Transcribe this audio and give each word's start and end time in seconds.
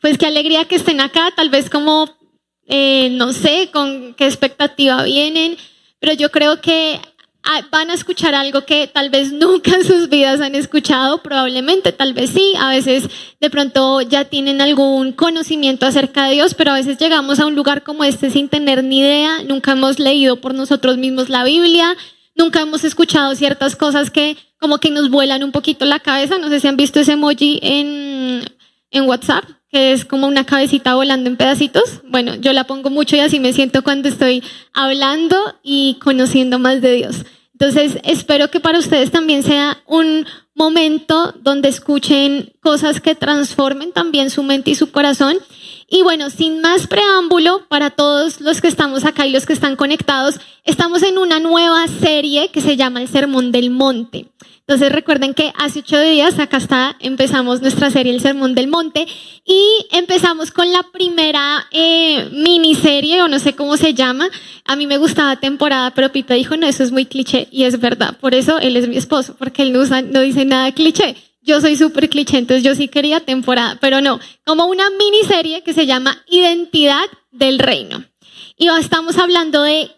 Pues 0.00 0.16
qué 0.16 0.26
alegría 0.26 0.66
que 0.66 0.76
estén 0.76 1.00
acá, 1.00 1.32
tal 1.34 1.50
vez 1.50 1.68
como, 1.70 2.08
eh, 2.66 3.10
no 3.10 3.32
sé, 3.32 3.70
con 3.72 4.14
qué 4.14 4.26
expectativa 4.26 5.02
vienen, 5.02 5.56
pero 5.98 6.12
yo 6.12 6.30
creo 6.30 6.60
que 6.60 7.00
ah, 7.42 7.66
van 7.72 7.90
a 7.90 7.94
escuchar 7.94 8.32
algo 8.34 8.64
que 8.64 8.86
tal 8.86 9.10
vez 9.10 9.32
nunca 9.44 9.74
en 9.74 9.84
sus 9.84 10.08
vidas 10.08 10.40
han 10.40 10.54
escuchado, 10.54 11.20
probablemente, 11.20 11.90
tal 11.90 12.14
vez 12.14 12.30
sí, 12.30 12.52
a 12.60 12.70
veces 12.70 13.08
de 13.40 13.50
pronto 13.50 14.00
ya 14.02 14.26
tienen 14.26 14.60
algún 14.60 15.12
conocimiento 15.12 15.84
acerca 15.84 16.26
de 16.26 16.34
Dios, 16.34 16.54
pero 16.54 16.70
a 16.70 16.74
veces 16.74 16.98
llegamos 16.98 17.40
a 17.40 17.46
un 17.46 17.56
lugar 17.56 17.82
como 17.82 18.04
este 18.04 18.30
sin 18.30 18.48
tener 18.48 18.84
ni 18.84 19.00
idea, 19.00 19.42
nunca 19.42 19.72
hemos 19.72 19.98
leído 19.98 20.40
por 20.40 20.54
nosotros 20.54 20.96
mismos 20.96 21.28
la 21.28 21.42
Biblia, 21.42 21.96
nunca 22.36 22.60
hemos 22.60 22.84
escuchado 22.84 23.34
ciertas 23.34 23.74
cosas 23.74 24.12
que 24.12 24.36
como 24.60 24.78
que 24.78 24.90
nos 24.90 25.10
vuelan 25.10 25.42
un 25.42 25.50
poquito 25.50 25.84
la 25.84 25.98
cabeza, 25.98 26.38
no 26.38 26.48
sé 26.48 26.60
si 26.60 26.68
han 26.68 26.76
visto 26.76 27.00
ese 27.00 27.12
emoji 27.12 27.58
en, 27.62 28.44
en 28.90 29.08
WhatsApp, 29.08 29.44
que 29.70 29.92
es 29.92 30.04
como 30.04 30.26
una 30.26 30.44
cabecita 30.44 30.94
volando 30.94 31.28
en 31.28 31.36
pedacitos. 31.36 32.00
Bueno, 32.08 32.34
yo 32.36 32.52
la 32.52 32.64
pongo 32.64 32.90
mucho 32.90 33.16
y 33.16 33.20
así 33.20 33.38
me 33.40 33.52
siento 33.52 33.82
cuando 33.82 34.08
estoy 34.08 34.42
hablando 34.72 35.36
y 35.62 35.98
conociendo 36.00 36.58
más 36.58 36.80
de 36.80 36.92
Dios. 36.92 37.24
Entonces, 37.52 37.98
espero 38.04 38.50
que 38.50 38.60
para 38.60 38.78
ustedes 38.78 39.10
también 39.10 39.42
sea 39.42 39.82
un 39.84 40.26
momento 40.54 41.34
donde 41.40 41.68
escuchen 41.68 42.52
cosas 42.60 43.00
que 43.00 43.14
transformen 43.14 43.92
también 43.92 44.30
su 44.30 44.42
mente 44.42 44.70
y 44.70 44.74
su 44.74 44.92
corazón. 44.92 45.38
Y 45.88 46.02
bueno, 46.02 46.30
sin 46.30 46.60
más 46.60 46.86
preámbulo, 46.86 47.66
para 47.68 47.90
todos 47.90 48.40
los 48.40 48.60
que 48.60 48.68
estamos 48.68 49.04
acá 49.04 49.26
y 49.26 49.32
los 49.32 49.44
que 49.44 49.54
están 49.54 49.74
conectados, 49.74 50.38
estamos 50.64 51.02
en 51.02 51.18
una 51.18 51.40
nueva 51.40 51.86
serie 51.88 52.50
que 52.50 52.60
se 52.60 52.76
llama 52.76 53.02
El 53.02 53.08
Sermón 53.08 53.50
del 53.50 53.70
Monte. 53.70 54.28
Entonces 54.68 54.92
recuerden 54.92 55.32
que 55.32 55.50
hace 55.56 55.78
ocho 55.78 55.98
días 55.98 56.38
acá 56.38 56.58
está, 56.58 56.94
empezamos 57.00 57.62
nuestra 57.62 57.90
serie 57.90 58.12
El 58.12 58.20
Sermón 58.20 58.54
del 58.54 58.68
Monte 58.68 59.06
y 59.46 59.86
empezamos 59.92 60.50
con 60.50 60.70
la 60.70 60.82
primera 60.82 61.66
eh, 61.70 62.28
miniserie 62.32 63.22
o 63.22 63.28
no 63.28 63.38
sé 63.38 63.54
cómo 63.54 63.78
se 63.78 63.94
llama. 63.94 64.28
A 64.66 64.76
mí 64.76 64.86
me 64.86 64.98
gustaba 64.98 65.36
temporada, 65.36 65.94
pero 65.94 66.12
Pipe 66.12 66.34
dijo, 66.34 66.54
no, 66.58 66.66
eso 66.66 66.82
es 66.82 66.92
muy 66.92 67.06
cliché 67.06 67.48
y 67.50 67.64
es 67.64 67.80
verdad. 67.80 68.18
Por 68.20 68.34
eso 68.34 68.58
él 68.58 68.76
es 68.76 68.88
mi 68.88 68.98
esposo, 68.98 69.36
porque 69.38 69.62
él 69.62 69.72
no, 69.72 69.84
no 70.02 70.20
dice 70.20 70.44
nada 70.44 70.70
cliché. 70.72 71.16
Yo 71.40 71.62
soy 71.62 71.74
súper 71.74 72.10
cliché, 72.10 72.36
entonces 72.36 72.62
yo 72.62 72.74
sí 72.74 72.88
quería 72.88 73.20
temporada, 73.20 73.78
pero 73.80 74.02
no, 74.02 74.20
como 74.44 74.66
una 74.66 74.90
miniserie 74.90 75.62
que 75.62 75.72
se 75.72 75.86
llama 75.86 76.22
Identidad 76.28 77.06
del 77.30 77.58
Reino. 77.58 78.04
Y 78.58 78.68
estamos 78.68 79.16
hablando 79.16 79.62
de 79.62 79.88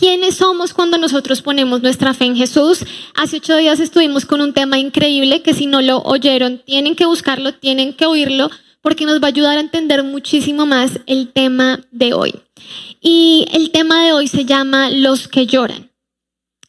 quiénes 0.00 0.36
somos 0.36 0.72
cuando 0.72 0.96
nosotros 0.96 1.42
ponemos 1.42 1.82
nuestra 1.82 2.14
fe 2.14 2.24
en 2.24 2.34
Jesús. 2.34 2.86
Hace 3.14 3.36
ocho 3.36 3.54
días 3.56 3.80
estuvimos 3.80 4.24
con 4.24 4.40
un 4.40 4.54
tema 4.54 4.78
increíble 4.78 5.42
que 5.42 5.52
si 5.52 5.66
no 5.66 5.82
lo 5.82 5.98
oyeron, 5.98 6.62
tienen 6.64 6.96
que 6.96 7.04
buscarlo, 7.04 7.52
tienen 7.52 7.92
que 7.92 8.06
oírlo, 8.06 8.50
porque 8.80 9.04
nos 9.04 9.20
va 9.22 9.26
a 9.26 9.28
ayudar 9.28 9.58
a 9.58 9.60
entender 9.60 10.02
muchísimo 10.02 10.64
más 10.64 11.00
el 11.06 11.28
tema 11.28 11.80
de 11.90 12.14
hoy. 12.14 12.34
Y 13.02 13.46
el 13.52 13.72
tema 13.72 14.02
de 14.02 14.14
hoy 14.14 14.26
se 14.26 14.46
llama 14.46 14.90
Los 14.90 15.28
que 15.28 15.46
lloran. 15.46 15.90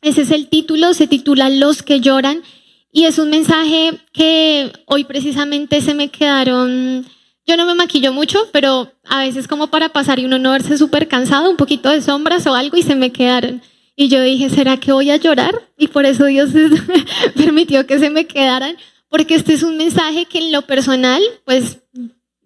Ese 0.02 0.24
es 0.24 0.32
el 0.32 0.50
título, 0.50 0.94
se 0.94 1.08
titula 1.08 1.50
Los 1.50 1.84
que 1.84 2.02
lloran. 2.02 2.44
Y 2.92 3.06
es 3.06 3.18
un 3.18 3.30
mensaje 3.30 3.98
que 4.12 4.74
hoy 4.88 5.06
precisamente 5.06 5.80
se 5.80 5.94
me 5.94 6.10
quedaron 6.10 7.06
yo 7.46 7.58
no 7.58 7.66
me 7.66 7.76
maquillo 7.76 8.14
mucho, 8.14 8.40
pero 8.52 8.92
a 9.06 9.20
veces 9.20 9.48
como 9.48 9.68
para 9.68 9.90
pasar 9.90 10.20
y 10.20 10.26
uno 10.26 10.40
no 10.40 10.52
verse 10.52 10.78
súper 10.78 11.08
cansado, 11.08 11.50
un 11.50 11.58
poquito 11.58 11.90
de 11.90 12.02
sombras 12.02 12.46
o 12.48 12.56
algo 12.56 12.78
y 12.78 12.84
se 12.84 12.96
me 12.96 13.12
quedaron. 13.12 13.62
Y 13.96 14.08
yo 14.08 14.22
dije, 14.22 14.50
¿será 14.50 14.78
que 14.78 14.92
voy 14.92 15.12
a 15.12 15.18
llorar? 15.18 15.68
Y 15.78 15.88
por 15.88 16.06
eso 16.06 16.26
Dios 16.26 16.50
permitió 17.36 17.86
que 17.86 18.00
se 18.00 18.10
me 18.10 18.26
quedaran, 18.26 18.78
porque 19.10 19.36
este 19.36 19.54
es 19.54 19.64
un 19.64 19.78
mensaje 19.78 20.26
que 20.26 20.40
en 20.40 20.52
lo 20.52 20.62
personal, 20.64 21.22
pues 21.46 21.80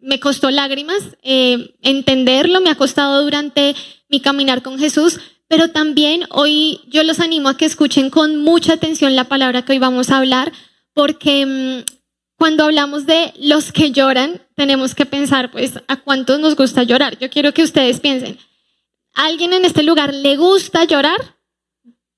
me 0.01 0.19
costó 0.19 0.51
lágrimas 0.51 1.01
eh, 1.23 1.75
entenderlo, 1.81 2.61
me 2.61 2.69
ha 2.69 2.75
costado 2.75 3.23
durante 3.23 3.75
mi 4.09 4.19
caminar 4.19 4.61
con 4.61 4.77
Jesús, 4.77 5.19
pero 5.47 5.69
también 5.69 6.25
hoy 6.29 6.81
yo 6.87 7.03
los 7.03 7.19
animo 7.19 7.49
a 7.49 7.57
que 7.57 7.65
escuchen 7.65 8.09
con 8.09 8.37
mucha 8.37 8.73
atención 8.73 9.15
la 9.15 9.25
palabra 9.25 9.63
que 9.63 9.73
hoy 9.73 9.79
vamos 9.79 10.09
a 10.09 10.17
hablar, 10.17 10.51
porque 10.93 11.45
mm, 11.45 11.94
cuando 12.37 12.65
hablamos 12.65 13.05
de 13.05 13.33
los 13.39 13.71
que 13.71 13.91
lloran, 13.91 14.41
tenemos 14.55 14.93
que 14.95 15.05
pensar, 15.05 15.51
pues, 15.51 15.79
¿a 15.87 15.97
cuántos 15.97 16.39
nos 16.39 16.55
gusta 16.55 16.83
llorar? 16.83 17.17
Yo 17.19 17.29
quiero 17.29 17.53
que 17.53 17.63
ustedes 17.63 17.99
piensen, 17.99 18.37
¿a 19.13 19.25
alguien 19.25 19.53
en 19.53 19.65
este 19.65 19.83
lugar 19.83 20.13
le 20.13 20.35
gusta 20.35 20.83
llorar? 20.83 21.35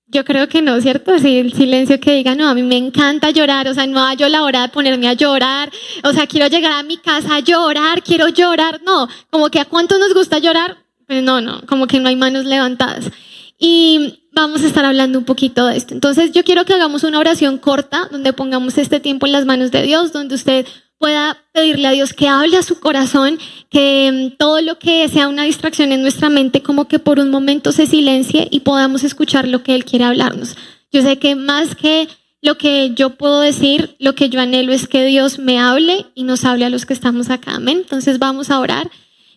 Yo 0.09 0.23
creo 0.23 0.47
que 0.47 0.61
no, 0.61 0.79
¿cierto? 0.79 1.13
Así 1.13 1.37
el 1.37 1.53
silencio 1.53 1.99
que 1.99 2.13
diga, 2.13 2.33
no, 2.33 2.47
a 2.47 2.53
mí 2.53 2.63
me 2.63 2.77
encanta 2.77 3.29
llorar, 3.31 3.67
o 3.67 3.73
sea, 3.73 3.85
no 3.85 4.01
hay 4.01 4.15
yo 4.15 4.29
la 4.29 4.43
hora 4.43 4.61
de 4.61 4.69
ponerme 4.69 5.07
a 5.07 5.13
llorar, 5.13 5.69
o 6.03 6.13
sea, 6.13 6.25
quiero 6.27 6.47
llegar 6.47 6.71
a 6.71 6.83
mi 6.83 6.97
casa 6.97 7.35
a 7.35 7.39
llorar, 7.41 8.01
quiero 8.01 8.29
llorar, 8.29 8.81
no, 8.83 9.09
como 9.29 9.49
que 9.49 9.59
a 9.59 9.65
cuántos 9.65 9.99
nos 9.99 10.13
gusta 10.13 10.39
llorar, 10.39 10.77
pues 11.05 11.21
no, 11.21 11.41
no, 11.41 11.61
como 11.67 11.87
que 11.87 11.99
no 11.99 12.07
hay 12.07 12.15
manos 12.15 12.45
levantadas. 12.45 13.11
Y 13.59 14.26
vamos 14.41 14.63
a 14.63 14.67
estar 14.67 14.85
hablando 14.85 15.19
un 15.19 15.25
poquito 15.25 15.65
de 15.65 15.77
esto. 15.77 15.93
Entonces 15.93 16.31
yo 16.31 16.43
quiero 16.43 16.65
que 16.65 16.73
hagamos 16.73 17.03
una 17.03 17.19
oración 17.19 17.57
corta 17.57 18.07
donde 18.11 18.33
pongamos 18.33 18.77
este 18.77 18.99
tiempo 18.99 19.25
en 19.25 19.31
las 19.31 19.45
manos 19.45 19.71
de 19.71 19.81
Dios, 19.83 20.13
donde 20.13 20.35
usted 20.35 20.65
pueda 20.97 21.37
pedirle 21.53 21.87
a 21.87 21.91
Dios 21.91 22.13
que 22.13 22.27
hable 22.27 22.57
a 22.57 22.63
su 22.63 22.79
corazón, 22.79 23.37
que 23.69 24.31
mm, 24.33 24.37
todo 24.37 24.61
lo 24.61 24.79
que 24.79 25.07
sea 25.09 25.27
una 25.27 25.43
distracción 25.43 25.91
en 25.91 26.01
nuestra 26.01 26.29
mente 26.29 26.61
como 26.61 26.87
que 26.87 26.99
por 26.99 27.19
un 27.19 27.29
momento 27.29 27.71
se 27.71 27.85
silencie 27.85 28.47
y 28.49 28.61
podamos 28.61 29.03
escuchar 29.03 29.47
lo 29.47 29.63
que 29.63 29.75
Él 29.75 29.85
quiere 29.85 30.05
hablarnos. 30.05 30.55
Yo 30.91 31.01
sé 31.01 31.17
que 31.17 31.35
más 31.35 31.75
que 31.75 32.07
lo 32.41 32.57
que 32.57 32.93
yo 32.95 33.11
puedo 33.11 33.41
decir, 33.41 33.95
lo 33.99 34.15
que 34.15 34.29
yo 34.29 34.39
anhelo 34.39 34.71
es 34.71 34.87
que 34.87 35.05
Dios 35.05 35.39
me 35.39 35.59
hable 35.59 36.05
y 36.15 36.23
nos 36.23 36.45
hable 36.45 36.65
a 36.65 36.69
los 36.69 36.85
que 36.85 36.93
estamos 36.93 37.29
acá. 37.29 37.55
Amén. 37.55 37.79
Entonces 37.81 38.19
vamos 38.19 38.49
a 38.49 38.59
orar. 38.59 38.89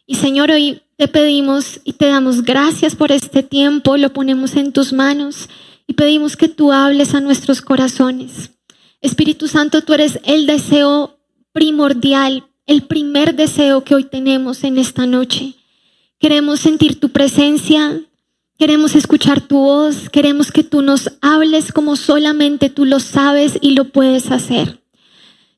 Y 0.06 0.16
Señor, 0.16 0.50
hoy 0.50 0.82
te 1.00 1.08
pedimos 1.08 1.80
y 1.84 1.94
te 1.94 2.08
damos 2.08 2.42
gracias 2.42 2.94
por 2.94 3.10
este 3.10 3.42
tiempo, 3.42 3.96
lo 3.96 4.12
ponemos 4.12 4.54
en 4.54 4.70
tus 4.70 4.92
manos 4.92 5.48
y 5.86 5.94
pedimos 5.94 6.36
que 6.36 6.46
tú 6.46 6.72
hables 6.72 7.14
a 7.14 7.22
nuestros 7.22 7.62
corazones. 7.62 8.50
Espíritu 9.00 9.48
Santo, 9.48 9.80
tú 9.80 9.94
eres 9.94 10.20
el 10.24 10.44
deseo 10.44 11.18
primordial, 11.52 12.44
el 12.66 12.82
primer 12.82 13.34
deseo 13.34 13.82
que 13.82 13.94
hoy 13.94 14.04
tenemos 14.04 14.62
en 14.62 14.76
esta 14.76 15.06
noche. 15.06 15.54
Queremos 16.18 16.60
sentir 16.60 17.00
tu 17.00 17.08
presencia, 17.08 18.02
queremos 18.58 18.94
escuchar 18.94 19.40
tu 19.40 19.56
voz, 19.56 20.10
queremos 20.10 20.52
que 20.52 20.64
tú 20.64 20.82
nos 20.82 21.12
hables 21.22 21.72
como 21.72 21.96
solamente 21.96 22.68
tú 22.68 22.84
lo 22.84 23.00
sabes 23.00 23.56
y 23.62 23.70
lo 23.70 23.86
puedes 23.86 24.30
hacer. 24.30 24.82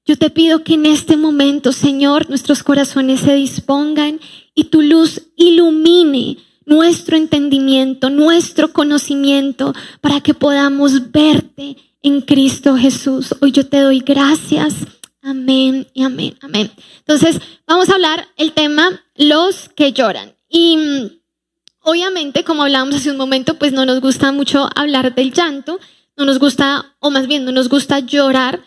Yo 0.06 0.16
te 0.16 0.30
pido 0.30 0.62
que 0.62 0.74
en 0.74 0.86
este 0.86 1.16
momento, 1.16 1.72
Señor, 1.72 2.28
nuestros 2.28 2.62
corazones 2.62 3.18
se 3.20 3.34
dispongan 3.34 4.20
y 4.54 4.64
tu 4.64 4.82
luz 4.82 5.22
ilumine 5.36 6.38
nuestro 6.64 7.16
entendimiento, 7.16 8.10
nuestro 8.10 8.72
conocimiento, 8.72 9.74
para 10.00 10.20
que 10.20 10.34
podamos 10.34 11.10
verte 11.10 11.76
en 12.02 12.20
Cristo 12.20 12.76
Jesús. 12.76 13.34
Hoy 13.40 13.52
yo 13.52 13.66
te 13.66 13.80
doy 13.80 14.00
gracias. 14.00 14.74
Amén 15.22 15.86
y 15.94 16.02
amén, 16.02 16.36
amén. 16.40 16.70
Entonces, 16.98 17.40
vamos 17.66 17.88
a 17.88 17.94
hablar 17.94 18.28
el 18.36 18.52
tema 18.52 19.04
los 19.14 19.68
que 19.68 19.92
lloran. 19.92 20.34
Y 20.48 20.76
mm, 20.76 21.10
obviamente, 21.82 22.44
como 22.44 22.62
hablábamos 22.62 22.96
hace 22.96 23.10
un 23.10 23.16
momento, 23.16 23.54
pues 23.54 23.72
no 23.72 23.86
nos 23.86 24.00
gusta 24.00 24.32
mucho 24.32 24.68
hablar 24.74 25.14
del 25.14 25.32
llanto, 25.32 25.78
no 26.16 26.24
nos 26.24 26.38
gusta, 26.38 26.96
o 26.98 27.10
más 27.10 27.26
bien, 27.26 27.44
no 27.44 27.52
nos 27.52 27.68
gusta 27.68 28.00
llorar. 28.00 28.64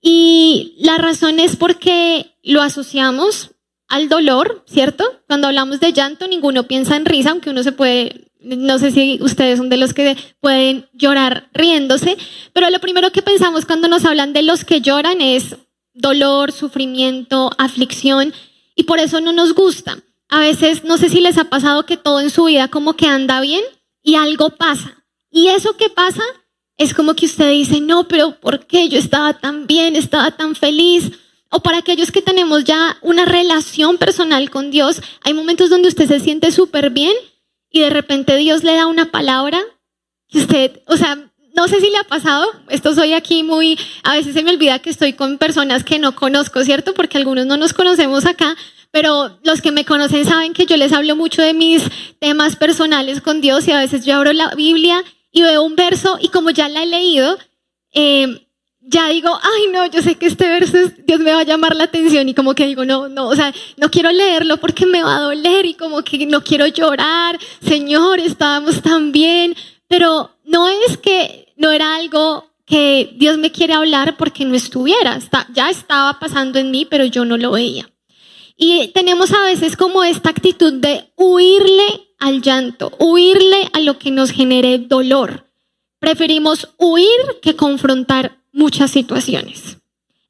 Y 0.00 0.76
la 0.78 0.98
razón 0.98 1.40
es 1.40 1.56
porque 1.56 2.36
lo 2.42 2.62
asociamos 2.62 3.50
al 3.88 4.08
dolor, 4.08 4.64
¿cierto? 4.66 5.04
Cuando 5.26 5.46
hablamos 5.48 5.80
de 5.80 5.92
llanto, 5.92 6.26
ninguno 6.26 6.64
piensa 6.64 6.96
en 6.96 7.04
risa, 7.04 7.30
aunque 7.30 7.50
uno 7.50 7.62
se 7.62 7.72
puede, 7.72 8.30
no 8.40 8.78
sé 8.78 8.90
si 8.90 9.18
ustedes 9.20 9.58
son 9.58 9.68
de 9.68 9.76
los 9.76 9.94
que 9.94 10.16
pueden 10.40 10.88
llorar 10.92 11.48
riéndose, 11.52 12.16
pero 12.52 12.70
lo 12.70 12.80
primero 12.80 13.12
que 13.12 13.22
pensamos 13.22 13.64
cuando 13.64 13.88
nos 13.88 14.04
hablan 14.04 14.32
de 14.32 14.42
los 14.42 14.64
que 14.64 14.80
lloran 14.80 15.20
es 15.20 15.56
dolor, 15.94 16.52
sufrimiento, 16.52 17.50
aflicción, 17.58 18.32
y 18.74 18.84
por 18.84 18.98
eso 18.98 19.20
no 19.20 19.32
nos 19.32 19.54
gusta. 19.54 19.98
A 20.28 20.40
veces, 20.40 20.84
no 20.84 20.98
sé 20.98 21.08
si 21.08 21.20
les 21.20 21.38
ha 21.38 21.44
pasado 21.44 21.86
que 21.86 21.96
todo 21.96 22.20
en 22.20 22.30
su 22.30 22.44
vida 22.44 22.68
como 22.68 22.94
que 22.94 23.06
anda 23.06 23.40
bien 23.40 23.62
y 24.02 24.16
algo 24.16 24.50
pasa. 24.50 25.04
Y 25.30 25.48
eso 25.48 25.76
que 25.76 25.88
pasa 25.88 26.22
es 26.76 26.92
como 26.92 27.14
que 27.14 27.26
usted 27.26 27.50
dice, 27.50 27.80
no, 27.80 28.06
pero 28.08 28.38
¿por 28.38 28.66
qué 28.66 28.88
yo 28.88 28.98
estaba 28.98 29.34
tan 29.34 29.66
bien, 29.66 29.96
estaba 29.96 30.30
tan 30.32 30.54
feliz? 30.54 31.12
O 31.56 31.60
para 31.60 31.78
aquellos 31.78 32.12
que 32.12 32.20
tenemos 32.20 32.64
ya 32.64 32.98
una 33.00 33.24
relación 33.24 33.96
personal 33.96 34.50
con 34.50 34.70
Dios, 34.70 35.00
hay 35.24 35.32
momentos 35.32 35.70
donde 35.70 35.88
usted 35.88 36.06
se 36.06 36.20
siente 36.20 36.52
súper 36.52 36.90
bien 36.90 37.14
y 37.70 37.80
de 37.80 37.88
repente 37.88 38.36
Dios 38.36 38.62
le 38.62 38.74
da 38.74 38.86
una 38.86 39.10
palabra 39.10 39.58
que 40.28 40.40
usted, 40.40 40.82
o 40.86 40.98
sea, 40.98 41.16
no 41.54 41.66
sé 41.66 41.80
si 41.80 41.88
le 41.88 41.96
ha 41.96 42.04
pasado, 42.04 42.46
esto 42.68 42.94
soy 42.94 43.14
aquí 43.14 43.42
muy, 43.42 43.78
a 44.02 44.16
veces 44.16 44.34
se 44.34 44.42
me 44.42 44.50
olvida 44.50 44.80
que 44.80 44.90
estoy 44.90 45.14
con 45.14 45.38
personas 45.38 45.82
que 45.82 45.98
no 45.98 46.14
conozco, 46.14 46.62
¿cierto? 46.62 46.92
Porque 46.92 47.16
algunos 47.16 47.46
no 47.46 47.56
nos 47.56 47.72
conocemos 47.72 48.26
acá, 48.26 48.54
pero 48.90 49.38
los 49.42 49.62
que 49.62 49.72
me 49.72 49.86
conocen 49.86 50.26
saben 50.26 50.52
que 50.52 50.66
yo 50.66 50.76
les 50.76 50.92
hablo 50.92 51.16
mucho 51.16 51.40
de 51.40 51.54
mis 51.54 51.84
temas 52.18 52.56
personales 52.56 53.22
con 53.22 53.40
Dios 53.40 53.66
y 53.66 53.72
a 53.72 53.80
veces 53.80 54.04
yo 54.04 54.16
abro 54.16 54.34
la 54.34 54.54
Biblia 54.54 55.02
y 55.32 55.40
veo 55.40 55.62
un 55.62 55.74
verso 55.74 56.18
y 56.20 56.28
como 56.28 56.50
ya 56.50 56.68
la 56.68 56.82
he 56.82 56.86
leído, 56.86 57.38
eh, 57.94 58.45
ya 58.88 59.08
digo, 59.08 59.30
ay 59.42 59.72
no, 59.72 59.86
yo 59.86 60.00
sé 60.00 60.14
que 60.14 60.26
este 60.26 60.46
verso 60.46 60.78
Dios 61.04 61.20
me 61.20 61.32
va 61.32 61.40
a 61.40 61.44
llamar 61.44 61.74
la 61.74 61.84
atención 61.84 62.28
y 62.28 62.34
como 62.34 62.54
que 62.54 62.66
digo, 62.66 62.84
no, 62.84 63.08
no, 63.08 63.28
o 63.28 63.34
sea, 63.34 63.52
no 63.76 63.90
quiero 63.90 64.10
leerlo 64.12 64.58
porque 64.58 64.86
me 64.86 65.02
va 65.02 65.16
a 65.16 65.20
doler 65.20 65.66
y 65.66 65.74
como 65.74 66.02
que 66.02 66.24
no 66.26 66.42
quiero 66.42 66.66
llorar, 66.66 67.38
Señor, 67.66 68.20
estábamos 68.20 68.80
tan 68.82 69.12
bien, 69.12 69.56
pero 69.88 70.30
no 70.44 70.68
es 70.68 70.96
que 70.98 71.52
no 71.56 71.70
era 71.72 71.96
algo 71.96 72.46
que 72.64 73.12
Dios 73.16 73.38
me 73.38 73.52
quiere 73.52 73.74
hablar 73.74 74.16
porque 74.16 74.44
no 74.44 74.54
estuviera, 74.54 75.18
ya 75.52 75.70
estaba 75.70 76.18
pasando 76.18 76.58
en 76.58 76.70
mí, 76.70 76.84
pero 76.84 77.04
yo 77.04 77.24
no 77.24 77.36
lo 77.36 77.52
veía. 77.52 77.88
Y 78.56 78.88
tenemos 78.88 79.32
a 79.32 79.42
veces 79.42 79.76
como 79.76 80.02
esta 80.02 80.30
actitud 80.30 80.72
de 80.72 81.12
huirle 81.16 82.08
al 82.18 82.40
llanto, 82.40 82.90
huirle 82.98 83.68
a 83.72 83.80
lo 83.80 83.98
que 83.98 84.10
nos 84.10 84.30
genere 84.30 84.78
dolor. 84.78 85.46
Preferimos 85.98 86.68
huir 86.78 87.40
que 87.42 87.54
confrontar 87.54 88.38
muchas 88.56 88.90
situaciones. 88.90 89.76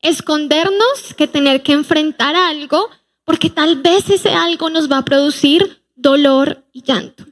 Escondernos 0.03 1.15
que 1.17 1.27
tener 1.27 1.63
que 1.63 1.73
enfrentar 1.73 2.37
algo, 2.37 2.91
porque 3.25 3.49
tal 3.49 3.77
vez 3.77 4.11
ese 4.11 4.31
algo 4.31 4.69
nos 4.69 4.91
va 4.91 4.99
a 4.99 5.05
producir 5.05 5.83
dolor 5.95 6.65
y 6.73 6.83
llanto. 6.83 7.25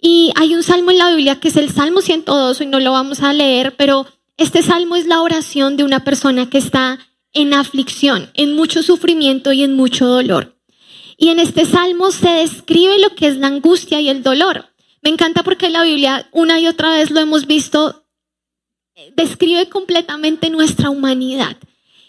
Y 0.00 0.32
hay 0.36 0.54
un 0.54 0.62
salmo 0.62 0.92
en 0.92 0.98
la 0.98 1.10
Biblia 1.10 1.40
que 1.40 1.48
es 1.48 1.56
el 1.56 1.70
Salmo 1.70 2.00
102, 2.00 2.60
y 2.60 2.66
no 2.66 2.80
lo 2.80 2.92
vamos 2.92 3.20
a 3.20 3.32
leer, 3.32 3.74
pero 3.76 4.06
este 4.36 4.62
salmo 4.62 4.94
es 4.94 5.06
la 5.06 5.20
oración 5.20 5.76
de 5.76 5.84
una 5.84 6.04
persona 6.04 6.48
que 6.48 6.58
está 6.58 6.98
en 7.32 7.52
aflicción, 7.52 8.30
en 8.34 8.54
mucho 8.54 8.82
sufrimiento 8.82 9.52
y 9.52 9.64
en 9.64 9.74
mucho 9.74 10.06
dolor. 10.06 10.56
Y 11.16 11.30
en 11.30 11.40
este 11.40 11.64
salmo 11.64 12.12
se 12.12 12.30
describe 12.30 13.00
lo 13.00 13.14
que 13.16 13.26
es 13.26 13.36
la 13.36 13.48
angustia 13.48 14.00
y 14.00 14.08
el 14.08 14.22
dolor. 14.22 14.66
Me 15.02 15.10
encanta 15.10 15.42
porque 15.42 15.68
la 15.68 15.82
Biblia 15.82 16.28
una 16.30 16.60
y 16.60 16.68
otra 16.68 16.90
vez 16.90 17.10
lo 17.10 17.18
hemos 17.18 17.46
visto 17.46 18.04
describe 19.14 19.68
completamente 19.68 20.50
nuestra 20.50 20.90
humanidad. 20.90 21.56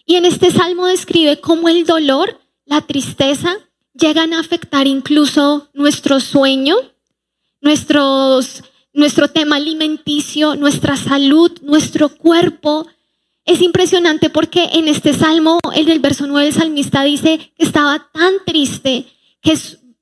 Y 0.06 0.16
en 0.16 0.26
este 0.26 0.52
salmo 0.52 0.88
describe 0.88 1.40
cómo 1.40 1.70
el 1.70 1.86
dolor, 1.86 2.40
la 2.66 2.82
tristeza, 2.82 3.56
llegan 3.94 4.34
a 4.34 4.40
afectar 4.40 4.88
incluso 4.88 5.70
nuestro 5.74 6.20
sueño, 6.20 6.76
nuestros, 7.62 8.64
nuestro 8.94 9.28
tema 9.28 9.58
alimenticio, 9.58 10.56
nuestra 10.56 10.98
salud, 10.98 11.52
nuestro 11.62 12.10
cuerpo. 12.10 12.88
Es 13.46 13.62
impresionante 13.62 14.30
porque 14.30 14.70
en 14.74 14.88
este 14.88 15.14
salmo, 15.14 15.60
el 15.76 15.86
del 15.86 16.00
verso 16.00 16.28
9, 16.28 16.48
el 16.48 16.54
salmista 16.54 17.04
dice 17.04 17.52
que 17.56 17.66
estaba 17.66 18.10
tan 18.12 18.34
triste 18.46 19.06
que 19.42 19.58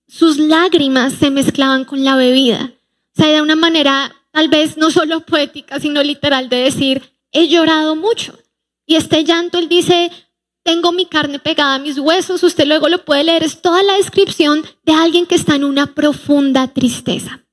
sus 0.07 0.37
lágrimas 0.37 1.13
se 1.13 1.31
mezclaban 1.31 1.85
con 1.85 2.03
la 2.03 2.15
bebida. 2.15 2.71
O 3.17 3.21
sea, 3.21 3.27
de 3.27 3.41
una 3.41 3.55
manera 3.55 4.15
tal 4.37 4.49
vez 4.49 4.77
no 4.77 4.91
solo 4.91 5.21
poética, 5.21 5.79
sino 5.79 6.03
literal 6.03 6.47
de 6.47 6.57
decir, 6.57 7.01
he 7.31 7.47
llorado 7.47 7.95
mucho. 7.95 8.37
Y 8.85 8.93
este 8.93 9.23
llanto, 9.23 9.57
él 9.57 9.67
dice, 9.67 10.11
tengo 10.61 10.91
mi 10.91 11.07
carne 11.07 11.39
pegada 11.39 11.73
a 11.73 11.79
mis 11.79 11.97
huesos, 11.97 12.43
usted 12.43 12.67
luego 12.67 12.87
lo 12.87 13.03
puede 13.03 13.23
leer, 13.23 13.41
es 13.41 13.63
toda 13.63 13.81
la 13.81 13.95
descripción 13.95 14.63
de 14.83 14.93
alguien 14.93 15.25
que 15.25 15.33
está 15.33 15.55
en 15.55 15.63
una 15.63 15.95
profunda 15.95 16.67
tristeza. 16.67 17.43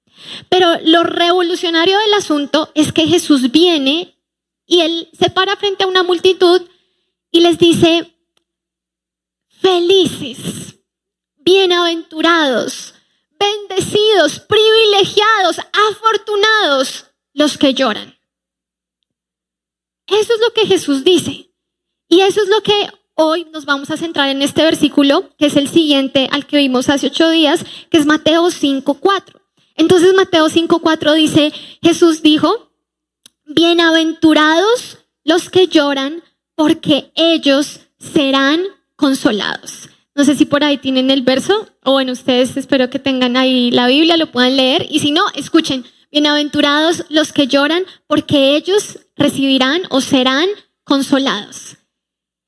Pero 0.50 0.78
lo 0.84 1.04
revolucionario 1.04 1.98
del 1.98 2.12
asunto 2.12 2.70
es 2.74 2.92
que 2.92 3.06
Jesús 3.06 3.50
viene 3.50 4.18
y 4.66 4.80
él 4.80 5.08
se 5.18 5.30
para 5.30 5.56
frente 5.56 5.84
a 5.84 5.86
una 5.86 6.02
multitud 6.02 6.60
y 7.30 7.40
les 7.40 7.56
dice, 7.56 8.14
felices, 9.48 10.80
bienaventurados, 11.38 12.93
bendecidos, 13.38 14.40
privilegiados, 14.40 15.58
afortunados 15.90 17.06
los 17.32 17.58
que 17.58 17.74
lloran. 17.74 18.18
Eso 20.06 20.34
es 20.34 20.40
lo 20.40 20.52
que 20.54 20.66
Jesús 20.66 21.04
dice. 21.04 21.50
Y 22.08 22.20
eso 22.20 22.42
es 22.42 22.48
lo 22.48 22.60
que 22.62 22.88
hoy 23.14 23.46
nos 23.52 23.64
vamos 23.64 23.90
a 23.90 23.96
centrar 23.96 24.28
en 24.28 24.42
este 24.42 24.62
versículo, 24.62 25.30
que 25.38 25.46
es 25.46 25.56
el 25.56 25.68
siguiente 25.68 26.28
al 26.30 26.46
que 26.46 26.58
vimos 26.58 26.88
hace 26.88 27.06
ocho 27.06 27.30
días, 27.30 27.64
que 27.90 27.98
es 27.98 28.06
Mateo 28.06 28.44
5.4. 28.46 29.40
Entonces 29.76 30.14
Mateo 30.14 30.48
5.4 30.48 31.14
dice, 31.14 31.52
Jesús 31.82 32.22
dijo, 32.22 32.70
bienaventurados 33.46 34.98
los 35.24 35.50
que 35.50 35.66
lloran, 35.66 36.22
porque 36.54 37.10
ellos 37.16 37.80
serán 37.98 38.62
consolados. 38.96 39.88
No 40.16 40.24
sé 40.24 40.36
si 40.36 40.44
por 40.44 40.62
ahí 40.62 40.78
tienen 40.78 41.10
el 41.10 41.22
verso, 41.22 41.68
o 41.82 41.92
bueno, 41.92 42.12
ustedes 42.12 42.56
espero 42.56 42.88
que 42.88 43.00
tengan 43.00 43.36
ahí 43.36 43.72
la 43.72 43.88
Biblia, 43.88 44.16
lo 44.16 44.30
puedan 44.30 44.56
leer, 44.56 44.86
y 44.88 45.00
si 45.00 45.10
no, 45.10 45.24
escuchen, 45.34 45.84
bienaventurados 46.12 47.04
los 47.08 47.32
que 47.32 47.48
lloran, 47.48 47.82
porque 48.06 48.54
ellos 48.54 49.00
recibirán 49.16 49.82
o 49.90 50.00
serán 50.00 50.48
consolados. 50.84 51.78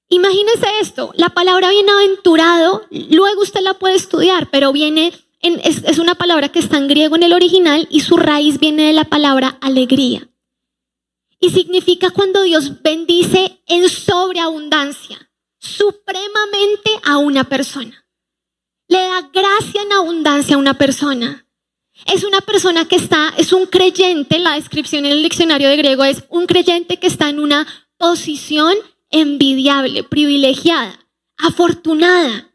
Imagínense 0.09 0.67
esto, 0.81 1.13
la 1.17 1.31
palabra 1.31 1.71
bienaventurado, 1.71 2.87
luego 3.11 3.43
usted 3.43 3.63
la 3.63 3.75
puede 3.75 3.97
estudiar, 3.97 4.49
pero 4.51 4.73
viene, 4.73 5.13
en, 5.41 5.59
es, 5.65 5.83
es 5.83 5.99
una 5.99 6.15
palabra 6.15 6.51
que 6.51 6.61
está 6.61 6.79
en 6.79 6.87
griego 6.87 7.17
en 7.17 7.25
el 7.25 7.33
original 7.33 7.89
y 7.91 8.01
su 8.01 8.17
raíz 8.17 8.61
viene 8.61 8.85
de 8.85 8.93
la 8.93 9.07
palabra 9.07 9.59
alegría. 9.61 10.29
Y 11.41 11.51
significa 11.51 12.11
cuando 12.11 12.43
Dios 12.43 12.83
bendice 12.83 13.61
en 13.67 13.89
sobreabundancia 13.89 15.26
supremamente 15.67 16.91
a 17.05 17.19
una 17.19 17.45
persona. 17.45 18.07
Le 18.89 18.99
da 18.99 19.23
gracia 19.33 19.83
en 19.83 19.93
abundancia 19.93 20.57
a 20.57 20.59
una 20.59 20.75
persona. 20.75 21.47
Es 22.05 22.25
una 22.25 22.41
persona 22.41 22.87
que 22.87 22.97
está, 22.97 23.33
es 23.37 23.53
un 23.53 23.67
creyente, 23.67 24.39
la 24.39 24.55
descripción 24.55 25.07
en 25.07 25.13
el 25.13 25.23
diccionario 25.23 25.69
de 25.69 25.77
griego 25.79 26.05
es 26.05 26.25
un 26.29 26.47
creyente 26.47 26.99
que 26.99 27.07
está 27.07 27.31
en 27.31 27.41
una 27.41 27.67
posición 27.97 28.75
envidiable, 29.11 30.05
privilegiada, 30.05 30.99
afortunada. 31.39 32.53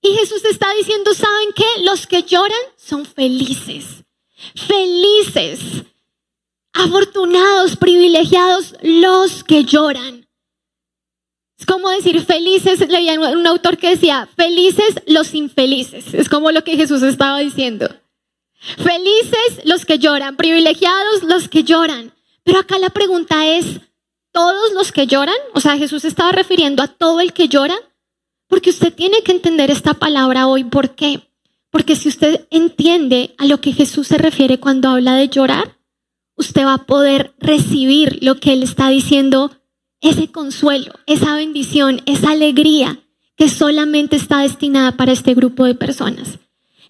Y 0.00 0.14
Jesús 0.14 0.44
está 0.44 0.72
diciendo, 0.74 1.12
¿saben 1.12 1.48
qué? 1.54 1.82
Los 1.82 2.06
que 2.06 2.22
lloran 2.22 2.58
son 2.76 3.04
felices, 3.04 4.04
felices, 4.54 5.60
afortunados, 6.72 7.76
privilegiados, 7.76 8.74
los 8.82 9.44
que 9.44 9.64
lloran. 9.64 10.21
Es 11.62 11.66
como 11.66 11.90
decir 11.90 12.20
felices, 12.22 12.80
leía 12.88 13.14
un 13.20 13.46
autor 13.46 13.78
que 13.78 13.90
decía, 13.90 14.28
felices 14.36 15.00
los 15.06 15.32
infelices. 15.32 16.12
Es 16.12 16.28
como 16.28 16.50
lo 16.50 16.64
que 16.64 16.76
Jesús 16.76 17.04
estaba 17.04 17.38
diciendo. 17.38 17.88
Felices 18.78 19.60
los 19.62 19.86
que 19.86 20.00
lloran, 20.00 20.36
privilegiados 20.36 21.22
los 21.22 21.48
que 21.48 21.62
lloran. 21.62 22.12
Pero 22.42 22.58
acá 22.58 22.80
la 22.80 22.90
pregunta 22.90 23.46
es, 23.46 23.78
¿todos 24.32 24.72
los 24.72 24.90
que 24.90 25.06
lloran? 25.06 25.36
O 25.54 25.60
sea, 25.60 25.78
Jesús 25.78 26.04
estaba 26.04 26.32
refiriendo 26.32 26.82
a 26.82 26.88
todo 26.88 27.20
el 27.20 27.32
que 27.32 27.46
llora. 27.46 27.76
Porque 28.48 28.70
usted 28.70 28.92
tiene 28.92 29.22
que 29.22 29.30
entender 29.30 29.70
esta 29.70 29.94
palabra 29.94 30.48
hoy. 30.48 30.64
¿Por 30.64 30.96
qué? 30.96 31.28
Porque 31.70 31.94
si 31.94 32.08
usted 32.08 32.48
entiende 32.50 33.36
a 33.38 33.46
lo 33.46 33.60
que 33.60 33.72
Jesús 33.72 34.08
se 34.08 34.18
refiere 34.18 34.58
cuando 34.58 34.88
habla 34.88 35.14
de 35.14 35.28
llorar, 35.28 35.78
usted 36.34 36.64
va 36.64 36.74
a 36.74 36.86
poder 36.86 37.34
recibir 37.38 38.18
lo 38.20 38.40
que 38.40 38.52
Él 38.52 38.64
está 38.64 38.88
diciendo 38.88 39.61
ese 40.02 40.30
consuelo, 40.30 40.92
esa 41.06 41.36
bendición, 41.36 42.02
esa 42.06 42.32
alegría 42.32 42.98
que 43.36 43.48
solamente 43.48 44.16
está 44.16 44.40
destinada 44.40 44.96
para 44.96 45.12
este 45.12 45.32
grupo 45.34 45.64
de 45.64 45.74
personas. 45.74 46.38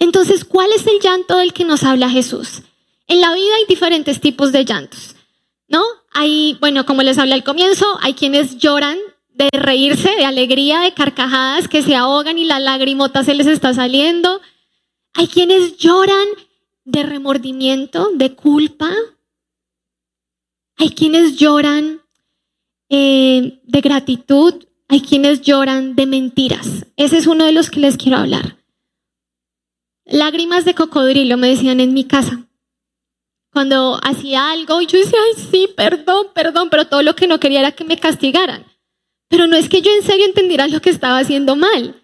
Entonces, 0.00 0.44
¿cuál 0.44 0.72
es 0.74 0.86
el 0.86 0.98
llanto 0.98 1.36
del 1.36 1.52
que 1.52 1.64
nos 1.64 1.84
habla 1.84 2.10
Jesús? 2.10 2.62
En 3.06 3.20
la 3.20 3.32
vida 3.34 3.54
hay 3.56 3.66
diferentes 3.68 4.20
tipos 4.20 4.50
de 4.50 4.64
llantos, 4.64 5.14
¿no? 5.68 5.82
Hay, 6.12 6.56
bueno, 6.60 6.84
como 6.86 7.02
les 7.02 7.18
hablé 7.18 7.34
al 7.34 7.44
comienzo, 7.44 7.86
hay 8.00 8.14
quienes 8.14 8.58
lloran 8.58 8.98
de 9.34 9.48
reírse, 9.52 10.10
de 10.16 10.24
alegría, 10.24 10.80
de 10.80 10.94
carcajadas, 10.94 11.68
que 11.68 11.82
se 11.82 11.94
ahogan 11.94 12.38
y 12.38 12.44
la 12.44 12.58
lagrimota 12.58 13.24
se 13.24 13.34
les 13.34 13.46
está 13.46 13.74
saliendo. 13.74 14.40
Hay 15.14 15.28
quienes 15.28 15.76
lloran 15.76 16.26
de 16.84 17.02
remordimiento, 17.02 18.10
de 18.14 18.34
culpa. 18.34 18.90
Hay 20.76 20.90
quienes 20.90 21.36
lloran 21.36 22.01
eh, 22.94 23.58
de 23.64 23.80
gratitud, 23.80 24.66
hay 24.86 25.00
quienes 25.00 25.40
lloran 25.40 25.96
de 25.96 26.04
mentiras. 26.04 26.86
Ese 26.96 27.16
es 27.16 27.26
uno 27.26 27.46
de 27.46 27.52
los 27.52 27.70
que 27.70 27.80
les 27.80 27.96
quiero 27.96 28.18
hablar. 28.18 28.58
Lágrimas 30.04 30.66
de 30.66 30.74
cocodrilo 30.74 31.38
me 31.38 31.48
decían 31.48 31.80
en 31.80 31.94
mi 31.94 32.04
casa. 32.04 32.46
Cuando 33.50 33.98
hacía 34.02 34.50
algo 34.50 34.82
y 34.82 34.86
yo 34.86 34.98
decía, 34.98 35.18
ay, 35.24 35.42
sí, 35.50 35.68
perdón, 35.74 36.26
perdón, 36.34 36.68
pero 36.70 36.86
todo 36.86 37.02
lo 37.02 37.16
que 37.16 37.26
no 37.26 37.40
quería 37.40 37.60
era 37.60 37.72
que 37.72 37.84
me 37.84 37.96
castigaran. 37.96 38.66
Pero 39.28 39.46
no 39.46 39.56
es 39.56 39.70
que 39.70 39.80
yo 39.80 39.90
en 39.90 40.02
serio 40.02 40.26
entendiera 40.26 40.68
lo 40.68 40.82
que 40.82 40.90
estaba 40.90 41.18
haciendo 41.18 41.56
mal. 41.56 42.01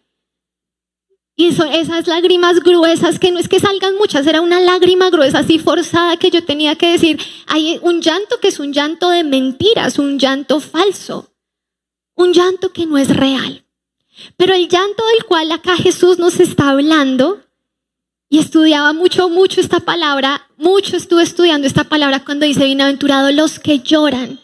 Y 1.40 1.47
eso, 1.47 1.64
esas 1.66 2.09
lágrimas 2.09 2.59
gruesas, 2.59 3.21
que 3.21 3.30
no 3.30 3.38
es 3.38 3.49
que 3.49 3.61
salgan 3.61 3.95
muchas, 3.95 4.26
era 4.26 4.40
una 4.40 4.59
lágrima 4.59 5.09
gruesa 5.09 5.38
así 5.38 5.61
forzada 5.61 6.16
que 6.16 6.33
yo 6.33 6.45
tenía 6.45 6.75
que 6.75 6.90
decir, 6.90 7.21
hay 7.47 7.78
un 7.80 8.02
llanto 8.02 8.40
que 8.40 8.49
es 8.49 8.59
un 8.59 8.73
llanto 8.73 9.09
de 9.11 9.23
mentiras, 9.23 10.00
un 10.00 10.18
llanto 10.18 10.59
falso, 10.59 11.33
un 12.16 12.33
llanto 12.33 12.73
que 12.73 12.87
no 12.87 12.99
es 12.99 13.16
real. 13.16 13.64
Pero 14.37 14.52
el 14.52 14.68
llanto 14.68 15.07
del 15.14 15.26
cual 15.26 15.52
acá 15.52 15.76
Jesús 15.76 16.18
nos 16.18 16.40
está 16.40 16.71
hablando, 16.71 17.40
y 18.28 18.40
estudiaba 18.40 18.92
mucho, 18.92 19.28
mucho 19.28 19.61
esta 19.61 19.78
palabra, 19.78 20.50
mucho 20.57 20.97
estuve 20.97 21.23
estudiando 21.23 21.68
esta 21.68 21.85
palabra 21.85 22.25
cuando 22.25 22.47
dice 22.47 22.64
bienaventurado 22.64 23.30
los 23.30 23.61
que 23.61 23.78
lloran. 23.78 24.40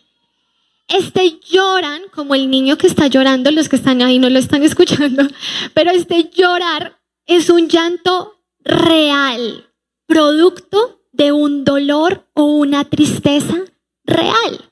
Este 0.88 1.38
lloran 1.40 2.02
como 2.12 2.34
el 2.34 2.50
niño 2.50 2.76
que 2.76 2.86
está 2.86 3.06
llorando, 3.06 3.50
los 3.50 3.68
que 3.68 3.76
están 3.76 4.02
ahí 4.02 4.18
no 4.18 4.30
lo 4.30 4.38
están 4.38 4.62
escuchando, 4.64 5.26
pero 5.72 5.90
este 5.90 6.30
llorar 6.30 7.00
es 7.26 7.48
un 7.50 7.68
llanto 7.68 8.40
real, 8.60 9.70
producto 10.06 11.00
de 11.12 11.32
un 11.32 11.64
dolor 11.64 12.28
o 12.34 12.44
una 12.44 12.84
tristeza 12.84 13.56
real. 14.04 14.70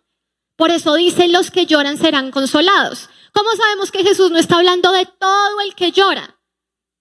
Por 0.57 0.71
eso 0.71 0.95
dice, 0.95 1.29
los 1.29 1.51
que 1.51 1.67
lloran 1.67 1.97
serán 1.97 2.31
consolados. 2.31 3.09
¿Cómo 3.33 3.51
sabemos 3.57 3.91
que 3.91 4.05
Jesús 4.05 4.31
no 4.31 4.39
está 4.39 4.57
hablando 4.57 4.93
de 4.93 5.07
todo 5.07 5.61
el 5.65 5.75
que 5.75 5.93
llora? 5.93 6.39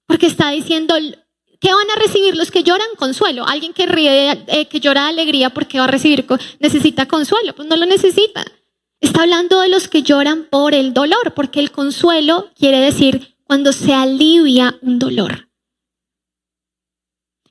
Porque 0.08 0.28
está 0.28 0.50
diciendo, 0.52 0.96
¿qué 1.60 1.74
van 1.74 1.90
a 1.92 2.00
recibir 2.00 2.38
los 2.38 2.52
que 2.52 2.64
lloran? 2.64 2.88
Consuelo. 2.98 3.46
Alguien 3.46 3.74
que 3.74 3.86
ríe, 3.86 4.44
eh, 4.48 4.68
que 4.68 4.80
llora 4.80 5.04
de 5.04 5.10
alegría 5.10 5.50
porque 5.50 5.80
va 5.80 5.86
a 5.86 5.88
recibir, 5.88 6.26
necesita 6.60 7.08
consuelo. 7.08 7.54
Pues 7.54 7.68
no 7.68 7.76
lo 7.76 7.86
necesita. 7.86 8.46
Está 9.02 9.24
hablando 9.24 9.60
de 9.60 9.68
los 9.68 9.88
que 9.88 10.04
lloran 10.04 10.46
por 10.46 10.76
el 10.76 10.94
dolor, 10.94 11.34
porque 11.34 11.60
el 11.60 11.72
consuelo 11.72 12.52
quiere 12.56 12.80
decir 12.80 13.36
cuando 13.44 13.74
se 13.74 13.94
alivia 13.94 14.78
un 14.82 15.00
dolor. 15.00 15.50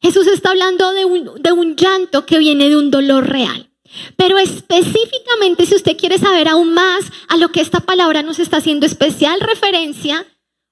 Jesús 0.00 0.26
está 0.28 0.50
hablando 0.50 0.92
de 0.92 1.04
un, 1.04 1.76
llanto 1.76 2.24
que 2.24 2.38
viene 2.38 2.68
de 2.68 2.76
un 2.76 2.90
dolor 2.90 3.28
real. 3.28 3.70
Pero 4.16 4.38
específicamente, 4.38 5.66
si 5.66 5.74
usted 5.74 5.96
quiere 5.96 6.18
saber 6.18 6.48
aún 6.48 6.72
más 6.72 7.04
a 7.28 7.36
lo 7.36 7.50
que 7.50 7.60
esta 7.60 7.80
palabra 7.80 8.22
nos 8.22 8.38
está 8.38 8.58
haciendo 8.58 8.86
especial 8.86 9.40
referencia, 9.40 10.24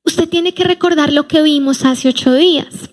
usted 0.04 0.28
tiene 0.28 0.54
que 0.54 0.64
recordar 0.64 1.12
lo 1.12 1.26
que 1.26 1.42
vimos 1.42 1.84
hace 1.84 2.08
ocho 2.08 2.32
días. 2.32 2.90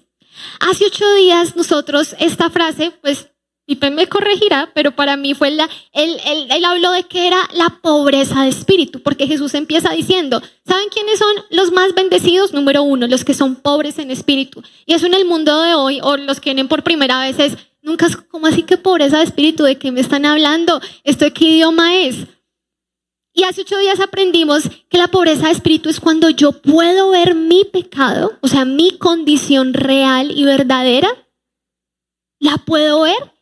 Hace 0.60 0.86
ocho 0.88 1.14
días 1.14 1.56
nosotros 1.56 2.16
esta 2.20 2.50
frase, 2.50 2.92
pues 3.02 3.30
Pipe 3.66 3.90
me 3.90 4.08
corregirá, 4.08 4.70
pero 4.76 4.92
para 4.92 5.18
mí 5.18 5.34
fue 5.34 5.50
la, 5.50 5.68
él, 5.92 6.20
habló 6.64 6.92
de 6.92 7.04
que 7.04 7.26
era 7.26 7.50
la 7.54 7.70
pobreza 7.82 8.44
de 8.44 8.50
espíritu, 8.50 9.02
porque 9.02 9.26
Jesús 9.26 9.56
empieza 9.56 9.90
diciendo, 9.90 10.42
¿saben 10.68 10.90
quiénes 10.90 11.18
son 11.18 11.36
los 11.50 11.72
más 11.72 11.96
bendecidos? 11.96 12.54
Número 12.54 12.84
uno, 12.84 13.08
los 13.08 13.26
que 13.26 13.34
son 13.34 13.56
pobres 13.56 13.98
en 13.98 14.12
espíritu. 14.12 14.62
Y 14.86 14.94
eso 14.94 15.08
en 15.08 15.16
el 15.16 15.26
mundo 15.26 15.64
de 15.64 15.74
hoy, 15.74 16.00
o 16.04 16.16
los 16.16 16.40
que 16.40 16.52
vienen 16.52 16.68
por 16.68 16.84
primera 16.84 17.20
vez, 17.22 17.40
es, 17.40 17.58
nunca 17.82 18.06
es 18.06 18.18
como 18.18 18.46
así 18.46 18.62
que 18.62 18.78
pobreza 18.78 19.18
de 19.18 19.24
espíritu, 19.24 19.64
¿de 19.64 19.80
qué 19.80 19.92
me 19.92 20.02
están 20.02 20.26
hablando? 20.26 20.80
¿Esto 21.04 21.26
qué 21.34 21.46
idioma 21.46 21.96
es? 21.96 22.18
Y 23.34 23.44
hace 23.44 23.62
ocho 23.62 23.80
días 23.80 24.00
aprendimos 24.00 24.70
que 24.90 24.98
la 25.00 25.08
pobreza 25.08 25.48
de 25.48 25.54
espíritu 25.54 25.90
es 25.90 26.00
cuando 26.00 26.30
yo 26.30 26.52
puedo 26.54 27.10
ver 27.10 27.34
mi 27.34 27.66
pecado, 27.66 28.38
o 28.42 28.48
sea, 28.48 28.64
mi 28.64 28.98
condición 28.98 29.74
real 29.74 30.32
y 30.32 30.46
verdadera, 30.46 31.10
la 32.40 32.58
puedo 32.60 33.02
ver 33.02 33.35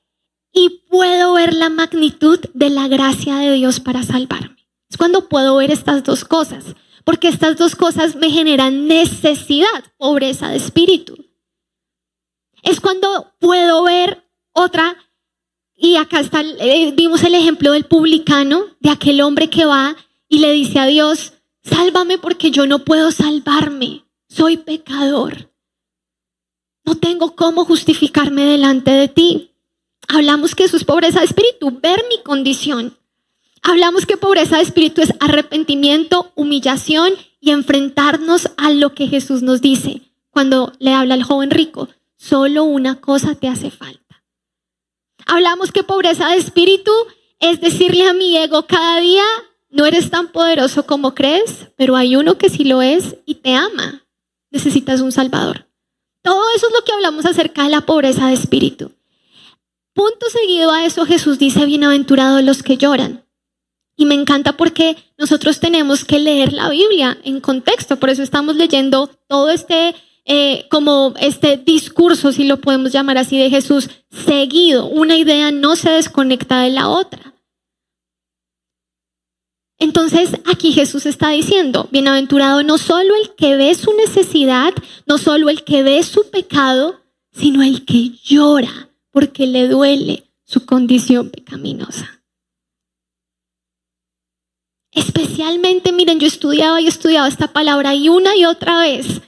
y 0.54 0.84
puedo 0.88 1.34
ver 1.34 1.54
la 1.54 1.70
magnitud 1.70 2.40
de 2.54 2.70
la 2.70 2.88
gracia 2.88 3.38
de 3.38 3.54
Dios 3.54 3.80
para 3.80 4.04
salvarme. 4.04 4.68
Es 4.90 4.98
cuando 4.98 5.28
puedo 5.28 5.56
ver 5.58 5.72
estas 5.72 6.04
dos 6.04 6.24
cosas, 6.24 6.76
porque 7.04 7.28
estas 7.28 7.58
dos 7.58 7.76
cosas 7.76 8.16
me 8.16 8.30
generan 8.30 8.88
necesidad, 8.88 9.84
pobreza 9.98 10.50
de 10.50 10.58
espíritu. 10.58 11.18
Es 12.62 12.80
cuando 12.80 13.34
puedo 13.40 13.84
ver 13.84 14.24
otra, 14.54 14.96
y 15.76 15.96
acá 15.96 16.20
está, 16.20 16.42
eh, 16.42 16.94
vimos 16.96 17.24
el 17.24 17.34
ejemplo 17.34 17.72
del 17.72 17.86
publicano, 17.86 18.68
de 18.80 18.92
aquel 18.92 19.22
hombre 19.22 19.50
que 19.50 19.66
va 19.66 19.96
y 20.30 20.38
le 20.40 20.52
dice 20.54 20.80
a 20.80 20.86
Dios, 20.86 21.34
sálvame 21.64 22.20
porque 22.20 22.52
yo 22.52 22.68
no 22.68 22.80
puedo 22.86 23.12
salvarme, 23.12 24.06
soy 24.30 24.58
pecador. 24.58 25.52
No 26.86 26.96
tengo 26.96 27.36
cómo 27.36 27.66
justificarme 27.66 28.44
delante 28.44 28.92
de 28.92 29.08
ti. 29.08 29.53
Hablamos 30.14 30.54
que 30.54 30.66
eso 30.66 30.78
es 30.78 30.84
pobreza 30.84 31.22
de 31.22 31.26
espíritu, 31.26 31.80
ver 31.82 32.06
mi 32.08 32.22
condición. 32.22 32.96
Hablamos 33.64 34.06
que 34.06 34.16
pobreza 34.16 34.58
de 34.58 34.62
espíritu 34.62 35.02
es 35.02 35.12
arrepentimiento, 35.20 36.32
humillación 36.36 37.14
y 37.40 37.50
enfrentarnos 37.50 38.52
a 38.58 38.70
lo 38.70 38.94
que 38.94 39.08
Jesús 39.08 39.42
nos 39.42 39.60
dice 39.60 40.02
cuando 40.30 40.72
le 40.78 40.94
habla 40.94 41.16
al 41.16 41.24
joven 41.24 41.50
rico. 41.50 41.90
Solo 42.16 42.64
una 42.64 43.02
cosa 43.02 43.34
te 43.34 43.48
hace 43.48 43.72
falta. 43.72 44.24
Hablamos 45.26 45.72
que 45.72 45.82
pobreza 45.82 46.28
de 46.30 46.38
espíritu 46.38 46.92
es 47.40 47.60
decirle 47.60 48.08
a 48.08 48.14
mi 48.14 48.38
ego 48.38 48.68
cada 48.68 49.00
día, 49.00 49.26
no 49.72 49.88
eres 49.88 50.12
tan 50.12 50.28
poderoso 50.28 50.86
como 50.86 51.16
crees, 51.16 51.70
pero 51.76 51.96
hay 51.96 52.18
uno 52.18 52.38
que 52.38 52.52
sí 52.52 52.66
lo 52.66 52.84
es 52.84 53.16
y 53.26 53.36
te 53.36 53.56
ama. 53.56 54.06
Necesitas 54.52 55.02
un 55.02 55.12
salvador. 55.12 55.68
Todo 56.22 56.44
eso 56.56 56.68
es 56.68 56.74
lo 56.74 56.86
que 56.86 56.92
hablamos 56.92 57.26
acerca 57.26 57.64
de 57.64 57.72
la 57.72 57.82
pobreza 57.82 58.28
de 58.28 58.34
espíritu. 58.34 58.92
Punto 59.94 60.28
seguido 60.30 60.72
a 60.72 60.86
eso 60.86 61.06
Jesús 61.06 61.38
dice, 61.38 61.66
bienaventurados 61.66 62.44
los 62.44 62.64
que 62.64 62.78
lloran. 62.78 63.26
Y 63.96 64.06
me 64.06 64.16
encanta 64.16 64.58
porque 64.58 64.98
nosotros 65.20 65.60
tenemos 65.60 66.04
que 66.04 66.20
leer 66.20 66.52
la 66.52 66.70
Biblia 66.70 67.20
en 67.24 67.40
contexto, 67.40 67.98
por 67.98 68.10
eso 68.10 68.24
estamos 68.24 68.56
leyendo 68.56 69.08
todo 69.28 69.52
este, 69.52 69.94
eh, 70.26 70.66
como 70.72 71.14
este 71.20 71.58
discurso, 71.58 72.32
si 72.32 72.46
lo 72.46 72.60
podemos 72.60 72.92
llamar 72.92 73.20
así, 73.20 73.38
de 73.38 73.52
Jesús 73.52 73.90
seguido. 74.10 74.88
Una 74.88 75.16
idea 75.16 75.52
no 75.52 75.76
se 75.76 75.92
desconecta 75.92 76.62
de 76.62 76.72
la 76.72 76.90
otra. 76.90 77.36
Entonces 79.78 80.32
aquí 80.46 80.72
Jesús 80.72 81.06
está 81.06 81.30
diciendo, 81.30 81.88
bienaventurado 81.92 82.64
no 82.64 82.80
solo 82.80 83.14
el 83.16 83.36
que 83.36 83.58
ve 83.58 83.76
su 83.76 83.94
necesidad, 83.94 84.74
no 85.06 85.20
solo 85.20 85.50
el 85.50 85.64
que 85.64 85.84
ve 85.84 86.02
su 86.02 86.32
pecado, 86.32 87.02
sino 87.32 87.62
el 87.62 87.86
que 87.86 88.10
llora 88.24 88.90
porque 89.14 89.46
le 89.46 89.68
duele 89.68 90.34
su 90.44 90.66
condición 90.66 91.30
pecaminosa. 91.30 92.24
Especialmente, 94.92 95.92
miren, 95.92 96.20
yo 96.20 96.28
estudiaba 96.28 96.82
y 96.82 96.88
estudiaba 96.88 97.28
esta 97.28 97.54
palabra 97.54 97.96
y 97.96 98.10
una 98.10 98.36
y 98.36 98.46
otra 98.46 98.80
vez. 98.80 99.22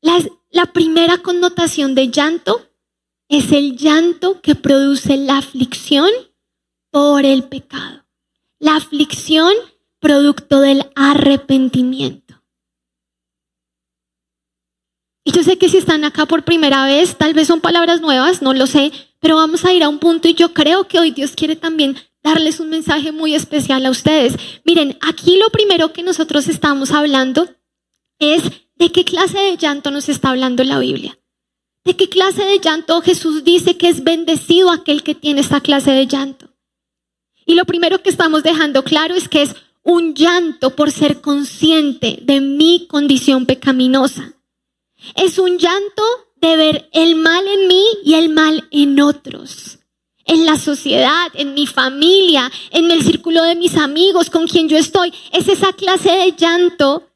La, 0.00 0.18
la 0.50 0.66
primera 0.66 1.18
connotación 1.18 1.94
de 1.94 2.08
llanto 2.10 2.68
es 3.28 3.50
el 3.50 3.76
llanto 3.76 4.40
que 4.40 4.54
produce 4.54 5.16
la 5.16 5.38
aflicción 5.38 6.08
por 6.90 7.24
el 7.24 7.44
pecado. 7.44 8.06
La 8.58 8.76
aflicción 8.76 9.52
producto 9.98 10.60
del 10.60 10.90
arrepentimiento. 10.94 12.25
Y 15.26 15.32
yo 15.32 15.42
sé 15.42 15.58
que 15.58 15.68
si 15.68 15.76
están 15.76 16.04
acá 16.04 16.24
por 16.26 16.44
primera 16.44 16.86
vez, 16.86 17.16
tal 17.16 17.34
vez 17.34 17.48
son 17.48 17.60
palabras 17.60 18.00
nuevas, 18.00 18.42
no 18.42 18.54
lo 18.54 18.68
sé, 18.68 18.92
pero 19.18 19.34
vamos 19.34 19.64
a 19.64 19.72
ir 19.72 19.82
a 19.82 19.88
un 19.88 19.98
punto 19.98 20.28
y 20.28 20.34
yo 20.34 20.54
creo 20.54 20.86
que 20.86 21.00
hoy 21.00 21.10
Dios 21.10 21.32
quiere 21.32 21.56
también 21.56 21.96
darles 22.22 22.60
un 22.60 22.70
mensaje 22.70 23.10
muy 23.10 23.34
especial 23.34 23.84
a 23.84 23.90
ustedes. 23.90 24.34
Miren, 24.64 24.96
aquí 25.00 25.36
lo 25.36 25.50
primero 25.50 25.92
que 25.92 26.04
nosotros 26.04 26.46
estamos 26.46 26.92
hablando 26.92 27.48
es 28.20 28.44
de 28.76 28.92
qué 28.92 29.04
clase 29.04 29.36
de 29.36 29.56
llanto 29.56 29.90
nos 29.90 30.08
está 30.08 30.30
hablando 30.30 30.62
la 30.62 30.78
Biblia. 30.78 31.18
¿De 31.84 31.96
qué 31.96 32.08
clase 32.08 32.44
de 32.44 32.60
llanto 32.60 33.00
Jesús 33.00 33.42
dice 33.42 33.76
que 33.76 33.88
es 33.88 34.04
bendecido 34.04 34.70
aquel 34.70 35.02
que 35.02 35.16
tiene 35.16 35.40
esta 35.40 35.60
clase 35.60 35.90
de 35.90 36.06
llanto? 36.06 36.54
Y 37.44 37.56
lo 37.56 37.64
primero 37.64 38.00
que 38.00 38.10
estamos 38.10 38.44
dejando 38.44 38.84
claro 38.84 39.16
es 39.16 39.28
que 39.28 39.42
es 39.42 39.56
un 39.82 40.14
llanto 40.14 40.76
por 40.76 40.92
ser 40.92 41.20
consciente 41.20 42.20
de 42.22 42.40
mi 42.40 42.86
condición 42.86 43.44
pecaminosa. 43.44 44.35
Es 45.14 45.38
un 45.38 45.58
llanto 45.58 46.02
de 46.36 46.56
ver 46.56 46.88
el 46.92 47.16
mal 47.16 47.46
en 47.46 47.68
mí 47.68 47.84
y 48.04 48.14
el 48.14 48.28
mal 48.28 48.68
en 48.70 49.00
otros. 49.00 49.78
En 50.24 50.44
la 50.44 50.56
sociedad, 50.58 51.28
en 51.34 51.54
mi 51.54 51.66
familia, 51.66 52.50
en 52.70 52.90
el 52.90 53.02
círculo 53.02 53.42
de 53.42 53.54
mis 53.54 53.76
amigos 53.76 54.28
con 54.28 54.46
quien 54.46 54.68
yo 54.68 54.76
estoy. 54.76 55.12
Es 55.32 55.48
esa 55.48 55.72
clase 55.72 56.10
de 56.10 56.32
llanto 56.32 57.08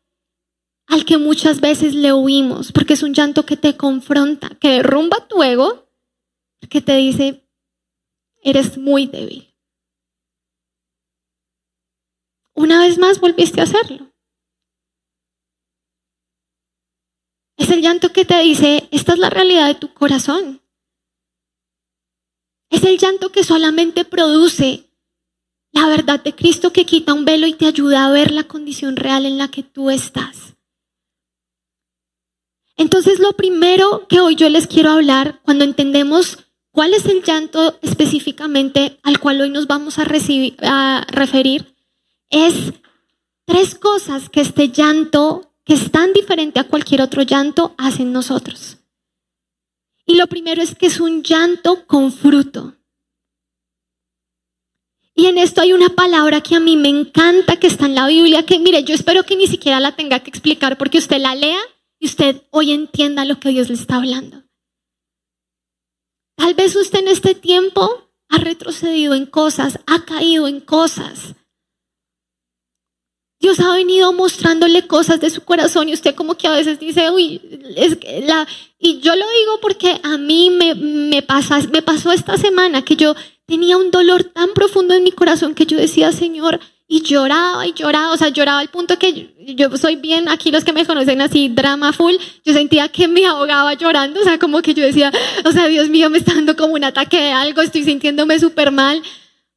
al 0.87 1.05
que 1.05 1.19
muchas 1.19 1.61
veces 1.61 1.95
le 1.95 2.13
huimos, 2.13 2.73
porque 2.73 2.95
es 2.95 3.03
un 3.03 3.15
llanto 3.15 3.47
que 3.47 3.57
te 3.57 3.77
confronta, 3.77 4.51
que 4.61 4.71
derrumba 4.71 5.29
tu 5.29 5.43
ego, 5.43 5.89
que 6.69 6.81
te 6.81 6.97
dice, 6.97 7.49
eres 8.43 8.77
muy 8.77 9.07
débil. 9.07 9.55
Una 12.55 12.81
vez 12.81 12.99
más 12.99 13.21
volviste 13.21 13.61
a 13.61 13.65
hacerlo. 13.65 14.10
Es 17.61 17.69
el 17.69 17.83
llanto 17.83 18.11
que 18.11 18.25
te 18.25 18.41
dice, 18.41 18.89
esta 18.91 19.13
es 19.13 19.19
la 19.19 19.29
realidad 19.29 19.67
de 19.67 19.75
tu 19.75 19.93
corazón. 19.93 20.63
Es 22.71 22.85
el 22.85 22.97
llanto 22.97 23.31
que 23.33 23.45
solamente 23.45 24.07
produce 24.07 24.91
la 25.71 25.87
verdad 25.87 26.23
de 26.23 26.35
Cristo 26.35 26.73
que 26.73 26.87
quita 26.87 27.13
un 27.13 27.27
velo 27.27 27.47
y 27.47 27.53
te 27.53 27.67
ayuda 27.67 28.07
a 28.07 28.11
ver 28.11 28.31
la 28.31 28.45
condición 28.45 28.97
real 28.97 29.27
en 29.27 29.37
la 29.37 29.49
que 29.49 29.63
tú 29.63 29.91
estás. 29.91 30.57
Entonces 32.79 33.19
lo 33.19 33.35
primero 33.35 34.07
que 34.09 34.21
hoy 34.21 34.37
yo 34.37 34.49
les 34.49 34.67
quiero 34.67 34.93
hablar, 34.93 35.43
cuando 35.43 35.65
entendemos 35.65 36.39
cuál 36.71 36.95
es 36.95 37.05
el 37.05 37.23
llanto 37.23 37.79
específicamente 37.83 38.99
al 39.03 39.21
cual 39.21 39.39
hoy 39.43 39.51
nos 39.51 39.67
vamos 39.67 39.99
a, 39.99 40.07
a 40.63 41.07
referir, 41.09 41.75
es 42.31 42.73
tres 43.45 43.75
cosas 43.75 44.31
que 44.31 44.41
este 44.41 44.71
llanto 44.71 45.50
que 45.71 45.75
es 45.75 45.93
tan 45.93 46.13
diferente 46.13 46.59
a 46.59 46.67
cualquier 46.67 47.01
otro 47.01 47.23
llanto, 47.23 47.77
hacen 47.79 48.13
nosotros. 48.13 48.79
Y 50.05 50.17
lo 50.17 50.27
primero 50.27 50.61
es 50.61 50.75
que 50.75 50.87
es 50.87 50.99
un 50.99 51.23
llanto 51.23 51.87
con 51.87 52.13
fruto. 52.13 52.75
Y 55.15 55.27
en 55.27 55.39
esto 55.39 55.61
hay 55.61 55.73
una 55.73 55.91
palabra 55.91 56.41
que 56.41 56.57
a 56.57 56.59
mí 56.59 56.77
me 56.77 56.89
encanta, 56.89 57.61
que 57.61 57.69
está 57.69 57.87
en 57.87 57.95
la 57.95 58.09
Biblia, 58.09 58.45
que 58.45 58.59
mire, 58.59 58.83
yo 58.83 58.97
espero 58.97 59.23
que 59.23 59.37
ni 59.37 59.47
siquiera 59.47 59.79
la 59.79 59.95
tenga 59.95 60.19
que 60.19 60.31
explicar 60.31 60.77
porque 60.77 60.99
usted 60.99 61.19
la 61.19 61.37
lea 61.37 61.61
y 62.01 62.07
usted 62.07 62.43
hoy 62.51 62.73
entienda 62.73 63.25
lo 63.25 63.39
que 63.39 63.51
Dios 63.51 63.69
le 63.69 63.75
está 63.75 63.95
hablando. 63.95 64.43
Tal 66.35 66.55
vez 66.55 66.75
usted 66.75 66.99
en 66.99 67.07
este 67.07 67.37
tiempo 67.37 68.11
ha 68.29 68.39
retrocedido 68.39 69.15
en 69.15 69.27
cosas, 69.27 69.79
ha 69.87 70.05
caído 70.05 70.49
en 70.49 70.59
cosas. 70.59 71.37
Dios 73.41 73.59
ha 73.61 73.73
venido 73.73 74.13
mostrándole 74.13 74.87
cosas 74.87 75.19
de 75.19 75.31
su 75.31 75.43
corazón 75.43 75.89
y 75.89 75.95
usted 75.95 76.15
como 76.15 76.37
que 76.37 76.47
a 76.47 76.53
veces 76.53 76.79
dice, 76.79 77.11
uy, 77.11 77.41
es 77.75 77.97
la... 78.27 78.47
Y 78.79 79.01
yo 79.01 79.17
lo 79.17 79.25
digo 79.31 79.59
porque 79.63 79.99
a 80.03 80.19
mí 80.19 80.51
me, 80.51 80.75
me, 80.75 81.23
pasa, 81.23 81.59
me 81.73 81.81
pasó 81.81 82.13
esta 82.13 82.37
semana 82.37 82.83
que 82.83 82.97
yo 82.97 83.15
tenía 83.47 83.79
un 83.79 83.91
dolor 83.91 84.25
tan 84.25 84.51
profundo 84.53 84.95
en 84.95 85.05
mi 85.05 85.13
corazón 85.13 85.55
que 85.55 85.65
yo 85.65 85.79
decía, 85.79 86.13
Señor, 86.13 86.61
y 86.87 87.03
lloraba 87.03 87.67
y 87.67 87.73
lloraba, 87.73 88.13
o 88.13 88.17
sea, 88.17 88.29
lloraba 88.29 88.59
al 88.59 88.69
punto 88.69 88.99
que 88.99 89.33
yo 89.55 89.77
soy 89.77 89.97
bien, 89.97 90.29
aquí 90.29 90.51
los 90.51 90.65
que 90.65 90.73
me 90.73 90.85
conocen 90.85 91.21
así, 91.23 91.49
drama 91.49 91.93
full, 91.93 92.17
yo 92.45 92.53
sentía 92.53 92.89
que 92.89 93.09
me 93.09 93.25
ahogaba 93.27 93.75
llorando, 93.75 94.21
o 94.21 94.25
sea, 94.25 94.39
como 94.39 94.61
que 94.61 94.75
yo 94.75 94.85
decía, 94.85 95.13
o 95.45 95.53
sea, 95.53 95.67
Dios 95.69 95.89
mío, 95.89 96.11
me 96.11 96.19
está 96.19 96.35
dando 96.35 96.57
como 96.57 96.75
un 96.75 96.85
ataque 96.85 97.17
de 97.17 97.33
algo, 97.33 97.63
estoy 97.63 97.85
sintiéndome 97.85 98.39
súper 98.39 98.71
mal, 98.71 99.03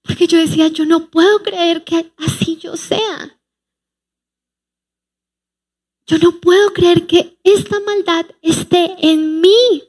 porque 0.04 0.28
yo 0.28 0.38
decía, 0.38 0.68
yo 0.68 0.86
no 0.86 1.08
puedo 1.08 1.42
creer 1.44 1.84
que 1.84 2.12
así 2.18 2.58
yo 2.62 2.78
sea. 2.78 3.36
Yo 6.06 6.18
no 6.18 6.40
puedo 6.40 6.74
creer 6.74 7.08
que 7.08 7.38
esta 7.44 7.80
maldad 7.80 8.26
esté 8.42 8.96
en 9.00 9.40
mí. 9.42 9.84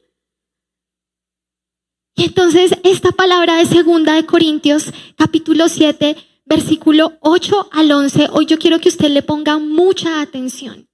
Y 2.16 2.24
entonces 2.24 2.72
esta 2.84 3.10
palabra 3.10 3.56
de 3.56 3.66
segunda 3.66 4.14
de 4.14 4.24
Corintios, 4.24 4.92
capítulo 5.16 5.68
7, 5.68 6.16
versículo 6.44 7.18
8 7.20 7.70
al 7.72 7.90
11, 7.90 8.28
hoy 8.32 8.46
yo 8.46 8.58
quiero 8.58 8.78
que 8.78 8.88
usted 8.88 9.10
le 9.10 9.22
ponga 9.22 9.58
mucha 9.58 10.20
atención, 10.20 10.88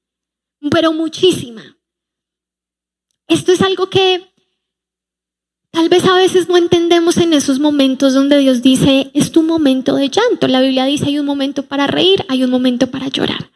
pero 0.70 0.92
muchísima. 0.92 1.76
Esto 3.28 3.52
es 3.52 3.60
algo 3.60 3.90
que 3.90 4.32
tal 5.70 5.90
vez 5.90 6.04
a 6.06 6.14
veces 6.14 6.48
no 6.48 6.56
entendemos 6.56 7.18
en 7.18 7.34
esos 7.34 7.58
momentos 7.58 8.14
donde 8.14 8.38
Dios 8.38 8.62
dice, 8.62 9.10
es 9.12 9.30
tu 9.30 9.42
momento 9.42 9.96
de 9.96 10.08
llanto. 10.08 10.48
La 10.48 10.62
Biblia 10.62 10.86
dice, 10.86 11.06
hay 11.06 11.18
un 11.18 11.26
momento 11.26 11.64
para 11.64 11.86
reír, 11.86 12.24
hay 12.28 12.42
un 12.42 12.50
momento 12.50 12.90
para 12.90 13.08
llorar. 13.08 13.50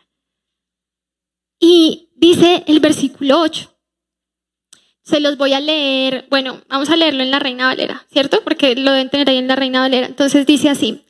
Y 1.59 2.11
dice 2.17 2.65
el 2.67 2.81
versículo 2.81 3.41
8, 3.41 3.75
se 5.03 5.21
los 5.21 5.37
voy 5.37 5.53
a 5.53 5.61
leer, 5.61 6.27
bueno, 6.31 6.63
vamos 6.69 6.89
a 6.89 6.97
leerlo 6.97 7.23
en 7.23 7.31
la 7.31 7.39
Reina 7.39 7.67
Valera, 7.67 8.07
¿cierto? 8.11 8.43
Porque 8.43 8.75
lo 8.75 8.91
deben 8.93 9.11
tener 9.11 9.29
ahí 9.29 9.37
en 9.37 9.49
la 9.49 9.57
Reina 9.57 9.81
Valera. 9.81 10.07
Entonces 10.07 10.47
dice 10.47 10.71
así, 10.71 11.05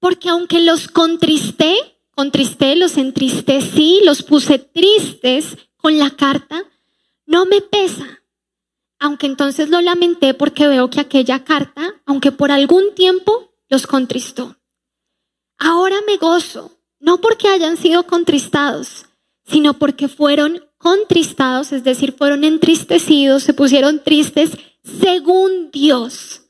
porque 0.00 0.28
aunque 0.28 0.60
los 0.60 0.88
contristé, 0.88 1.76
contristé, 2.10 2.76
los 2.76 2.96
entristecí, 2.96 4.00
los 4.04 4.22
puse 4.22 4.58
tristes 4.58 5.56
con 5.76 5.98
la 5.98 6.10
carta, 6.10 6.64
no 7.26 7.46
me 7.46 7.60
pesa. 7.60 8.22
Aunque 8.98 9.26
entonces 9.26 9.70
lo 9.70 9.80
lamenté 9.80 10.34
porque 10.34 10.66
veo 10.66 10.90
que 10.90 11.00
aquella 11.00 11.44
carta, 11.44 11.94
aunque 12.06 12.32
por 12.32 12.50
algún 12.50 12.94
tiempo, 12.94 13.54
los 13.68 13.86
contristó. 13.86 14.56
Ahora 15.58 15.96
me 16.06 16.16
gozo, 16.16 16.72
no 16.98 17.20
porque 17.20 17.48
hayan 17.48 17.76
sido 17.76 18.06
contristados, 18.06 19.03
sino 19.44 19.74
porque 19.74 20.08
fueron 20.08 20.64
contristados, 20.78 21.72
es 21.72 21.84
decir, 21.84 22.14
fueron 22.16 22.44
entristecidos, 22.44 23.42
se 23.42 23.54
pusieron 23.54 24.02
tristes 24.02 24.50
según 24.82 25.70
Dios, 25.70 26.42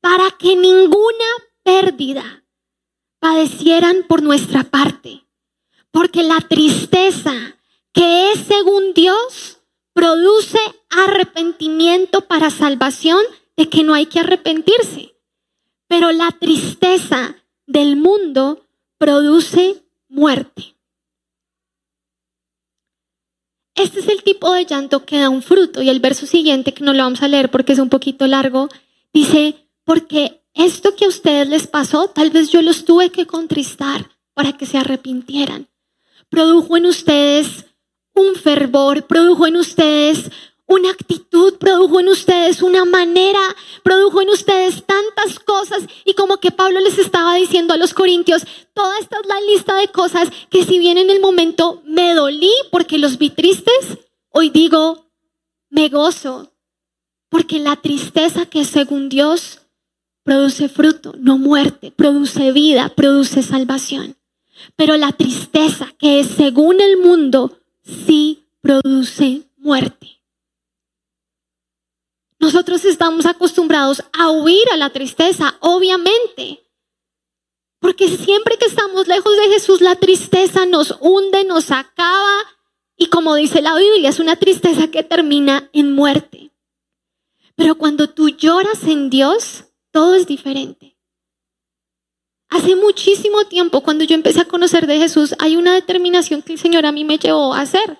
para 0.00 0.30
que 0.38 0.56
ninguna 0.56 1.26
pérdida 1.62 2.44
padecieran 3.18 4.04
por 4.08 4.22
nuestra 4.22 4.64
parte. 4.64 5.26
Porque 5.90 6.22
la 6.22 6.40
tristeza 6.40 7.34
que 7.92 8.32
es 8.32 8.40
según 8.40 8.94
Dios 8.94 9.58
produce 9.92 10.58
arrepentimiento 10.88 12.22
para 12.22 12.50
salvación 12.50 13.20
de 13.56 13.68
que 13.68 13.82
no 13.82 13.94
hay 13.94 14.06
que 14.06 14.20
arrepentirse. 14.20 15.14
Pero 15.88 16.12
la 16.12 16.30
tristeza 16.30 17.36
del 17.66 17.96
mundo 17.96 18.64
produce 18.98 19.84
muerte. 20.08 20.76
Este 23.80 24.00
es 24.00 24.08
el 24.08 24.22
tipo 24.22 24.52
de 24.52 24.66
llanto 24.66 25.06
que 25.06 25.20
da 25.20 25.30
un 25.30 25.42
fruto. 25.42 25.80
Y 25.80 25.88
el 25.88 26.00
verso 26.00 26.26
siguiente, 26.26 26.74
que 26.74 26.84
no 26.84 26.92
lo 26.92 27.02
vamos 27.02 27.22
a 27.22 27.28
leer 27.28 27.50
porque 27.50 27.72
es 27.72 27.78
un 27.78 27.88
poquito 27.88 28.26
largo, 28.26 28.68
dice, 29.14 29.68
porque 29.84 30.42
esto 30.52 30.94
que 30.94 31.06
a 31.06 31.08
ustedes 31.08 31.48
les 31.48 31.66
pasó, 31.66 32.08
tal 32.08 32.30
vez 32.30 32.50
yo 32.50 32.60
los 32.60 32.84
tuve 32.84 33.10
que 33.10 33.26
contristar 33.26 34.10
para 34.34 34.52
que 34.52 34.66
se 34.66 34.76
arrepintieran. 34.76 35.68
Produjo 36.28 36.76
en 36.76 36.86
ustedes 36.86 37.64
un 38.14 38.34
fervor, 38.34 39.06
produjo 39.06 39.46
en 39.46 39.56
ustedes 39.56 40.30
una 40.70 40.90
actitud, 40.90 41.58
produjo 41.58 41.98
en 41.98 42.08
ustedes 42.08 42.62
una 42.62 42.84
manera, 42.84 43.40
produjo 43.82 44.22
en 44.22 44.30
ustedes 44.30 44.84
tantas 44.86 45.40
cosas 45.40 45.82
y 46.04 46.14
como 46.14 46.36
que 46.36 46.52
Pablo 46.52 46.78
les 46.78 46.96
estaba 46.96 47.34
diciendo 47.34 47.74
a 47.74 47.76
los 47.76 47.92
corintios, 47.92 48.44
toda 48.72 48.96
esta 49.00 49.18
es 49.20 49.26
la 49.26 49.40
lista 49.40 49.74
de 49.74 49.88
cosas 49.88 50.28
que 50.48 50.64
si 50.64 50.78
bien 50.78 50.96
en 50.96 51.10
el 51.10 51.20
momento 51.20 51.82
me 51.84 52.14
dolí 52.14 52.52
porque 52.70 52.98
los 52.98 53.18
vi 53.18 53.30
tristes, 53.30 53.98
hoy 54.28 54.50
digo, 54.50 55.10
me 55.70 55.88
gozo, 55.88 56.52
porque 57.28 57.58
la 57.58 57.74
tristeza 57.74 58.46
que 58.46 58.64
según 58.64 59.08
Dios 59.08 59.62
produce 60.22 60.68
fruto, 60.68 61.14
no 61.18 61.36
muerte, 61.36 61.90
produce 61.90 62.52
vida, 62.52 62.90
produce 62.90 63.42
salvación. 63.42 64.16
Pero 64.76 64.96
la 64.96 65.10
tristeza 65.10 65.92
que 65.98 66.20
es 66.20 66.28
según 66.28 66.80
el 66.80 66.98
mundo 66.98 67.58
sí 67.82 68.44
produce 68.60 69.42
muerte. 69.56 70.19
Nosotros 72.40 72.86
estamos 72.86 73.26
acostumbrados 73.26 74.02
a 74.14 74.30
huir 74.30 74.66
a 74.72 74.78
la 74.78 74.88
tristeza, 74.88 75.58
obviamente. 75.60 76.64
Porque 77.80 78.08
siempre 78.08 78.56
que 78.56 78.64
estamos 78.64 79.06
lejos 79.08 79.36
de 79.36 79.52
Jesús, 79.52 79.82
la 79.82 79.96
tristeza 79.96 80.64
nos 80.64 80.96
hunde, 81.00 81.44
nos 81.44 81.70
acaba. 81.70 82.32
Y 82.96 83.06
como 83.06 83.34
dice 83.34 83.60
la 83.60 83.76
Biblia, 83.76 84.08
es 84.08 84.20
una 84.20 84.36
tristeza 84.36 84.88
que 84.90 85.02
termina 85.02 85.68
en 85.74 85.94
muerte. 85.94 86.50
Pero 87.56 87.74
cuando 87.74 88.08
tú 88.08 88.30
lloras 88.30 88.84
en 88.84 89.10
Dios, 89.10 89.64
todo 89.90 90.14
es 90.14 90.26
diferente. 90.26 90.96
Hace 92.48 92.74
muchísimo 92.74 93.44
tiempo, 93.44 93.82
cuando 93.82 94.04
yo 94.04 94.14
empecé 94.14 94.40
a 94.40 94.48
conocer 94.48 94.86
de 94.86 94.96
Jesús, 94.96 95.34
hay 95.40 95.56
una 95.56 95.74
determinación 95.74 96.40
que 96.40 96.54
el 96.54 96.58
Señor 96.58 96.86
a 96.86 96.92
mí 96.92 97.04
me 97.04 97.18
llevó 97.18 97.52
a 97.52 97.60
hacer. 97.60 97.98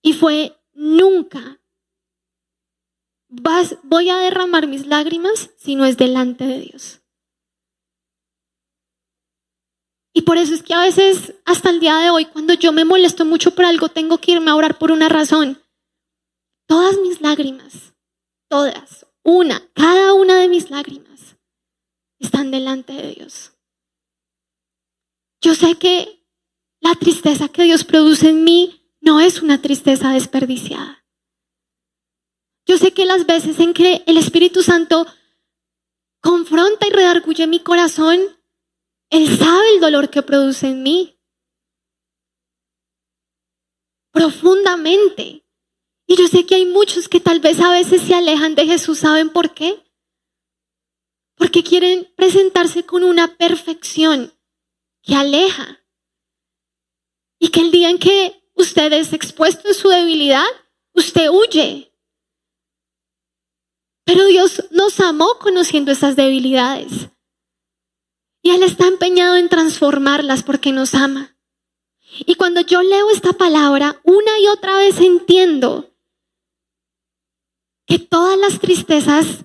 Y 0.00 0.14
fue 0.14 0.58
nunca 0.72 1.60
voy 3.82 4.10
a 4.10 4.18
derramar 4.18 4.66
mis 4.66 4.86
lágrimas 4.86 5.50
si 5.56 5.74
no 5.74 5.84
es 5.84 5.96
delante 5.96 6.44
de 6.44 6.60
Dios. 6.60 7.00
Y 10.12 10.22
por 10.22 10.38
eso 10.38 10.54
es 10.54 10.62
que 10.62 10.74
a 10.74 10.80
veces, 10.80 11.34
hasta 11.44 11.70
el 11.70 11.80
día 11.80 11.96
de 11.96 12.10
hoy, 12.10 12.26
cuando 12.26 12.54
yo 12.54 12.72
me 12.72 12.84
molesto 12.84 13.24
mucho 13.24 13.52
por 13.54 13.64
algo, 13.64 13.88
tengo 13.88 14.18
que 14.18 14.32
irme 14.32 14.50
a 14.50 14.54
orar 14.54 14.78
por 14.78 14.92
una 14.92 15.08
razón. 15.08 15.60
Todas 16.66 16.96
mis 16.98 17.20
lágrimas, 17.20 17.94
todas, 18.48 19.06
una, 19.24 19.60
cada 19.74 20.14
una 20.14 20.36
de 20.36 20.48
mis 20.48 20.70
lágrimas, 20.70 21.36
están 22.20 22.52
delante 22.52 22.92
de 22.92 23.14
Dios. 23.14 23.52
Yo 25.40 25.54
sé 25.56 25.74
que 25.74 26.24
la 26.80 26.94
tristeza 26.94 27.48
que 27.48 27.64
Dios 27.64 27.82
produce 27.84 28.30
en 28.30 28.44
mí 28.44 28.88
no 29.00 29.20
es 29.20 29.42
una 29.42 29.60
tristeza 29.60 30.10
desperdiciada. 30.10 31.03
Yo 32.66 32.78
sé 32.78 32.92
que 32.92 33.04
las 33.04 33.26
veces 33.26 33.60
en 33.60 33.74
que 33.74 34.02
el 34.06 34.16
Espíritu 34.16 34.62
Santo 34.62 35.06
confronta 36.20 36.86
y 36.86 36.90
redarguye 36.90 37.46
mi 37.46 37.60
corazón, 37.60 38.18
Él 39.10 39.36
sabe 39.36 39.74
el 39.74 39.80
dolor 39.80 40.08
que 40.08 40.22
produce 40.22 40.68
en 40.68 40.82
mí. 40.82 41.18
Profundamente. 44.12 45.44
Y 46.06 46.16
yo 46.16 46.26
sé 46.28 46.46
que 46.46 46.54
hay 46.54 46.64
muchos 46.64 47.08
que 47.08 47.20
tal 47.20 47.40
vez 47.40 47.60
a 47.60 47.70
veces 47.70 48.02
se 48.02 48.14
alejan 48.14 48.54
de 48.54 48.66
Jesús. 48.66 49.00
¿Saben 49.00 49.30
por 49.30 49.52
qué? 49.54 49.82
Porque 51.36 51.62
quieren 51.62 52.10
presentarse 52.16 52.84
con 52.84 53.04
una 53.04 53.36
perfección 53.36 54.32
que 55.02 55.14
aleja. 55.14 55.80
Y 57.38 57.48
que 57.48 57.60
el 57.60 57.70
día 57.70 57.90
en 57.90 57.98
que 57.98 58.50
usted 58.54 58.92
es 58.92 59.12
expuesto 59.12 59.68
en 59.68 59.74
su 59.74 59.88
debilidad, 59.88 60.46
usted 60.94 61.28
huye. 61.28 61.93
Pero 64.04 64.26
Dios 64.26 64.64
nos 64.70 65.00
amó 65.00 65.38
conociendo 65.40 65.92
esas 65.92 66.16
debilidades. 66.16 67.10
Y 68.42 68.50
Él 68.50 68.62
está 68.62 68.86
empeñado 68.86 69.36
en 69.36 69.48
transformarlas 69.48 70.42
porque 70.42 70.72
nos 70.72 70.94
ama. 70.94 71.36
Y 72.26 72.34
cuando 72.34 72.60
yo 72.60 72.82
leo 72.82 73.10
esta 73.10 73.32
palabra, 73.32 74.00
una 74.04 74.38
y 74.38 74.46
otra 74.48 74.76
vez 74.76 75.00
entiendo 75.00 75.90
que 77.86 77.98
todas 77.98 78.38
las 78.38 78.60
tristezas 78.60 79.44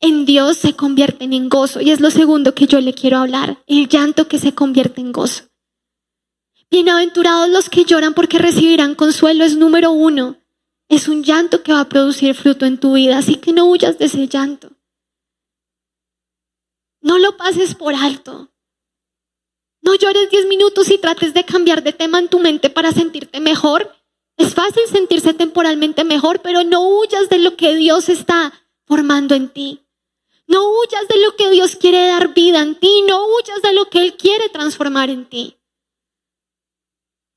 en 0.00 0.24
Dios 0.24 0.56
se 0.56 0.74
convierten 0.74 1.32
en 1.32 1.48
gozo. 1.48 1.80
Y 1.80 1.90
es 1.90 2.00
lo 2.00 2.10
segundo 2.10 2.54
que 2.54 2.66
yo 2.66 2.80
le 2.80 2.94
quiero 2.94 3.18
hablar, 3.18 3.62
el 3.66 3.88
llanto 3.88 4.28
que 4.28 4.38
se 4.38 4.54
convierte 4.54 5.00
en 5.00 5.12
gozo. 5.12 5.44
Bienaventurados 6.70 7.48
los 7.48 7.68
que 7.68 7.84
lloran 7.84 8.14
porque 8.14 8.38
recibirán 8.38 8.94
consuelo 8.94 9.44
es 9.44 9.56
número 9.56 9.90
uno. 9.90 10.39
Es 10.90 11.06
un 11.06 11.22
llanto 11.22 11.62
que 11.62 11.72
va 11.72 11.82
a 11.82 11.88
producir 11.88 12.34
fruto 12.34 12.66
en 12.66 12.76
tu 12.76 12.94
vida, 12.94 13.18
así 13.18 13.36
que 13.36 13.52
no 13.52 13.66
huyas 13.66 13.96
de 13.98 14.06
ese 14.06 14.26
llanto. 14.26 14.72
No 17.00 17.16
lo 17.16 17.36
pases 17.36 17.76
por 17.76 17.94
alto. 17.94 18.50
No 19.82 19.94
llores 19.94 20.28
diez 20.30 20.46
minutos 20.48 20.90
y 20.90 20.98
trates 20.98 21.32
de 21.32 21.44
cambiar 21.44 21.84
de 21.84 21.92
tema 21.92 22.18
en 22.18 22.28
tu 22.28 22.40
mente 22.40 22.70
para 22.70 22.90
sentirte 22.90 23.38
mejor. 23.38 23.94
Es 24.36 24.52
fácil 24.52 24.82
sentirse 24.90 25.32
temporalmente 25.32 26.02
mejor, 26.02 26.42
pero 26.42 26.64
no 26.64 26.80
huyas 26.98 27.28
de 27.28 27.38
lo 27.38 27.56
que 27.56 27.76
Dios 27.76 28.08
está 28.08 28.52
formando 28.84 29.36
en 29.36 29.48
ti. 29.48 29.86
No 30.48 30.70
huyas 30.70 31.06
de 31.06 31.22
lo 31.22 31.36
que 31.36 31.50
Dios 31.50 31.76
quiere 31.76 32.08
dar 32.08 32.34
vida 32.34 32.62
en 32.62 32.74
ti, 32.74 33.02
no 33.06 33.28
huyas 33.28 33.62
de 33.62 33.74
lo 33.74 33.88
que 33.88 34.02
Él 34.02 34.16
quiere 34.16 34.48
transformar 34.48 35.08
en 35.08 35.24
ti. 35.26 35.59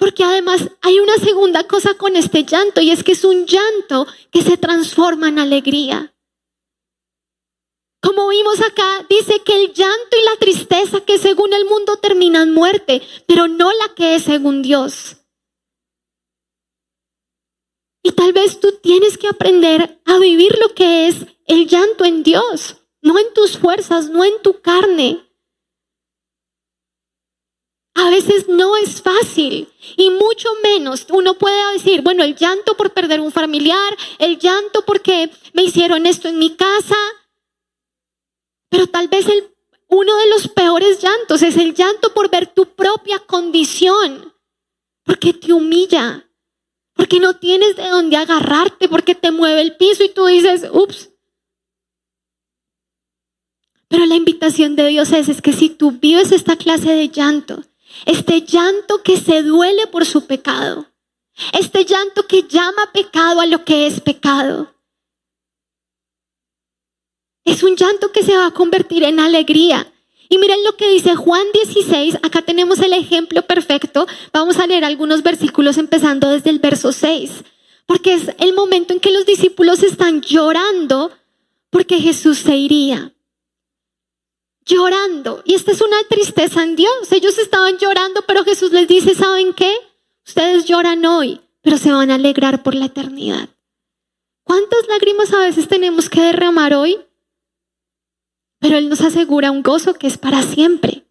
Porque 0.03 0.25
además 0.25 0.69
hay 0.81 0.99
una 0.99 1.15
segunda 1.15 1.63
cosa 1.63 1.93
con 1.93 2.17
este 2.17 2.43
llanto 2.43 2.81
y 2.81 2.91
es 2.91 3.05
que 3.05 3.13
es 3.13 3.23
un 3.23 3.45
llanto 3.45 4.05
que 4.33 4.41
se 4.41 4.57
transforma 4.57 5.29
en 5.29 5.39
alegría. 5.39 6.13
Como 8.01 8.27
vimos 8.27 8.59
acá, 8.59 9.05
dice 9.09 9.41
que 9.45 9.55
el 9.55 9.71
llanto 9.71 10.17
y 10.21 10.25
la 10.25 10.35
tristeza 10.41 10.99
que 11.05 11.17
según 11.17 11.53
el 11.53 11.63
mundo 11.63 11.95
terminan 11.99 12.53
muerte, 12.53 13.01
pero 13.29 13.47
no 13.47 13.71
la 13.71 13.95
que 13.95 14.15
es 14.15 14.23
según 14.23 14.61
Dios. 14.61 15.15
Y 18.03 18.11
tal 18.11 18.33
vez 18.33 18.59
tú 18.59 18.73
tienes 18.83 19.17
que 19.17 19.29
aprender 19.29 20.01
a 20.03 20.19
vivir 20.19 20.57
lo 20.59 20.75
que 20.75 21.07
es 21.07 21.15
el 21.47 21.65
llanto 21.65 22.03
en 22.03 22.23
Dios 22.23 22.75
no 23.03 23.19
en 23.19 23.33
tus 23.33 23.57
fuerzas, 23.57 24.09
no 24.09 24.23
en 24.23 24.41
tu 24.41 24.61
carne. 24.61 25.29
A 27.95 28.09
veces 28.09 28.47
no 28.47 28.75
es 28.75 29.01
fácil 29.01 29.69
y 29.97 30.09
mucho 30.09 30.49
menos 30.63 31.05
uno 31.11 31.35
puede 31.35 31.73
decir, 31.73 32.01
bueno, 32.01 32.23
el 32.23 32.35
llanto 32.35 32.75
por 32.75 32.91
perder 32.91 33.19
un 33.19 33.31
familiar, 33.31 33.95
el 34.17 34.39
llanto 34.39 34.83
porque 34.83 35.29
me 35.53 35.63
hicieron 35.63 36.07
esto 36.07 36.27
en 36.27 36.39
mi 36.39 36.55
casa, 36.55 36.95
pero 38.69 38.87
tal 38.87 39.09
vez 39.09 39.27
uno 39.89 40.17
de 40.17 40.29
los 40.29 40.47
peores 40.47 41.01
llantos 41.03 41.43
es 41.43 41.55
el 41.57 41.75
llanto 41.75 42.13
por 42.15 42.31
ver 42.31 42.47
tu 42.47 42.65
propia 42.73 43.19
condición, 43.19 44.33
porque 45.03 45.33
te 45.33 45.53
humilla, 45.53 46.27
porque 46.93 47.19
no 47.19 47.37
tienes 47.37 47.75
de 47.75 47.89
dónde 47.89 48.17
agarrarte, 48.17 48.89
porque 48.89 49.13
te 49.13 49.29
mueve 49.29 49.61
el 49.61 49.77
piso 49.77 50.03
y 50.03 50.09
tú 50.09 50.25
dices, 50.25 50.67
ups, 50.71 51.11
pero 53.87 54.07
la 54.07 54.15
invitación 54.15 54.75
de 54.75 54.87
Dios 54.87 55.11
es, 55.11 55.29
es 55.29 55.43
que 55.43 55.53
si 55.53 55.69
tú 55.69 55.91
vives 55.91 56.31
esta 56.31 56.55
clase 56.55 56.91
de 56.91 57.09
llanto, 57.09 57.63
este 58.05 58.41
llanto 58.41 59.01
que 59.03 59.17
se 59.17 59.43
duele 59.43 59.87
por 59.87 60.05
su 60.05 60.25
pecado, 60.25 60.87
este 61.53 61.85
llanto 61.85 62.27
que 62.27 62.43
llama 62.43 62.91
pecado 62.93 63.41
a 63.41 63.45
lo 63.45 63.63
que 63.63 63.87
es 63.87 64.01
pecado, 64.01 64.73
es 67.45 67.63
un 67.63 67.75
llanto 67.75 68.11
que 68.11 68.23
se 68.23 68.37
va 68.37 68.47
a 68.47 68.51
convertir 68.51 69.03
en 69.03 69.19
alegría. 69.19 69.91
Y 70.29 70.37
miren 70.37 70.63
lo 70.63 70.75
que 70.77 70.89
dice 70.89 71.15
Juan 71.15 71.45
16, 71.53 72.15
acá 72.23 72.41
tenemos 72.41 72.79
el 72.79 72.93
ejemplo 72.93 73.41
perfecto. 73.43 74.07
Vamos 74.31 74.57
a 74.57 74.65
leer 74.65 74.85
algunos 74.85 75.21
versículos 75.21 75.77
empezando 75.77 76.29
desde 76.29 76.49
el 76.49 76.59
verso 76.59 76.91
6, 76.91 77.43
porque 77.85 78.13
es 78.13 78.29
el 78.39 78.53
momento 78.53 78.93
en 78.93 78.99
que 78.99 79.11
los 79.11 79.25
discípulos 79.25 79.83
están 79.83 80.21
llorando 80.21 81.11
porque 81.69 81.99
Jesús 81.99 82.39
se 82.39 82.55
iría 82.55 83.13
llorando. 84.65 85.41
Y 85.45 85.55
esta 85.55 85.71
es 85.71 85.81
una 85.81 86.03
tristeza 86.09 86.63
en 86.63 86.75
Dios. 86.75 87.11
Ellos 87.11 87.37
estaban 87.37 87.77
llorando, 87.77 88.21
pero 88.27 88.43
Jesús 88.43 88.71
les 88.71 88.87
dice, 88.87 89.15
¿saben 89.15 89.53
qué? 89.53 89.73
Ustedes 90.25 90.65
lloran 90.65 91.05
hoy, 91.05 91.41
pero 91.61 91.77
se 91.77 91.91
van 91.91 92.11
a 92.11 92.15
alegrar 92.15 92.63
por 92.63 92.75
la 92.75 92.85
eternidad. 92.85 93.49
¿Cuántas 94.43 94.87
lágrimas 94.87 95.33
a 95.33 95.39
veces 95.39 95.67
tenemos 95.67 96.09
que 96.09 96.21
derramar 96.21 96.73
hoy? 96.73 96.99
Pero 98.59 98.77
Él 98.77 98.89
nos 98.89 99.01
asegura 99.01 99.51
un 99.51 99.63
gozo 99.63 99.93
que 99.93 100.07
es 100.07 100.17
para 100.17 100.41
siempre. 100.41 101.05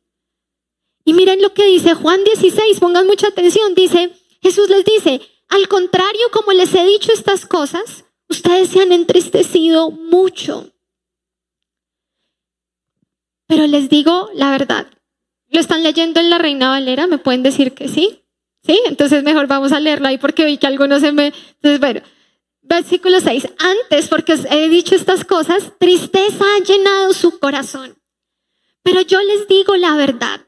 Y 1.04 1.14
miren 1.14 1.42
lo 1.42 1.52
que 1.52 1.64
dice 1.66 1.94
Juan 1.94 2.22
16, 2.24 2.78
pongan 2.80 3.06
mucha 3.06 3.28
atención, 3.28 3.74
dice, 3.74 4.12
Jesús 4.40 4.68
les 4.68 4.84
dice, 4.84 5.20
al 5.48 5.68
contrario, 5.68 6.30
como 6.32 6.52
les 6.52 6.74
he 6.74 6.84
dicho 6.84 7.12
estas 7.12 7.44
cosas, 7.44 8.04
ustedes 8.28 8.70
se 8.70 8.80
han 8.80 8.92
entristecido 8.92 9.90
mucho. 9.90 10.72
Pero 13.46 13.66
les 13.66 13.88
digo 13.88 14.30
la 14.34 14.50
verdad. 14.50 14.86
¿Lo 15.48 15.60
están 15.60 15.82
leyendo 15.82 16.20
en 16.20 16.30
la 16.30 16.38
Reina 16.38 16.70
Valera? 16.70 17.06
¿Me 17.06 17.18
pueden 17.18 17.42
decir 17.42 17.72
que 17.72 17.88
sí? 17.88 18.24
¿Sí? 18.64 18.80
Entonces 18.86 19.22
mejor 19.22 19.46
vamos 19.46 19.72
a 19.72 19.80
leerlo 19.80 20.08
ahí 20.08 20.18
porque 20.18 20.44
vi 20.44 20.56
que 20.56 20.66
algunos 20.66 21.02
se 21.02 21.12
me... 21.12 21.26
Entonces, 21.26 21.80
bueno, 21.80 22.00
versículo 22.62 23.20
6. 23.20 23.48
Antes, 23.58 24.08
porque 24.08 24.38
he 24.50 24.68
dicho 24.68 24.94
estas 24.94 25.24
cosas, 25.24 25.72
tristeza 25.78 26.44
ha 26.56 26.64
llenado 26.64 27.12
su 27.12 27.38
corazón. 27.38 27.98
Pero 28.82 29.02
yo 29.02 29.20
les 29.20 29.46
digo 29.48 29.76
la 29.76 29.96
verdad. 29.96 30.40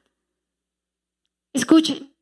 Escuchen. 1.52 2.14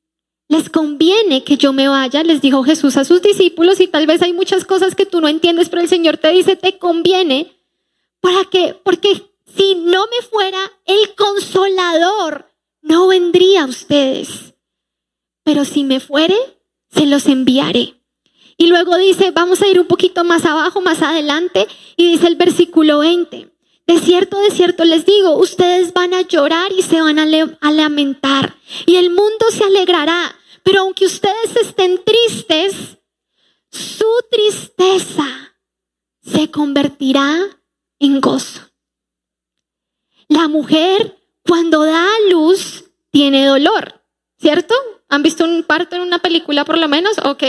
Les 0.49 0.69
conviene 0.69 1.45
que 1.45 1.57
yo 1.57 1.73
me 1.73 1.89
vaya, 1.89 2.23
les 2.23 2.43
dijo 2.43 2.63
Jesús 2.63 2.99
a 2.99 3.05
sus 3.05 3.23
discípulos, 3.23 3.81
y 3.81 3.87
tal 3.87 4.07
vez 4.07 4.21
hay 4.21 4.35
muchas 4.35 4.67
cosas 4.67 4.95
que 4.95 5.07
tú 5.07 5.23
no 5.23 5.29
entiendes, 5.29 5.71
pero 5.71 5.81
el 5.81 5.89
Señor 5.89 6.19
te 6.19 6.31
dice, 6.31 6.57
te 6.57 6.79
conviene, 6.79 7.57
para 8.21 8.45
que, 8.45 8.75
porque 8.85 9.32
si 9.57 9.75
no 9.75 10.07
me 10.07 10.27
fuera, 10.27 10.61
el 10.85 11.15
consolador 11.15 12.51
no 12.81 13.09
vendría 13.09 13.63
a 13.63 13.67
ustedes. 13.67 14.55
Pero 15.45 15.65
si 15.65 15.85
me 15.85 16.01
fuere, 16.01 16.37
se 16.91 17.07
los 17.07 17.27
enviaré. 17.27 18.03
Y 18.57 18.67
luego 18.67 18.97
dice, 18.97 19.31
vamos 19.31 19.63
a 19.63 19.67
ir 19.67 19.81
un 19.81 19.87
poquito 19.87 20.25
más 20.25 20.45
abajo, 20.45 20.81
más 20.81 21.03
adelante, 21.03 21.67
y 21.97 22.13
dice 22.13 22.29
el 22.29 22.37
versículo 22.37 22.99
20. 22.99 23.51
De 23.87 23.99
cierto, 23.99 24.39
de 24.39 24.51
cierto 24.51 24.85
les 24.85 25.05
digo, 25.05 25.37
ustedes 25.37 25.93
van 25.93 26.15
a 26.15 26.23
llorar 26.23 26.73
y 26.73 26.83
se 26.83 27.01
van 27.01 27.19
a, 27.19 27.27
a 27.61 27.73
lamentar, 27.73 28.57
y 28.87 28.97
el 28.97 29.11
mundo 29.11 29.47
se 29.51 29.65
alegrará. 29.65 30.37
Pero 30.63 30.83
aunque 30.83 31.07
ustedes 31.07 31.57
estén 31.61 32.01
tristes, 32.05 32.99
su 33.71 34.07
tristeza 34.31 35.57
se 36.23 36.51
convertirá 36.51 37.37
en 37.99 38.21
gozo. 38.21 38.72
La 40.33 40.49
mujer 40.49 41.19
cuando 41.47 41.85
da 41.85 42.07
a 42.07 42.31
luz 42.31 42.85
tiene 43.11 43.45
dolor, 43.45 44.01
¿cierto? 44.39 44.75
¿Han 45.11 45.23
visto 45.23 45.45
un 45.45 45.63
parto 45.63 45.95
en 45.95 46.01
una 46.01 46.21
película 46.21 46.65
por 46.65 46.79
lo 46.79 46.89
menos? 46.89 47.19
Ok, 47.23 47.43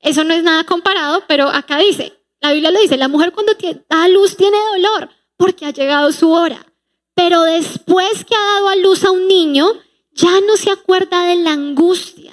eso 0.00 0.24
no 0.24 0.34
es 0.34 0.42
nada 0.42 0.64
comparado, 0.64 1.22
pero 1.28 1.46
acá 1.48 1.78
dice, 1.78 2.18
la 2.40 2.50
Biblia 2.50 2.72
lo 2.72 2.80
dice, 2.80 2.96
la 2.96 3.06
mujer 3.06 3.30
cuando 3.30 3.52
da 3.88 4.02
a 4.02 4.08
luz 4.08 4.36
tiene 4.36 4.58
dolor 4.72 5.10
porque 5.36 5.64
ha 5.64 5.70
llegado 5.70 6.10
su 6.10 6.32
hora. 6.32 6.66
Pero 7.14 7.42
después 7.42 8.24
que 8.24 8.34
ha 8.34 8.54
dado 8.54 8.68
a 8.68 8.76
luz 8.76 9.04
a 9.04 9.12
un 9.12 9.28
niño, 9.28 9.66
ya 10.12 10.40
no 10.40 10.56
se 10.56 10.72
acuerda 10.72 11.26
de 11.26 11.36
la 11.36 11.52
angustia 11.52 12.32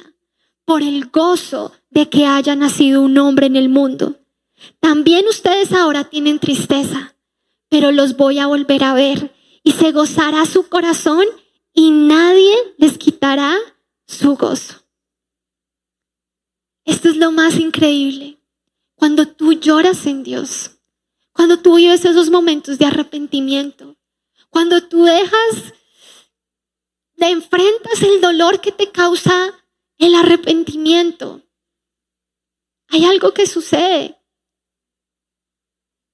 por 0.65 0.81
el 0.81 1.11
gozo 1.11 1.73
de 1.91 2.09
que 2.09 2.25
haya 2.25 2.55
nacido 2.55 3.01
un 3.01 3.19
hombre 3.19 3.45
en 3.45 3.55
el 3.55 3.69
mundo. 3.69 4.15
También 4.79 5.27
ustedes 5.27 5.73
ahora 5.73 6.05
tienen 6.05 6.39
tristeza, 6.39 7.13
pero 7.69 7.91
los 7.91 8.17
voy 8.17 8.39
a 8.39 8.47
volver 8.47 8.83
a 8.83 8.95
ver 8.95 9.31
y 9.63 9.73
se 9.73 9.91
gozará 9.91 10.45
su 10.45 10.67
corazón 10.69 11.25
y 11.73 11.91
nadie 11.91 12.55
les 12.77 12.97
quitará 12.97 13.57
su 14.07 14.35
gozo. 14.35 14.83
Esto 16.85 17.09
es 17.09 17.17
lo 17.17 17.31
más 17.31 17.59
increíble. 17.59 18.39
Cuando 18.95 19.27
tú 19.27 19.53
lloras 19.53 20.05
en 20.05 20.23
Dios, 20.23 20.71
cuando 21.31 21.59
tú 21.59 21.75
vives 21.75 22.05
esos 22.05 22.29
momentos 22.29 22.77
de 22.77 22.85
arrepentimiento, 22.85 23.97
cuando 24.49 24.87
tú 24.87 25.05
dejas, 25.05 25.73
te 27.15 27.29
enfrentas 27.29 28.01
el 28.01 28.19
dolor 28.21 28.61
que 28.61 28.71
te 28.71 28.91
causa 28.91 29.53
el 29.97 30.15
arrepentimiento, 30.15 31.41
hay 32.89 33.05
algo 33.05 33.33
que 33.33 33.47
sucede. 33.47 34.20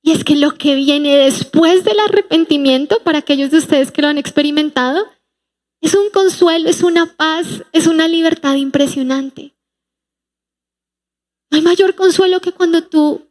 Y 0.08 0.13
es 0.13 0.24
que 0.24 0.38
lo 0.38 0.52
que 0.52 0.74
viene 0.76 1.17
después 1.17 1.84
del 1.84 2.00
arrepentimiento, 2.00 3.04
para 3.04 3.17
aquellos 3.17 3.52
de 3.52 3.58
ustedes 3.58 3.91
que 3.91 4.02
lo 4.02 4.08
han 4.08 4.17
experimentado, 4.17 5.06
es 5.82 5.96
un 5.96 6.10
consuelo, 6.12 6.70
es 6.70 6.82
una 6.82 7.17
paz, 7.17 7.65
es 7.74 7.88
una 7.88 8.08
libertad 8.08 8.56
impresionante. 8.56 9.54
No 11.52 11.58
hay 11.58 11.62
mayor 11.62 11.96
consuelo 11.96 12.39
que 12.39 12.54
cuando 12.54 12.86
tú 12.86 13.28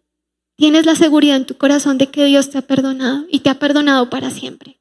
tienes 0.58 0.84
la 0.84 0.96
seguridad 0.96 1.36
en 1.36 1.46
tu 1.46 1.56
corazón 1.56 1.96
de 1.96 2.08
que 2.08 2.26
Dios 2.26 2.50
te 2.50 2.58
ha 2.58 2.66
perdonado 2.66 3.24
y 3.30 3.40
te 3.40 3.48
ha 3.48 3.58
perdonado 3.58 4.10
para 4.10 4.28
siempre. 4.28 4.78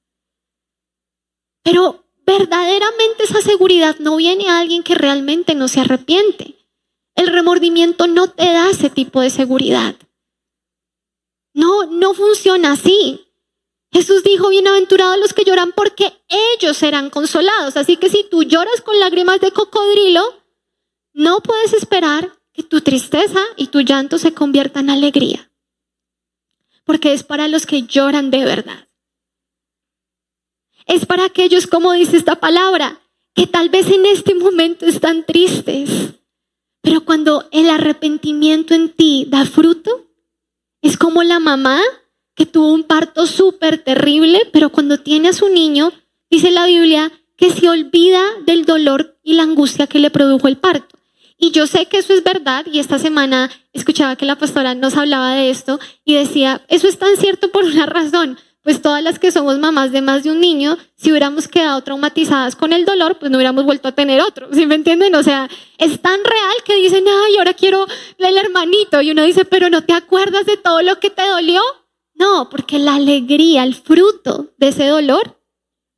Pero 1.63 2.03
verdaderamente 2.25 3.23
esa 3.23 3.39
seguridad 3.39 3.95
no 3.99 4.17
viene 4.17 4.49
a 4.49 4.59
alguien 4.59 4.83
que 4.83 4.95
realmente 4.95 5.55
no 5.55 5.69
se 5.69 5.79
arrepiente. 5.79 6.55
El 7.15 7.27
remordimiento 7.27 8.07
no 8.07 8.29
te 8.29 8.51
da 8.51 8.69
ese 8.69 8.89
tipo 8.89 9.21
de 9.21 9.29
seguridad. 9.29 9.95
No, 11.55 11.85
no 11.85 12.13
funciona 12.13 12.73
así. 12.73 13.25
Jesús 13.91 14.23
dijo, 14.23 14.49
bienaventurados 14.49 15.17
los 15.17 15.33
que 15.33 15.45
lloran 15.45 15.71
porque 15.71 16.21
ellos 16.27 16.75
serán 16.75 17.09
consolados. 17.09 17.77
Así 17.77 17.95
que 17.95 18.09
si 18.09 18.25
tú 18.29 18.43
lloras 18.43 18.81
con 18.81 18.99
lágrimas 18.99 19.39
de 19.39 19.51
cocodrilo, 19.51 20.21
no 21.13 21.39
puedes 21.39 21.71
esperar 21.71 22.37
que 22.51 22.63
tu 22.63 22.81
tristeza 22.81 23.39
y 23.55 23.67
tu 23.67 23.79
llanto 23.79 24.17
se 24.17 24.33
conviertan 24.33 24.85
en 24.85 24.97
alegría. 24.97 25.49
Porque 26.83 27.13
es 27.13 27.23
para 27.23 27.47
los 27.47 27.65
que 27.65 27.83
lloran 27.83 28.31
de 28.31 28.43
verdad. 28.43 28.89
Es 30.87 31.05
para 31.05 31.23
aquellos, 31.23 31.67
como 31.67 31.93
dice 31.93 32.17
esta 32.17 32.35
palabra, 32.35 33.01
que 33.33 33.47
tal 33.47 33.69
vez 33.69 33.89
en 33.89 34.05
este 34.05 34.35
momento 34.35 34.85
están 34.85 35.25
tristes. 35.25 35.89
Pero 36.81 37.05
cuando 37.05 37.47
el 37.53 37.69
arrepentimiento 37.69 38.73
en 38.73 38.89
ti 38.89 39.25
da 39.29 39.45
fruto, 39.45 40.05
es 40.85 40.97
como 40.97 41.23
la 41.23 41.39
mamá 41.39 41.81
que 42.35 42.45
tuvo 42.45 42.71
un 42.71 42.83
parto 42.83 43.25
súper 43.25 43.79
terrible, 43.79 44.41
pero 44.53 44.69
cuando 44.69 44.99
tiene 44.99 45.29
a 45.29 45.33
su 45.33 45.49
niño, 45.49 45.91
dice 46.29 46.51
la 46.51 46.67
Biblia, 46.67 47.11
que 47.37 47.49
se 47.49 47.67
olvida 47.67 48.21
del 48.45 48.65
dolor 48.65 49.17
y 49.23 49.33
la 49.33 49.43
angustia 49.43 49.87
que 49.87 49.97
le 49.97 50.11
produjo 50.11 50.47
el 50.47 50.57
parto. 50.57 50.95
Y 51.39 51.49
yo 51.49 51.65
sé 51.65 51.87
que 51.87 51.97
eso 51.97 52.13
es 52.13 52.23
verdad 52.23 52.67
y 52.71 52.77
esta 52.77 52.99
semana 52.99 53.49
escuchaba 53.73 54.15
que 54.15 54.27
la 54.27 54.37
pastora 54.37 54.75
nos 54.75 54.95
hablaba 54.95 55.33
de 55.33 55.49
esto 55.49 55.79
y 56.05 56.13
decía, 56.13 56.61
eso 56.67 56.87
es 56.87 56.99
tan 56.99 57.17
cierto 57.17 57.49
por 57.49 57.63
una 57.63 57.87
razón, 57.87 58.37
pues 58.65 58.81
todas 58.81 59.03
las 59.03 59.19
que 59.19 59.31
somos 59.31 59.59
mamás 59.59 59.91
de 59.91 60.01
más 60.01 60.23
de 60.23 60.31
un 60.31 60.39
niño, 60.39 60.75
si 60.95 61.11
hubiéramos 61.11 61.47
quedado 61.47 61.79
traumatizadas 61.81 62.55
con 62.55 62.73
el 62.73 62.83
dolor, 62.83 63.19
pues 63.19 63.29
no 63.29 63.37
hubiéramos 63.37 63.63
vuelto 63.63 63.87
a 63.87 63.91
tener 63.91 64.19
otro, 64.21 64.49
¿sí 64.51 64.65
me 64.65 64.73
entienden? 64.73 65.13
O 65.13 65.21
sea, 65.21 65.47
es 65.77 66.01
tan 66.01 66.19
real 66.23 66.55
que 66.65 66.75
dicen, 66.75 67.05
ay, 67.07 67.37
ahora 67.37 67.53
quiero 67.53 67.85
el 68.17 68.37
hermanito 68.37 69.01
y 69.01 69.11
uno 69.11 69.21
dice, 69.21 69.45
pero 69.45 69.69
no 69.69 69.83
te 69.83 69.93
acuerdas 69.93 70.47
de 70.47 70.57
todo 70.57 70.81
lo 70.81 70.99
que 70.99 71.11
te 71.11 71.27
dolió. 71.27 71.61
No, 72.15 72.49
porque 72.49 72.79
la 72.79 72.95
alegría, 72.95 73.63
el 73.63 73.75
fruto 73.75 74.51
de 74.57 74.69
ese 74.69 74.87
dolor, 74.87 75.39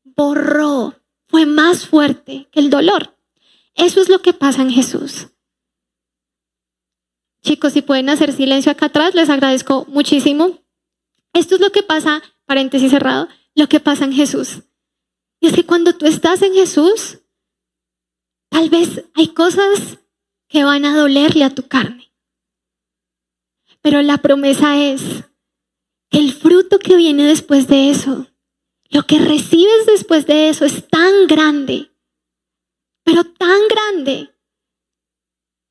borró, 0.04 0.94
fue 1.28 1.46
más 1.46 1.88
fuerte 1.88 2.50
que 2.52 2.60
el 2.60 2.70
dolor. 2.70 3.18
Eso 3.76 4.02
es 4.02 4.10
lo 4.10 4.22
que 4.22 4.34
pasa 4.34 4.62
en 4.62 4.72
Jesús. 4.72 5.30
Chicos, 7.44 7.72
si 7.72 7.82
pueden 7.82 8.10
hacer 8.10 8.34
silencio 8.34 8.74
acá 8.74 8.88
atrás, 8.88 9.16
les 9.16 9.30
agradezco 9.30 9.86
muchísimo. 9.88 10.67
Esto 11.38 11.56
es 11.56 11.62
lo 11.62 11.72
que 11.72 11.84
pasa, 11.84 12.22
paréntesis 12.46 12.92
cerrado, 12.92 13.28
lo 13.56 13.68
que 13.68 13.80
pasa 13.80 14.06
en 14.06 14.14
Jesús. 14.14 14.64
Y 15.40 15.48
es 15.48 15.54
que 15.54 15.66
cuando 15.66 15.96
tú 15.96 16.06
estás 16.06 16.42
en 16.42 16.54
Jesús, 16.54 17.20
tal 18.50 18.70
vez 18.70 19.04
hay 19.14 19.30
cosas 19.30 20.00
que 20.48 20.64
van 20.64 20.86
a 20.86 20.98
dolerle 20.98 21.44
a 21.44 21.54
tu 21.54 21.68
carne. 21.68 22.12
Pero 23.82 24.02
la 24.02 24.18
promesa 24.18 24.82
es 24.82 25.02
el 26.10 26.34
fruto 26.34 26.80
que 26.80 26.96
viene 26.96 27.26
después 27.26 27.68
de 27.68 27.90
eso, 27.90 28.28
lo 28.90 29.04
que 29.04 29.20
recibes 29.20 29.86
después 29.86 30.26
de 30.26 30.50
eso 30.50 30.66
es 30.66 30.88
tan 30.88 31.28
grande 31.28 31.92
pero 33.08 33.24
tan 33.24 33.62
grande 33.70 34.36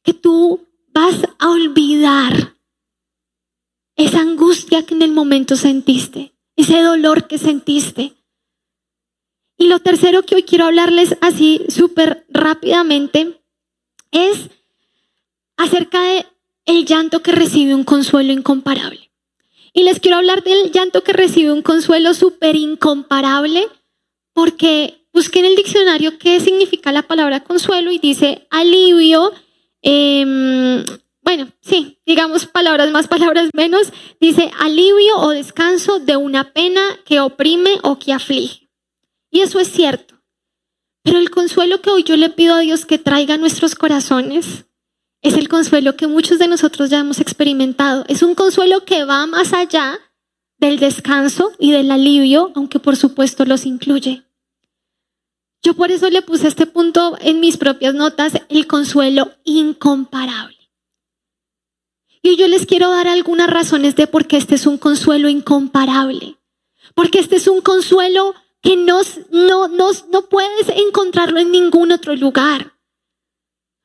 que 0.02 0.14
tú 0.14 0.66
vas 0.86 1.16
a 1.38 1.50
olvidar 1.50 2.55
esa 3.96 4.20
angustia 4.20 4.84
que 4.84 4.94
en 4.94 5.02
el 5.02 5.12
momento 5.12 5.56
sentiste, 5.56 6.34
ese 6.54 6.80
dolor 6.80 7.26
que 7.26 7.38
sentiste. 7.38 8.12
Y 9.58 9.68
lo 9.68 9.80
tercero 9.80 10.22
que 10.22 10.36
hoy 10.36 10.42
quiero 10.42 10.66
hablarles 10.66 11.16
así 11.20 11.62
súper 11.68 12.26
rápidamente 12.28 13.40
es 14.10 14.50
acerca 15.56 16.02
de 16.02 16.26
el 16.66 16.84
llanto 16.84 17.22
que 17.22 17.32
recibe 17.32 17.74
un 17.74 17.84
consuelo 17.84 18.32
incomparable. 18.32 19.10
Y 19.72 19.82
les 19.84 20.00
quiero 20.00 20.18
hablar 20.18 20.42
del 20.42 20.72
llanto 20.72 21.02
que 21.02 21.12
recibe 21.12 21.52
un 21.52 21.62
consuelo 21.62 22.14
súper 22.14 22.56
incomparable 22.56 23.66
porque 24.32 25.06
Busqué 25.16 25.38
en 25.38 25.46
el 25.46 25.56
diccionario 25.56 26.18
qué 26.18 26.40
significa 26.40 26.92
la 26.92 27.00
palabra 27.00 27.42
consuelo 27.42 27.90
y 27.90 27.98
dice 27.98 28.46
alivio. 28.50 29.32
Em, 29.80 30.84
bueno, 31.26 31.50
sí, 31.60 31.98
digamos 32.06 32.46
palabras 32.46 32.92
más, 32.92 33.08
palabras 33.08 33.50
menos. 33.52 33.92
Dice 34.20 34.52
alivio 34.60 35.18
o 35.18 35.30
descanso 35.30 35.98
de 35.98 36.16
una 36.16 36.52
pena 36.52 36.80
que 37.04 37.18
oprime 37.18 37.80
o 37.82 37.98
que 37.98 38.12
aflige. 38.12 38.70
Y 39.28 39.40
eso 39.40 39.58
es 39.58 39.66
cierto. 39.66 40.22
Pero 41.02 41.18
el 41.18 41.30
consuelo 41.30 41.82
que 41.82 41.90
hoy 41.90 42.04
yo 42.04 42.16
le 42.16 42.30
pido 42.30 42.54
a 42.54 42.60
Dios 42.60 42.86
que 42.86 42.98
traiga 42.98 43.34
a 43.34 43.38
nuestros 43.38 43.74
corazones 43.74 44.66
es 45.20 45.34
el 45.34 45.48
consuelo 45.48 45.96
que 45.96 46.06
muchos 46.06 46.38
de 46.38 46.46
nosotros 46.46 46.90
ya 46.90 47.00
hemos 47.00 47.18
experimentado. 47.18 48.04
Es 48.06 48.22
un 48.22 48.36
consuelo 48.36 48.84
que 48.84 49.02
va 49.02 49.26
más 49.26 49.52
allá 49.52 49.98
del 50.58 50.78
descanso 50.78 51.50
y 51.58 51.72
del 51.72 51.90
alivio, 51.90 52.52
aunque 52.54 52.78
por 52.78 52.94
supuesto 52.94 53.44
los 53.44 53.66
incluye. 53.66 54.22
Yo 55.60 55.74
por 55.74 55.90
eso 55.90 56.08
le 56.08 56.22
puse 56.22 56.46
este 56.46 56.66
punto 56.66 57.16
en 57.20 57.40
mis 57.40 57.56
propias 57.56 57.94
notas, 57.94 58.34
el 58.48 58.68
consuelo 58.68 59.32
incomparable. 59.42 60.55
Y 62.26 62.34
yo 62.34 62.48
les 62.48 62.66
quiero 62.66 62.90
dar 62.90 63.06
algunas 63.06 63.48
razones 63.48 63.94
de 63.94 64.08
por 64.08 64.26
qué 64.26 64.36
este 64.36 64.56
es 64.56 64.66
un 64.66 64.78
consuelo 64.78 65.28
incomparable. 65.28 66.36
Porque 66.96 67.20
este 67.20 67.36
es 67.36 67.46
un 67.46 67.60
consuelo 67.60 68.34
que 68.60 68.74
no, 68.74 69.02
no, 69.30 69.68
no 69.68 70.22
puedes 70.28 70.68
encontrarlo 70.70 71.38
en 71.38 71.52
ningún 71.52 71.92
otro 71.92 72.16
lugar. 72.16 72.72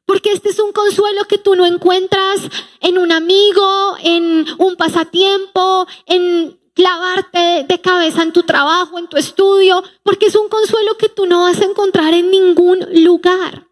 Porque 0.07 0.31
este 0.31 0.49
es 0.49 0.57
un 0.57 0.71
consuelo 0.71 1.25
que 1.25 1.37
tú 1.37 1.55
no 1.55 1.67
encuentras 1.67 2.41
en 2.79 2.97
un 2.97 3.11
amigo, 3.11 3.95
en 4.01 4.47
un 4.57 4.75
pasatiempo, 4.75 5.85
en 6.07 6.59
clavarte 6.73 7.67
de 7.69 7.79
cabeza 7.79 8.23
en 8.23 8.33
tu 8.33 8.41
trabajo, 8.41 8.97
en 8.97 9.07
tu 9.07 9.17
estudio, 9.17 9.83
porque 10.01 10.25
es 10.25 10.35
un 10.35 10.49
consuelo 10.49 10.97
que 10.97 11.09
tú 11.09 11.27
no 11.27 11.41
vas 11.41 11.61
a 11.61 11.65
encontrar 11.65 12.15
en 12.15 12.31
ningún 12.31 12.79
lugar. 13.03 13.67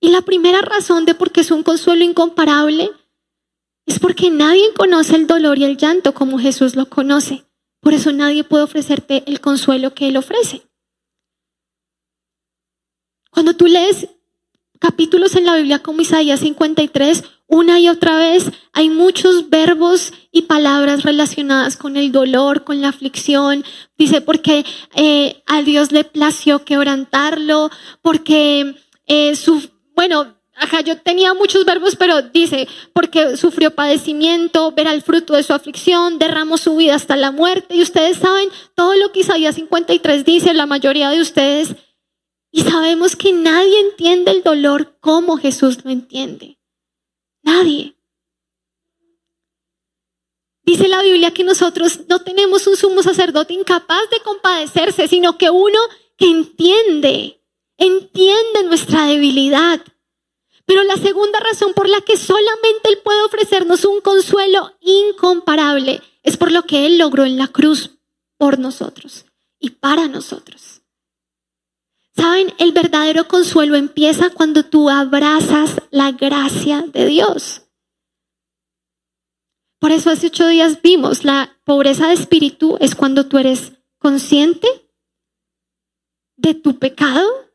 Y 0.00 0.10
la 0.10 0.22
primera 0.22 0.60
razón 0.60 1.04
de 1.04 1.14
por 1.14 1.32
qué 1.32 1.40
es 1.40 1.50
un 1.50 1.62
consuelo 1.62 2.04
incomparable 2.04 2.90
es 3.86 3.98
porque 3.98 4.30
nadie 4.30 4.72
conoce 4.74 5.16
el 5.16 5.26
dolor 5.26 5.58
y 5.58 5.64
el 5.64 5.76
llanto 5.76 6.14
como 6.14 6.38
Jesús 6.38 6.76
lo 6.76 6.88
conoce. 6.88 7.46
Por 7.80 7.94
eso 7.94 8.12
nadie 8.12 8.44
puede 8.44 8.64
ofrecerte 8.64 9.24
el 9.26 9.40
consuelo 9.40 9.94
que 9.94 10.08
Él 10.08 10.16
ofrece. 10.16 10.62
Cuando 13.30 13.54
tú 13.54 13.66
lees 13.66 14.08
capítulos 14.78 15.34
en 15.36 15.46
la 15.46 15.56
Biblia 15.56 15.80
como 15.80 16.02
Isaías 16.02 16.40
53, 16.40 17.24
una 17.46 17.80
y 17.80 17.88
otra 17.88 18.16
vez 18.16 18.50
hay 18.72 18.90
muchos 18.90 19.48
verbos 19.48 20.12
y 20.30 20.42
palabras 20.42 21.02
relacionadas 21.02 21.76
con 21.76 21.96
el 21.96 22.12
dolor, 22.12 22.64
con 22.64 22.80
la 22.82 22.88
aflicción. 22.88 23.64
Dice, 23.96 24.20
porque 24.20 24.66
eh, 24.94 25.42
a 25.46 25.62
Dios 25.62 25.90
le 25.92 26.04
plació 26.04 26.64
quebrantarlo, 26.64 27.70
porque 28.02 28.74
eh, 29.06 29.34
su, 29.34 29.70
bueno, 29.98 30.36
ajá, 30.54 30.80
yo 30.80 30.96
tenía 30.98 31.34
muchos 31.34 31.64
verbos, 31.64 31.96
pero 31.96 32.22
dice, 32.22 32.68
porque 32.92 33.36
sufrió 33.36 33.74
padecimiento, 33.74 34.70
verá 34.70 34.92
el 34.92 35.02
fruto 35.02 35.32
de 35.32 35.42
su 35.42 35.52
aflicción, 35.52 36.20
derramó 36.20 36.56
su 36.56 36.76
vida 36.76 36.94
hasta 36.94 37.16
la 37.16 37.32
muerte. 37.32 37.74
Y 37.74 37.82
ustedes 37.82 38.18
saben 38.18 38.48
todo 38.76 38.94
lo 38.94 39.10
que 39.10 39.18
Isaías 39.22 39.56
53 39.56 40.24
dice, 40.24 40.54
la 40.54 40.66
mayoría 40.66 41.10
de 41.10 41.20
ustedes 41.20 41.74
y 42.52 42.60
sabemos 42.60 43.16
que 43.16 43.32
nadie 43.32 43.80
entiende 43.80 44.30
el 44.30 44.44
dolor 44.44 45.00
como 45.00 45.36
Jesús 45.36 45.84
lo 45.84 45.90
entiende. 45.90 46.60
Nadie. 47.42 47.96
Dice 50.62 50.86
la 50.86 51.02
Biblia 51.02 51.32
que 51.32 51.42
nosotros 51.42 52.02
no 52.08 52.20
tenemos 52.20 52.68
un 52.68 52.76
sumo 52.76 53.02
sacerdote 53.02 53.52
incapaz 53.52 54.08
de 54.10 54.20
compadecerse, 54.20 55.08
sino 55.08 55.36
que 55.36 55.50
uno 55.50 55.80
que 56.16 56.30
entiende, 56.30 57.37
entiende 57.78 58.64
nuestra 58.64 59.06
debilidad. 59.06 59.80
Pero 60.66 60.84
la 60.84 60.96
segunda 60.96 61.40
razón 61.40 61.72
por 61.72 61.88
la 61.88 62.02
que 62.02 62.18
solamente 62.18 62.90
Él 62.90 62.98
puede 63.02 63.22
ofrecernos 63.22 63.86
un 63.86 64.02
consuelo 64.02 64.72
incomparable 64.80 66.02
es 66.22 66.36
por 66.36 66.52
lo 66.52 66.64
que 66.64 66.84
Él 66.84 66.98
logró 66.98 67.24
en 67.24 67.38
la 67.38 67.48
cruz 67.48 67.98
por 68.36 68.58
nosotros 68.58 69.24
y 69.58 69.70
para 69.70 70.08
nosotros. 70.08 70.82
Saben, 72.14 72.52
el 72.58 72.72
verdadero 72.72 73.28
consuelo 73.28 73.76
empieza 73.76 74.30
cuando 74.30 74.64
tú 74.64 74.90
abrazas 74.90 75.80
la 75.90 76.12
gracia 76.12 76.82
de 76.82 77.06
Dios. 77.06 77.62
Por 79.78 79.92
eso 79.92 80.10
hace 80.10 80.26
ocho 80.26 80.48
días 80.48 80.82
vimos, 80.82 81.24
la 81.24 81.56
pobreza 81.64 82.08
de 82.08 82.14
espíritu 82.14 82.76
es 82.80 82.96
cuando 82.96 83.26
tú 83.26 83.38
eres 83.38 83.72
consciente 83.98 84.66
de 86.36 86.54
tu 86.54 86.78
pecado, 86.78 87.47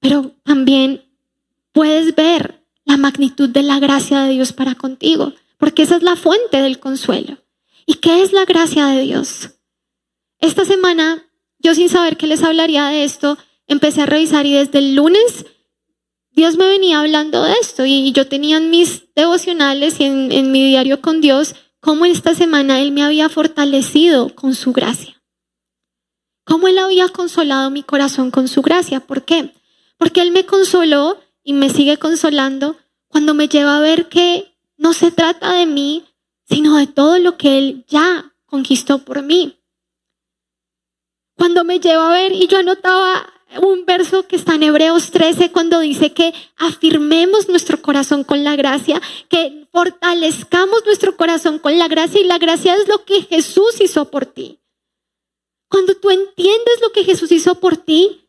pero 0.00 0.34
también 0.44 1.04
puedes 1.72 2.14
ver 2.14 2.64
la 2.84 2.96
magnitud 2.96 3.48
de 3.48 3.62
la 3.62 3.78
gracia 3.78 4.22
de 4.22 4.30
Dios 4.30 4.52
para 4.52 4.74
contigo, 4.74 5.32
porque 5.58 5.82
esa 5.82 5.96
es 5.96 6.02
la 6.02 6.16
fuente 6.16 6.62
del 6.62 6.78
consuelo. 6.78 7.38
¿Y 7.86 7.94
qué 7.94 8.22
es 8.22 8.32
la 8.32 8.44
gracia 8.44 8.86
de 8.86 9.02
Dios? 9.02 9.50
Esta 10.40 10.64
semana 10.64 11.28
yo 11.58 11.74
sin 11.74 11.88
saber 11.88 12.16
que 12.16 12.26
les 12.26 12.42
hablaría 12.42 12.86
de 12.86 13.04
esto, 13.04 13.36
empecé 13.66 14.02
a 14.02 14.06
revisar 14.06 14.46
y 14.46 14.54
desde 14.54 14.78
el 14.78 14.94
lunes 14.94 15.46
Dios 16.30 16.56
me 16.56 16.68
venía 16.68 17.00
hablando 17.00 17.42
de 17.42 17.52
esto 17.60 17.84
y 17.84 18.12
yo 18.12 18.28
tenía 18.28 18.58
en 18.58 18.70
mis 18.70 19.12
devocionales 19.14 19.98
y 19.98 20.04
en, 20.04 20.52
mi 20.52 20.68
diario 20.68 21.00
con 21.00 21.20
Dios 21.20 21.56
cómo 21.80 22.04
esta 22.04 22.34
semana 22.34 22.80
Él 22.80 22.92
me 22.92 23.02
había 23.02 23.28
fortalecido 23.28 24.34
con 24.34 24.54
su 24.54 24.72
gracia. 24.72 25.20
Cómo 26.44 26.68
Él 26.68 26.78
había 26.78 27.08
consolado 27.08 27.70
mi 27.70 27.82
corazón 27.82 28.30
con 28.30 28.46
su 28.46 28.62
gracia. 28.62 29.00
¿Por 29.00 29.24
qué? 29.24 29.52
Porque 29.98 30.22
Él 30.22 30.32
me 30.32 30.46
consoló 30.46 31.18
y 31.42 31.52
me 31.52 31.70
sigue 31.70 31.98
consolando 31.98 32.76
cuando 33.08 33.34
me 33.34 33.48
lleva 33.48 33.76
a 33.76 33.80
ver 33.80 34.08
que 34.08 34.54
no 34.76 34.92
se 34.92 35.10
trata 35.10 35.52
de 35.52 35.66
mí, 35.66 36.04
sino 36.48 36.76
de 36.76 36.86
todo 36.86 37.18
lo 37.18 37.36
que 37.36 37.58
Él 37.58 37.84
ya 37.88 38.32
conquistó 38.46 39.04
por 39.04 39.22
mí. 39.22 39.58
Cuando 41.36 41.64
me 41.64 41.80
lleva 41.80 42.08
a 42.08 42.12
ver 42.12 42.32
y 42.32 42.46
yo 42.46 42.58
anotaba 42.58 43.32
un 43.62 43.86
verso 43.86 44.26
que 44.26 44.36
está 44.36 44.56
en 44.56 44.64
Hebreos 44.64 45.10
13 45.10 45.52
cuando 45.52 45.80
dice 45.80 46.12
que 46.12 46.34
afirmemos 46.56 47.48
nuestro 47.48 47.80
corazón 47.80 48.24
con 48.24 48.44
la 48.44 48.56
gracia, 48.56 49.00
que 49.28 49.66
fortalezcamos 49.72 50.84
nuestro 50.84 51.16
corazón 51.16 51.58
con 51.58 51.78
la 51.78 51.88
gracia 51.88 52.20
y 52.20 52.24
la 52.24 52.38
gracia 52.38 52.74
es 52.74 52.88
lo 52.88 53.04
que 53.04 53.22
Jesús 53.22 53.80
hizo 53.80 54.10
por 54.10 54.26
ti. 54.26 54.60
Cuando 55.68 55.94
tú 55.94 56.10
entiendes 56.10 56.80
lo 56.82 56.92
que 56.92 57.04
Jesús 57.04 57.32
hizo 57.32 57.56
por 57.56 57.76
ti, 57.76 58.27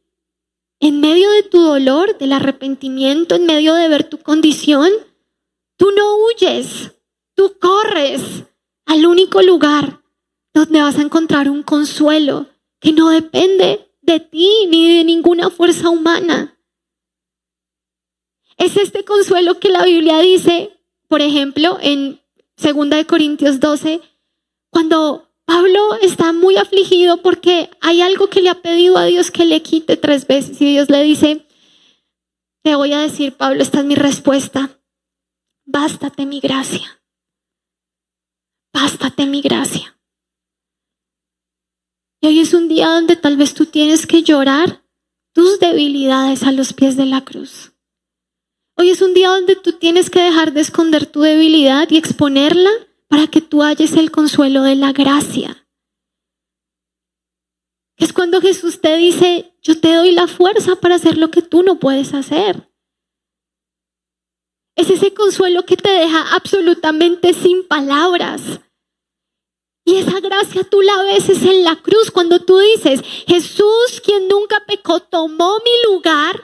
en 0.79 1.01
medio 1.01 1.29
de 1.31 1.43
tu 1.43 1.59
dolor, 1.61 2.17
del 2.17 2.31
arrepentimiento, 2.31 3.35
en 3.35 3.45
medio 3.45 3.73
de 3.73 3.87
ver 3.87 4.05
tu 4.05 4.17
condición, 4.19 4.89
tú 5.77 5.91
no 5.91 6.17
huyes, 6.17 6.95
tú 7.35 7.57
corres 7.59 8.21
al 8.85 9.05
único 9.05 9.41
lugar 9.41 10.01
donde 10.53 10.81
vas 10.81 10.97
a 10.97 11.01
encontrar 11.01 11.49
un 11.49 11.63
consuelo 11.63 12.47
que 12.79 12.91
no 12.91 13.09
depende 13.09 13.91
de 14.01 14.19
ti 14.19 14.67
ni 14.67 14.97
de 14.97 15.03
ninguna 15.03 15.49
fuerza 15.49 15.89
humana. 15.89 16.57
Es 18.57 18.75
este 18.77 19.05
consuelo 19.05 19.59
que 19.59 19.69
la 19.69 19.85
Biblia 19.85 20.19
dice, 20.19 20.77
por 21.07 21.21
ejemplo, 21.21 21.77
en 21.81 22.19
2 22.57 23.05
Corintios 23.05 23.59
12, 23.59 24.01
cuando 24.69 25.28
Pablo 25.49 25.95
está 26.03 26.31
muy 26.31 26.57
afligido 26.57 27.23
porque 27.23 27.71
hay 27.81 28.03
algo 28.03 28.29
que 28.29 28.39
le 28.39 28.49
ha 28.49 28.61
pedido 28.61 28.99
a 28.99 29.05
Dios 29.05 29.31
que 29.31 29.45
le 29.45 29.63
quite 29.63 29.97
tres 29.97 30.27
veces 30.27 30.61
y 30.61 30.73
Dios 30.73 30.91
le 30.91 31.01
dice, 31.01 31.43
te 32.61 32.75
voy 32.75 32.93
a 32.93 32.99
decir, 32.99 33.35
Pablo, 33.35 33.63
esta 33.63 33.79
es 33.79 33.85
mi 33.85 33.95
respuesta, 33.95 34.79
bástate 35.65 36.27
mi 36.27 36.39
gracia, 36.39 37.01
bástate 38.71 39.25
mi 39.25 39.41
gracia. 39.41 39.99
Y 42.21 42.27
hoy 42.27 42.41
es 42.41 42.53
un 42.53 42.67
día 42.67 42.89
donde 42.89 43.15
tal 43.15 43.35
vez 43.35 43.55
tú 43.55 43.65
tienes 43.65 44.05
que 44.05 44.21
llorar 44.21 44.83
tus 45.33 45.59
debilidades 45.59 46.43
a 46.43 46.51
los 46.51 46.73
pies 46.73 46.95
de 46.95 47.07
la 47.07 47.25
cruz. 47.25 47.73
Hoy 48.77 48.91
es 48.91 49.01
un 49.01 49.15
día 49.15 49.29
donde 49.29 49.55
tú 49.55 49.71
tienes 49.71 50.11
que 50.11 50.21
dejar 50.21 50.53
de 50.53 50.61
esconder 50.61 51.07
tu 51.07 51.21
debilidad 51.21 51.89
y 51.89 51.97
exponerla 51.97 52.69
para 53.09 53.27
que 53.27 53.41
tú 53.41 53.63
halles 53.63 53.93
el 53.93 54.11
consuelo 54.11 54.63
de 54.63 54.75
la 54.75 54.93
gracia. 54.93 55.67
Es 57.97 58.13
cuando 58.13 58.39
Jesús 58.39 58.79
te 58.79 58.95
dice, 58.95 59.53
yo 59.61 59.79
te 59.79 59.93
doy 59.93 60.11
la 60.11 60.27
fuerza 60.27 60.77
para 60.77 60.95
hacer 60.95 61.17
lo 61.17 61.29
que 61.31 61.41
tú 61.41 61.63
no 61.63 61.79
puedes 61.79 62.13
hacer. 62.13 62.69
Es 64.75 64.89
ese 64.89 65.13
consuelo 65.13 65.65
que 65.65 65.75
te 65.75 65.89
deja 65.89 66.33
absolutamente 66.33 67.33
sin 67.33 67.67
palabras. 67.67 68.61
Y 69.83 69.95
esa 69.95 70.19
gracia 70.21 70.63
tú 70.63 70.81
la 70.81 71.03
ves 71.03 71.27
es 71.29 71.41
en 71.43 71.63
la 71.63 71.75
cruz 71.75 72.11
cuando 72.11 72.39
tú 72.39 72.59
dices, 72.59 73.01
Jesús, 73.27 74.01
quien 74.05 74.27
nunca 74.27 74.63
pecó, 74.65 75.01
tomó 75.01 75.57
mi 75.57 75.91
lugar, 75.91 76.41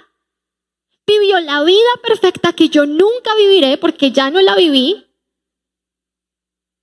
vivió 1.05 1.39
la 1.39 1.63
vida 1.63 1.89
perfecta 2.01 2.53
que 2.53 2.69
yo 2.69 2.85
nunca 2.85 3.35
viviré 3.37 3.77
porque 3.77 4.11
ya 4.11 4.31
no 4.31 4.41
la 4.41 4.55
viví. 4.55 5.04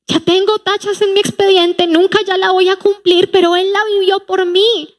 Ya 0.07 0.21
tengo 0.21 0.59
tachas 0.59 1.01
en 1.01 1.15
mi 1.15 1.21
expediente, 1.21 1.87
nunca 1.87 2.19
ya 2.27 2.37
la 2.37 2.51
voy 2.51 2.69
a 2.69 2.77
cumplir, 2.77 3.31
pero 3.31 3.57
Él 3.57 3.73
la 3.73 3.85
vivió 3.85 4.21
por 4.27 4.45
mí 4.47 4.97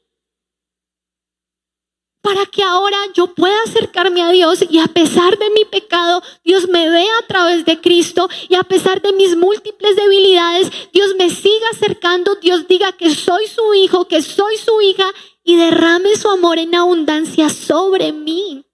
para 2.23 2.45
que 2.45 2.63
ahora 2.63 2.97
yo 3.13 3.35
pueda 3.35 3.61
acercarme 3.63 4.23
a 4.23 4.31
Dios 4.31 4.63
y 4.69 4.79
a 4.79 4.87
pesar 4.87 5.37
de 5.37 5.49
mi 5.49 5.65
pecado, 5.65 6.23
Dios 6.45 6.69
me 6.69 6.89
vea 6.89 7.17
a 7.19 7.27
través 7.27 7.65
de 7.65 7.81
Cristo 7.81 8.29
y 8.47 8.55
a 8.55 8.63
pesar 8.63 9.01
de 9.01 9.11
mis 9.11 9.35
múltiples 9.35 9.97
debilidades, 9.97 10.71
Dios 10.93 11.15
me 11.19 11.29
siga 11.29 11.67
acercando, 11.73 12.35
Dios 12.35 12.65
diga 12.69 12.93
que 12.93 13.13
soy 13.13 13.47
su 13.47 13.73
hijo, 13.73 14.07
que 14.07 14.21
soy 14.21 14.55
su 14.55 14.79
hija 14.79 15.05
y 15.43 15.57
derrame 15.57 16.15
su 16.15 16.29
amor 16.29 16.59
en 16.59 16.73
abundancia 16.75 17.49
sobre 17.49 18.13
mí. 18.13 18.65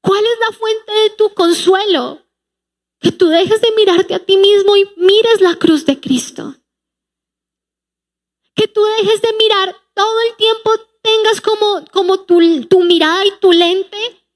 ¿Cuál 0.00 0.24
es 0.24 0.38
la 0.48 0.56
fuente 0.56 0.92
de 0.92 1.10
tu 1.10 1.34
consuelo? 1.34 2.22
Que 3.00 3.12
tú 3.12 3.28
dejes 3.28 3.60
de 3.60 3.72
mirarte 3.72 4.14
a 4.14 4.24
ti 4.24 4.36
mismo 4.36 4.76
y 4.76 4.88
mires 4.96 5.40
la 5.40 5.56
cruz 5.56 5.84
de 5.86 6.00
Cristo. 6.00 6.54
Que 8.54 8.68
tú 8.68 8.82
dejes 8.98 9.20
de 9.22 9.32
mirar 9.34 9.76
todo 9.94 10.20
el 10.28 10.36
tiempo 10.36 10.70
tengas 11.02 11.40
como, 11.40 11.84
como 11.92 12.24
tu, 12.24 12.64
tu 12.66 12.82
mirada 12.82 13.24
y 13.24 13.30
tu 13.40 13.52
lente 13.52 14.26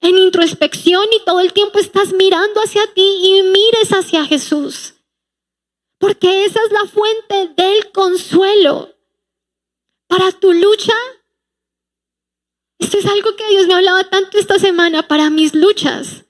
en 0.00 0.18
introspección 0.18 1.04
y 1.12 1.24
todo 1.24 1.40
el 1.40 1.52
tiempo 1.52 1.78
estás 1.78 2.12
mirando 2.12 2.60
hacia 2.60 2.92
ti 2.92 3.20
y 3.22 3.42
mires 3.44 3.90
hacia 3.90 4.26
Jesús. 4.26 4.94
Porque 5.98 6.44
esa 6.44 6.60
es 6.64 6.72
la 6.72 6.86
fuente 6.86 7.62
del 7.62 7.92
consuelo. 7.92 8.92
Para 10.08 10.32
tu 10.32 10.52
lucha, 10.52 10.96
esto 12.80 12.98
es 12.98 13.06
algo 13.06 13.36
que 13.36 13.48
Dios 13.48 13.68
me 13.68 13.74
hablaba 13.74 14.10
tanto 14.10 14.38
esta 14.38 14.58
semana, 14.58 15.06
para 15.06 15.30
mis 15.30 15.54
luchas, 15.54 16.24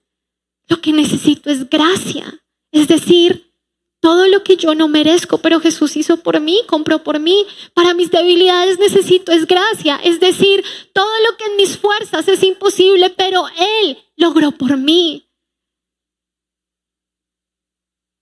lo 0.72 0.80
que 0.80 0.92
necesito 0.92 1.50
es 1.50 1.68
gracia. 1.68 2.42
Es 2.72 2.88
decir, 2.88 3.52
todo 4.00 4.26
lo 4.26 4.42
que 4.42 4.56
yo 4.56 4.74
no 4.74 4.88
merezco, 4.88 5.36
pero 5.38 5.60
Jesús 5.60 5.96
hizo 5.96 6.16
por 6.16 6.40
mí, 6.40 6.62
compró 6.66 7.04
por 7.04 7.20
mí. 7.20 7.46
Para 7.74 7.92
mis 7.92 8.10
debilidades 8.10 8.78
necesito 8.78 9.32
es 9.32 9.46
gracia. 9.46 9.96
Es 10.02 10.18
decir, 10.18 10.64
todo 10.94 11.12
lo 11.28 11.36
que 11.36 11.44
en 11.44 11.56
mis 11.56 11.76
fuerzas 11.76 12.26
es 12.26 12.42
imposible, 12.42 13.10
pero 13.10 13.44
Él 13.82 13.98
logró 14.16 14.50
por 14.52 14.78
mí. 14.78 15.28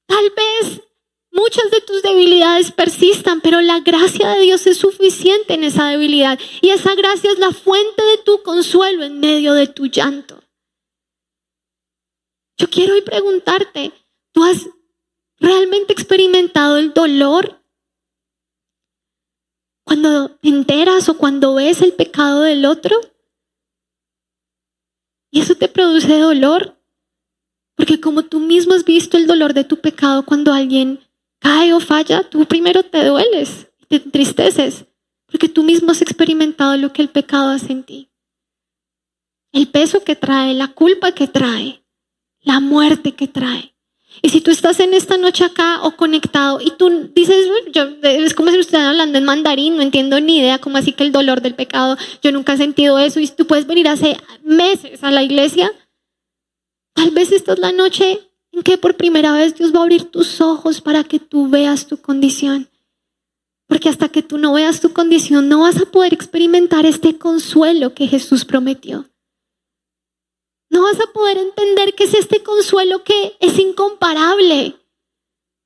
Tal 0.06 0.24
vez 0.30 0.80
muchas 1.30 1.70
de 1.70 1.80
tus 1.82 2.02
debilidades 2.02 2.72
persistan, 2.72 3.40
pero 3.40 3.60
la 3.60 3.78
gracia 3.78 4.30
de 4.30 4.40
Dios 4.40 4.66
es 4.66 4.76
suficiente 4.76 5.54
en 5.54 5.62
esa 5.62 5.86
debilidad. 5.86 6.36
Y 6.60 6.70
esa 6.70 6.96
gracia 6.96 7.30
es 7.30 7.38
la 7.38 7.52
fuente 7.52 8.02
de 8.02 8.18
tu 8.18 8.42
consuelo 8.42 9.04
en 9.04 9.20
medio 9.20 9.54
de 9.54 9.68
tu 9.68 9.86
llanto. 9.86 10.42
Yo 12.60 12.68
quiero 12.68 12.92
hoy 12.92 13.00
preguntarte, 13.00 13.90
¿tú 14.32 14.44
has 14.44 14.68
realmente 15.38 15.94
experimentado 15.94 16.76
el 16.76 16.92
dolor? 16.92 17.58
Cuando 19.82 20.30
te 20.32 20.50
enteras 20.50 21.08
o 21.08 21.16
cuando 21.16 21.54
ves 21.54 21.80
el 21.80 21.94
pecado 21.94 22.42
del 22.42 22.66
otro. 22.66 23.00
Y 25.30 25.40
eso 25.40 25.54
te 25.54 25.68
produce 25.68 26.18
dolor. 26.18 26.76
Porque 27.76 27.98
como 27.98 28.24
tú 28.26 28.40
mismo 28.40 28.74
has 28.74 28.84
visto 28.84 29.16
el 29.16 29.26
dolor 29.26 29.54
de 29.54 29.64
tu 29.64 29.80
pecado 29.80 30.26
cuando 30.26 30.52
alguien 30.52 31.00
cae 31.38 31.72
o 31.72 31.80
falla, 31.80 32.28
tú 32.28 32.44
primero 32.44 32.82
te 32.82 33.06
dueles 33.06 33.70
te 33.88 33.96
entristeces. 33.96 34.84
Porque 35.24 35.48
tú 35.48 35.62
mismo 35.62 35.92
has 35.92 36.02
experimentado 36.02 36.76
lo 36.76 36.92
que 36.92 37.00
el 37.00 37.08
pecado 37.08 37.48
hace 37.48 37.72
en 37.72 37.84
ti. 37.84 38.10
El 39.50 39.66
peso 39.68 40.04
que 40.04 40.14
trae, 40.14 40.52
la 40.52 40.68
culpa 40.68 41.12
que 41.12 41.26
trae, 41.26 41.80
la 42.42 42.60
muerte 42.60 43.12
que 43.12 43.28
trae. 43.28 43.74
Y 44.22 44.30
si 44.30 44.40
tú 44.40 44.50
estás 44.50 44.80
en 44.80 44.92
esta 44.92 45.16
noche 45.16 45.44
acá 45.44 45.82
o 45.82 45.92
conectado 45.92 46.60
y 46.60 46.72
tú 46.72 47.10
dices, 47.14 47.48
yo, 47.72 47.84
es 48.02 48.34
como 48.34 48.50
si 48.50 48.58
estuvieran 48.58 48.90
hablando 48.90 49.18
en 49.18 49.24
mandarín, 49.24 49.76
no 49.76 49.82
entiendo 49.82 50.20
ni 50.20 50.38
idea 50.38 50.58
cómo 50.58 50.76
así 50.76 50.92
que 50.92 51.04
el 51.04 51.12
dolor 51.12 51.40
del 51.40 51.54
pecado, 51.54 51.96
yo 52.22 52.32
nunca 52.32 52.54
he 52.54 52.56
sentido 52.56 52.98
eso 52.98 53.20
y 53.20 53.28
tú 53.28 53.46
puedes 53.46 53.66
venir 53.66 53.88
hace 53.88 54.16
meses 54.42 55.02
a 55.04 55.10
la 55.10 55.22
iglesia, 55.22 55.72
tal 56.94 57.12
vez 57.12 57.32
esta 57.32 57.52
es 57.52 57.60
la 57.60 57.72
noche 57.72 58.20
en 58.52 58.62
que 58.62 58.78
por 58.78 58.96
primera 58.96 59.32
vez 59.32 59.54
Dios 59.54 59.72
va 59.72 59.78
a 59.78 59.82
abrir 59.82 60.04
tus 60.04 60.40
ojos 60.40 60.80
para 60.80 61.04
que 61.04 61.20
tú 61.20 61.48
veas 61.48 61.86
tu 61.86 61.96
condición. 61.98 62.68
Porque 63.68 63.88
hasta 63.88 64.08
que 64.08 64.22
tú 64.22 64.36
no 64.36 64.54
veas 64.54 64.80
tu 64.80 64.92
condición 64.92 65.48
no 65.48 65.60
vas 65.60 65.80
a 65.80 65.86
poder 65.86 66.12
experimentar 66.12 66.84
este 66.84 67.16
consuelo 67.16 67.94
que 67.94 68.08
Jesús 68.08 68.44
prometió. 68.44 69.08
Poder 71.20 71.36
entender 71.36 71.94
que 71.94 72.04
es 72.04 72.14
este 72.14 72.42
consuelo 72.42 73.04
que 73.04 73.36
es 73.40 73.58
incomparable, 73.58 74.74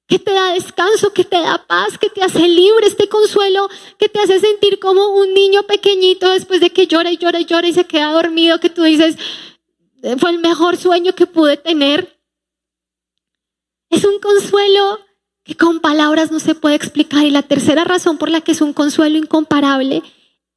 que 0.09 0.19
te 0.19 0.33
da 0.33 0.53
descanso, 0.53 1.13
que 1.13 1.23
te 1.23 1.37
da 1.37 1.65
paz, 1.65 1.97
que 1.97 2.11
te 2.11 2.25
hace 2.25 2.49
libre, 2.49 2.89
este 2.89 3.09
consuelo 3.09 3.69
que 3.97 4.09
te 4.09 4.19
hace 4.19 4.41
sentir 4.41 4.81
como 4.81 5.15
un 5.15 5.33
niño 5.33 5.63
pequeñito 5.63 6.29
después 6.31 6.61
de 6.61 6.71
que 6.71 6.89
llora 6.89 7.13
y 7.13 7.19
llora 7.19 7.39
y 7.39 7.45
llora 7.45 7.69
y 7.69 7.73
se 7.73 7.85
queda 7.85 8.11
dormido, 8.11 8.59
que 8.59 8.69
tú 8.69 8.83
dices, 8.83 9.17
fue 10.19 10.31
el 10.31 10.41
mejor 10.41 10.77
sueño 10.77 11.15
que 11.15 11.27
pude 11.27 11.57
tener. 11.57 12.19
Es 13.91 14.05
un 14.05 14.19
consuelo 14.19 14.99
que 15.45 15.57
con 15.57 15.79
palabras 15.79 16.33
no 16.33 16.41
se 16.41 16.57
puede 16.57 16.75
explicar. 16.75 17.23
Y 17.23 17.31
la 17.31 17.43
tercera 17.43 17.85
razón 17.85 18.19
por 18.19 18.29
la 18.29 18.41
que 18.41 18.51
es 18.51 18.61
un 18.61 18.73
consuelo 18.73 19.19
incomparable 19.19 20.03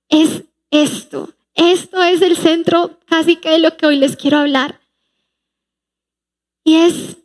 es 0.10 0.42
esto. 0.72 1.30
Esto 1.54 2.02
es 2.02 2.24
el 2.24 2.36
centro 2.36 2.98
casi 3.06 3.36
que 3.36 3.52
de 3.52 3.60
lo 3.60 3.78
que 3.78 3.86
hoy 3.86 3.98
les 3.98 4.16
quiero 4.16 4.40
hablar. 4.40 4.80
Y 6.68 6.76
es 6.76 7.16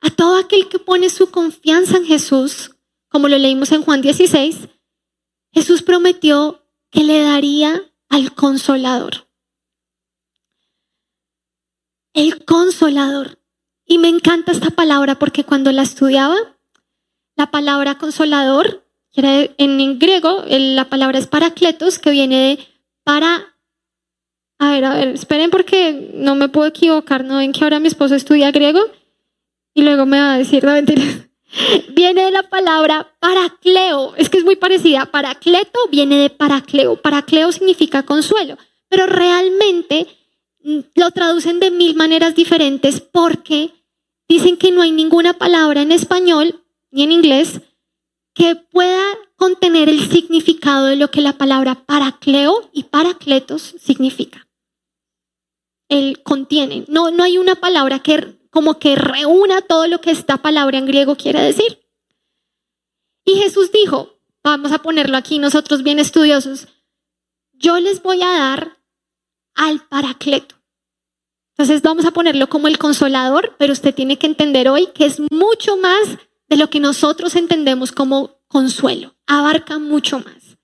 A 0.00 0.08
todo 0.08 0.38
aquel 0.38 0.70
que 0.70 0.78
pone 0.78 1.10
su 1.10 1.30
confianza 1.30 1.98
en 1.98 2.06
Jesús, 2.06 2.74
como 3.10 3.28
lo 3.28 3.36
leímos 3.36 3.72
en 3.72 3.82
Juan 3.82 4.00
16, 4.00 4.56
Jesús 5.52 5.82
prometió 5.82 6.64
que 6.90 7.04
le 7.04 7.20
daría 7.20 7.92
al 8.08 8.34
consolador. 8.34 9.28
El 12.14 12.42
consolador. 12.46 13.38
Y 13.84 13.98
me 13.98 14.08
encanta 14.08 14.52
esta 14.52 14.70
palabra 14.70 15.18
porque 15.18 15.44
cuando 15.44 15.70
la 15.70 15.82
estudiaba, 15.82 16.38
la 17.36 17.50
palabra 17.50 17.98
consolador, 17.98 18.82
en 19.12 19.98
griego, 19.98 20.44
la 20.48 20.88
palabra 20.88 21.18
es 21.18 21.26
paracletos, 21.26 21.98
que 21.98 22.10
viene 22.10 22.36
de 22.38 22.68
para... 23.04 23.49
A 24.60 24.72
ver, 24.72 24.84
a 24.84 24.94
ver, 24.94 25.08
esperen 25.08 25.50
porque 25.50 26.10
no 26.12 26.34
me 26.34 26.50
puedo 26.50 26.66
equivocar, 26.66 27.24
¿no 27.24 27.38
ven 27.38 27.50
que 27.50 27.64
ahora 27.64 27.80
mi 27.80 27.88
esposo 27.88 28.14
estudia 28.14 28.50
griego? 28.50 28.78
Y 29.72 29.80
luego 29.80 30.04
me 30.04 30.20
va 30.20 30.34
a 30.34 30.38
decir, 30.38 30.62
no 30.62 30.72
mentiras. 30.72 31.28
Viene 31.94 32.24
de 32.24 32.30
la 32.30 32.42
palabra 32.42 33.10
paracleo, 33.20 34.14
es 34.16 34.28
que 34.28 34.36
es 34.36 34.44
muy 34.44 34.56
parecida. 34.56 35.06
Paracleto 35.06 35.80
viene 35.90 36.18
de 36.18 36.28
paracleo. 36.28 36.96
Paracleo 36.96 37.50
significa 37.52 38.02
consuelo, 38.02 38.58
pero 38.90 39.06
realmente 39.06 40.06
mm, 40.62 40.80
lo 40.94 41.10
traducen 41.10 41.58
de 41.58 41.70
mil 41.70 41.96
maneras 41.96 42.34
diferentes 42.34 43.00
porque 43.00 43.70
dicen 44.28 44.58
que 44.58 44.72
no 44.72 44.82
hay 44.82 44.92
ninguna 44.92 45.32
palabra 45.32 45.80
en 45.80 45.90
español 45.90 46.62
ni 46.90 47.04
en 47.04 47.12
inglés 47.12 47.62
que 48.34 48.56
pueda 48.56 49.02
contener 49.36 49.88
el 49.88 50.06
significado 50.06 50.84
de 50.84 50.96
lo 50.96 51.10
que 51.10 51.22
la 51.22 51.38
palabra 51.38 51.86
paracleo 51.86 52.68
y 52.74 52.82
paracletos 52.84 53.74
significa. 53.80 54.46
Él 55.90 56.22
contiene. 56.22 56.86
No, 56.88 57.10
no 57.10 57.22
hay 57.22 57.36
una 57.36 57.56
palabra 57.56 57.98
que 57.98 58.40
como 58.48 58.78
que 58.78 58.96
reúna 58.96 59.60
todo 59.60 59.86
lo 59.86 60.00
que 60.00 60.10
esta 60.10 60.38
palabra 60.38 60.78
en 60.78 60.86
griego 60.86 61.16
quiere 61.16 61.42
decir. 61.42 61.86
Y 63.24 63.34
Jesús 63.34 63.70
dijo, 63.70 64.18
vamos 64.42 64.72
a 64.72 64.78
ponerlo 64.78 65.16
aquí 65.16 65.38
nosotros 65.38 65.82
bien 65.82 65.98
estudiosos, 65.98 66.68
yo 67.52 67.78
les 67.78 68.02
voy 68.02 68.22
a 68.22 68.30
dar 68.30 68.78
al 69.54 69.86
paracleto. 69.86 70.56
Entonces 71.50 71.82
vamos 71.82 72.06
a 72.06 72.10
ponerlo 72.10 72.48
como 72.48 72.68
el 72.68 72.78
consolador, 72.78 73.54
pero 73.58 73.72
usted 73.72 73.94
tiene 73.94 74.18
que 74.18 74.26
entender 74.26 74.68
hoy 74.68 74.86
que 74.94 75.04
es 75.04 75.20
mucho 75.30 75.76
más 75.76 76.16
de 76.48 76.56
lo 76.56 76.70
que 76.70 76.80
nosotros 76.80 77.36
entendemos 77.36 77.92
como 77.92 78.40
consuelo. 78.48 79.14
Abarca 79.26 79.78
mucho 79.78 80.18
más. 80.20 80.58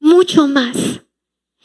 Mucho 0.00 0.48
más. 0.48 1.02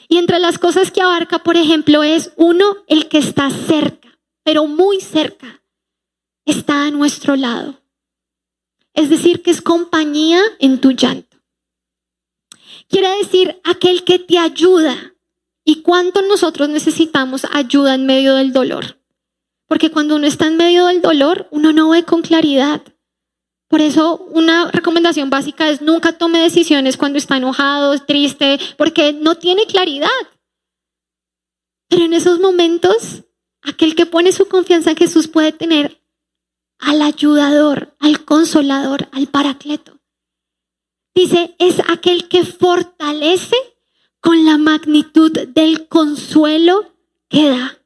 Y 0.08 0.18
entre 0.18 0.40
las 0.40 0.60
cosas 0.60 0.92
que 0.92 1.02
abarca, 1.02 1.40
por 1.40 1.58
ejemplo, 1.58 2.04
es 2.04 2.32
uno, 2.36 2.78
el 2.88 3.08
que 3.08 3.18
está 3.18 3.50
cerca 3.50 4.02
pero 4.44 4.68
muy 4.68 5.00
cerca, 5.00 5.64
está 6.46 6.86
a 6.86 6.92
nuestro 6.92 7.36
lado. 7.36 7.82
Es 8.94 9.10
decir, 9.10 9.42
que 9.42 9.52
es 9.52 9.62
compañía 9.62 10.42
en 10.60 10.82
tu 10.82 10.92
llanto. 10.92 11.38
Quiere 12.90 13.10
decir 13.18 13.62
aquel 13.64 14.04
que 14.04 14.20
te 14.20 14.38
ayuda. 14.38 15.16
¿Y 15.64 15.84
cuánto 15.84 16.22
nosotros 16.24 16.68
necesitamos 16.70 17.46
ayuda 17.52 17.94
en 17.96 18.06
medio 18.06 18.36
del 18.36 18.52
dolor? 18.52 19.00
Porque 19.68 19.92
cuando 19.92 20.16
uno 20.16 20.28
está 20.28 20.48
en 20.48 20.58
medio 20.58 20.88
del 20.88 21.02
dolor, 21.02 21.48
uno 21.52 21.72
no 21.72 21.90
ve 21.92 22.04
con 22.04 22.22
claridad. 22.22 22.82
Por 23.72 23.82
eso 23.82 24.18
una 24.32 24.70
recomendación 24.70 25.32
básica 25.32 25.68
es 25.68 25.82
nunca 25.82 26.14
tome 26.14 26.40
decisiones 26.40 26.96
cuando 26.96 27.18
está 27.18 27.38
enojado, 27.38 27.98
triste, 28.06 28.60
porque 28.78 29.14
no 29.14 29.34
tiene 29.36 29.66
claridad. 29.66 30.10
Pero 31.90 32.06
en 32.06 32.14
esos 32.14 32.40
momentos 32.40 33.24
Aquel 33.64 33.96
que 33.96 34.06
pone 34.06 34.32
su 34.32 34.48
confianza 34.48 34.92
en 34.92 34.98
Jesús 34.98 35.28
puede 35.28 35.52
tener 35.52 36.02
al 36.80 37.02
ayudador, 37.02 37.96
al 38.00 38.26
consolador, 38.26 39.08
al 39.12 39.28
paracleto. 39.28 40.00
Dice, 41.14 41.56
es 41.60 41.76
aquel 41.88 42.28
que 42.28 42.44
fortalece 42.44 43.56
con 44.20 44.46
la 44.46 44.58
magnitud 44.58 45.32
del 45.32 45.88
consuelo 45.88 46.96
que 47.30 47.50
da. 47.50 47.81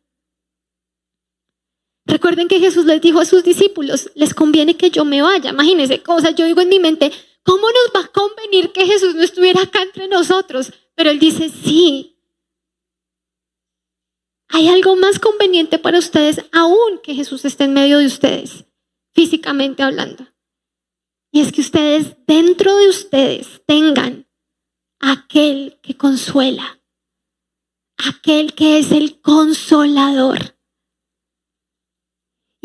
Recuerden 2.05 2.47
que 2.47 2.59
Jesús 2.59 2.85
les 2.85 3.01
dijo 3.01 3.19
a 3.19 3.25
sus 3.25 3.43
discípulos, 3.43 4.11
les 4.15 4.33
conviene 4.33 4.77
que 4.77 4.91
yo 4.91 5.05
me 5.05 5.21
vaya. 5.21 5.49
Imagínense, 5.49 6.03
cosa 6.03 6.31
yo 6.31 6.45
digo 6.45 6.61
en 6.61 6.69
mi 6.69 6.79
mente, 6.79 7.11
¿cómo 7.43 7.67
nos 7.67 7.95
va 7.95 8.05
a 8.05 8.11
convenir 8.11 8.71
que 8.71 8.85
Jesús 8.85 9.15
no 9.15 9.23
estuviera 9.23 9.63
acá 9.63 9.81
entre 9.81 10.07
nosotros? 10.07 10.71
Pero 10.95 11.09
él 11.09 11.19
dice, 11.19 11.49
sí, 11.49 12.15
hay 14.49 14.69
algo 14.69 14.95
más 14.95 15.19
conveniente 15.19 15.79
para 15.79 15.99
ustedes 15.99 16.45
aún 16.51 16.99
que 17.03 17.15
Jesús 17.15 17.43
esté 17.43 17.65
en 17.65 17.73
medio 17.73 17.97
de 17.97 18.05
ustedes, 18.05 18.65
físicamente 19.13 19.83
hablando. 19.83 20.27
Y 21.31 21.41
es 21.41 21.51
que 21.51 21.61
ustedes 21.61 22.15
dentro 22.25 22.77
de 22.77 22.87
ustedes 22.87 23.61
tengan 23.65 24.29
aquel 24.99 25.79
que 25.81 25.97
consuela, 25.97 26.79
aquel 27.97 28.53
que 28.53 28.77
es 28.77 28.91
el 28.91 29.19
consolador. 29.19 30.54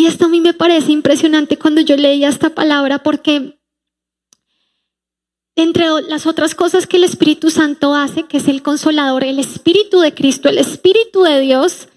Y 0.01 0.07
esto 0.07 0.25
a 0.25 0.29
mí 0.29 0.41
me 0.41 0.55
parece 0.55 0.93
impresionante 0.93 1.59
cuando 1.59 1.83
yo 1.83 1.95
leía 1.95 2.31
esta 2.31 2.55
palabra 2.55 3.03
porque 3.03 3.61
entre 5.57 5.85
las 6.09 6.25
otras 6.25 6.55
cosas 6.55 6.87
que 6.87 6.97
el 6.97 7.05
Espíritu 7.05 7.51
Santo 7.51 7.95
hace, 7.95 8.23
que 8.23 8.39
es 8.39 8.49
el 8.49 8.63
consolador, 8.63 9.25
el 9.25 9.39
Espíritu 9.39 10.01
de 10.01 10.15
Cristo, 10.15 10.49
el 10.49 10.57
Espíritu 10.57 11.25
de 11.25 11.41
Dios, 11.41 11.89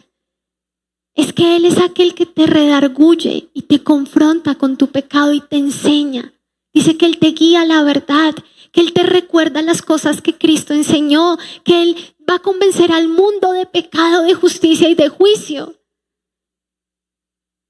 es 1.14 1.32
que 1.32 1.56
Él 1.56 1.64
es 1.64 1.80
aquel 1.80 2.14
que 2.14 2.26
te 2.26 2.46
redarguye 2.46 3.48
y 3.54 3.62
te 3.62 3.82
confronta 3.82 4.56
con 4.56 4.76
tu 4.76 4.88
pecado 4.88 5.32
y 5.32 5.40
te 5.40 5.56
enseña. 5.56 6.34
Dice 6.74 6.98
que 6.98 7.06
Él 7.06 7.20
te 7.20 7.28
guía 7.28 7.62
a 7.62 7.66
la 7.66 7.84
verdad, 7.84 8.36
que 8.74 8.82
Él 8.82 8.92
te 8.92 9.04
recuerda 9.04 9.62
las 9.62 9.82
cosas 9.82 10.22
que 10.22 10.38
Cristo 10.38 10.74
enseñó, 10.74 11.38
que 11.64 11.84
Él 11.84 11.96
va 12.30 12.36
a 12.36 12.40
convencer 12.40 12.92
al 12.92 13.08
mundo 13.08 13.54
de 13.54 13.66
pecado, 13.66 14.24
de 14.24 14.34
justicia 14.34 14.90
y 14.90 14.96
de 14.96 15.08
juicio. 15.08 15.78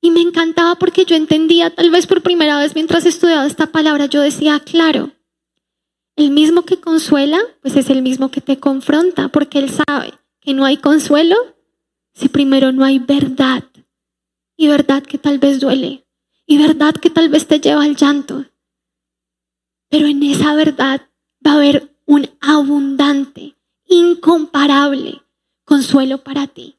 Y 0.03 0.11
me 0.11 0.19
encantaba 0.19 0.75
porque 0.75 1.05
yo 1.05 1.15
entendía, 1.15 1.73
tal 1.73 1.89
vez 1.89 2.07
por 2.07 2.21
primera 2.21 2.57
vez 2.57 2.75
mientras 2.75 3.05
estudiaba 3.05 3.45
esta 3.45 3.67
palabra, 3.67 4.07
yo 4.07 4.19
decía, 4.19 4.59
claro, 4.59 5.11
el 6.17 6.29
mismo 6.29 6.63
que 6.63 6.81
consuela, 6.81 7.39
pues 7.61 7.77
es 7.77 7.89
el 7.89 8.01
mismo 8.01 8.29
que 8.29 8.41
te 8.41 8.59
confronta, 8.59 9.29
porque 9.29 9.59
Él 9.59 9.69
sabe 9.69 10.13
que 10.41 10.53
no 10.53 10.65
hay 10.65 10.75
consuelo 10.75 11.37
si 12.13 12.27
primero 12.27 12.73
no 12.73 12.83
hay 12.83 12.99
verdad. 12.99 13.63
Y 14.57 14.67
verdad 14.67 15.03
que 15.03 15.17
tal 15.17 15.39
vez 15.39 15.61
duele. 15.61 16.05
Y 16.45 16.57
verdad 16.57 16.95
que 16.95 17.09
tal 17.09 17.29
vez 17.29 17.47
te 17.47 17.61
lleva 17.61 17.85
al 17.85 17.95
llanto. 17.95 18.43
Pero 19.87 20.07
en 20.07 20.21
esa 20.21 20.53
verdad 20.53 21.07
va 21.47 21.51
a 21.51 21.55
haber 21.55 21.95
un 22.05 22.29
abundante, 22.41 23.55
incomparable 23.85 25.21
consuelo 25.63 26.17
para 26.25 26.47
ti. 26.47 26.77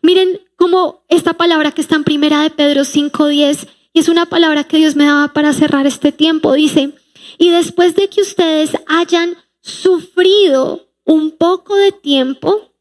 Miren 0.00 0.40
cómo 0.56 1.04
esta 1.08 1.34
palabra 1.34 1.72
que 1.72 1.80
está 1.80 1.96
en 1.96 2.04
primera 2.04 2.42
de 2.42 2.50
Pedro 2.50 2.82
5.10 2.82 3.68
y 3.92 4.00
es 4.00 4.08
una 4.08 4.26
palabra 4.26 4.64
que 4.64 4.78
Dios 4.78 4.96
me 4.96 5.04
daba 5.04 5.32
para 5.32 5.52
cerrar 5.52 5.86
este 5.86 6.12
tiempo. 6.12 6.54
Dice, 6.54 6.92
y 7.38 7.50
después 7.50 7.94
de 7.94 8.08
que 8.08 8.22
ustedes 8.22 8.70
hayan 8.86 9.36
sufrido 9.60 10.88
un 11.04 11.32
poco 11.32 11.76
de 11.76 11.92
tiempo, 11.92 12.72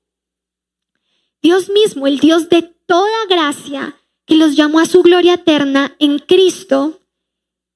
Dios 1.41 1.69
mismo, 1.69 2.07
el 2.07 2.19
Dios 2.19 2.49
de 2.49 2.61
toda 2.61 3.25
gracia, 3.29 3.97
que 4.25 4.35
los 4.35 4.55
llamó 4.55 4.79
a 4.79 4.85
su 4.85 5.01
gloria 5.01 5.33
eterna 5.33 5.95
en 5.99 6.19
Cristo, 6.19 6.99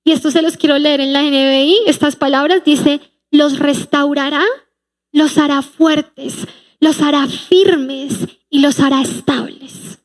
y 0.03 0.11
esto 0.11 0.31
se 0.31 0.41
los 0.41 0.55
quiero 0.55 0.77
leer 0.77 1.01
en 1.01 1.13
la 1.13 1.23
NBI, 1.23 1.79
estas 1.87 2.15
palabras 2.15 2.63
dice, 2.63 3.01
los 3.31 3.59
restaurará, 3.59 4.43
los 5.11 5.37
hará 5.37 5.61
fuertes, 5.61 6.47
los 6.85 7.01
hará 7.01 7.27
firmes 7.27 8.13
y 8.47 8.59
los 8.59 8.79
hará 8.79 9.01
estables. 9.01 9.97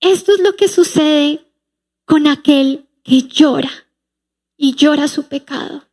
Esto 0.00 0.34
es 0.34 0.40
lo 0.40 0.56
que 0.56 0.66
sucede 0.66 1.52
con 2.04 2.26
aquel 2.26 2.88
que 3.04 3.22
llora 3.22 3.70
y 4.56 4.74
llora 4.74 5.06
su 5.06 5.28
pecado. 5.28 5.88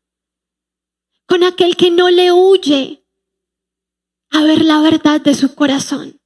Con 1.28 1.44
aquel 1.44 1.78
que 1.78 1.92
no 1.92 2.10
le 2.10 2.32
huye 2.32 3.06
a 4.32 4.44
ver 4.44 4.66
la 4.66 4.82
verdad 4.82 5.22
de 5.22 5.36
su 5.36 5.54
corazón. 5.54 6.20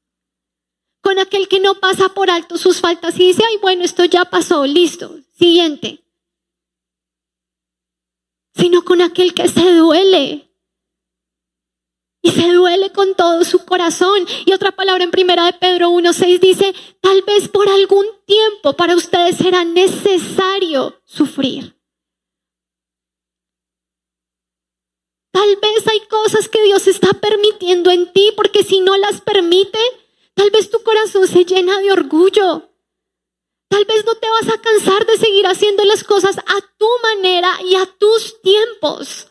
Con 1.02 1.20
aquel 1.20 1.50
que 1.50 1.60
no 1.60 1.76
pasa 1.82 2.08
por 2.14 2.30
alto 2.30 2.58
sus 2.58 2.80
faltas 2.80 3.20
y 3.20 3.28
dice, 3.28 3.44
ay, 3.46 3.58
bueno, 3.62 3.84
esto 3.84 4.06
ya 4.06 4.24
pasó, 4.24 4.66
listo, 4.66 5.20
siguiente. 5.38 6.02
Sino 8.56 8.86
con 8.86 9.02
aquel 9.02 9.34
que 9.34 9.50
se 9.50 9.74
duele. 9.74 10.46
Y 12.26 12.32
se 12.32 12.52
duele 12.52 12.92
con 12.92 13.16
todo 13.16 13.44
su 13.46 13.66
corazón. 13.66 14.26
Y 14.46 14.54
otra 14.54 14.72
palabra 14.72 15.04
en 15.04 15.12
primera 15.12 15.46
de 15.46 15.54
Pedro 15.54 15.92
1.6 15.92 16.40
dice, 16.40 16.74
tal 17.00 17.22
vez 17.22 17.48
por 17.48 17.70
algún 17.70 18.06
tiempo 18.26 18.74
para 18.74 18.96
ustedes 18.96 19.38
será 19.38 19.64
necesario 19.64 21.02
sufrir. 21.06 21.80
Tal 25.32 25.56
vez 25.62 25.88
hay 25.88 26.00
cosas 26.08 26.50
que 26.50 26.64
Dios 26.64 26.88
está 26.88 27.14
permitiendo 27.14 27.92
en 27.92 28.12
ti 28.12 28.34
porque 28.36 28.64
si 28.64 28.80
no 28.80 28.98
las 28.98 29.22
permite, 29.22 29.80
Tal 30.36 30.52
vez 30.52 30.70
tu 30.70 30.84
corazón 30.84 31.28
se 31.28 31.46
llena 31.46 31.80
de 31.80 31.92
orgullo. 31.92 32.70
Tal 33.70 33.86
vez 33.86 34.06
no 34.06 34.16
te 34.16 34.30
vas 34.30 34.50
a 34.50 34.62
cansar 34.62 35.06
de 35.06 35.18
seguir 35.18 35.48
haciendo 35.48 35.84
las 35.86 36.04
cosas 36.04 36.38
a 36.38 36.62
tu 36.78 36.88
manera 37.02 37.58
y 37.64 37.76
a 37.76 37.86
tus 37.86 38.42
tiempos. 38.42 39.30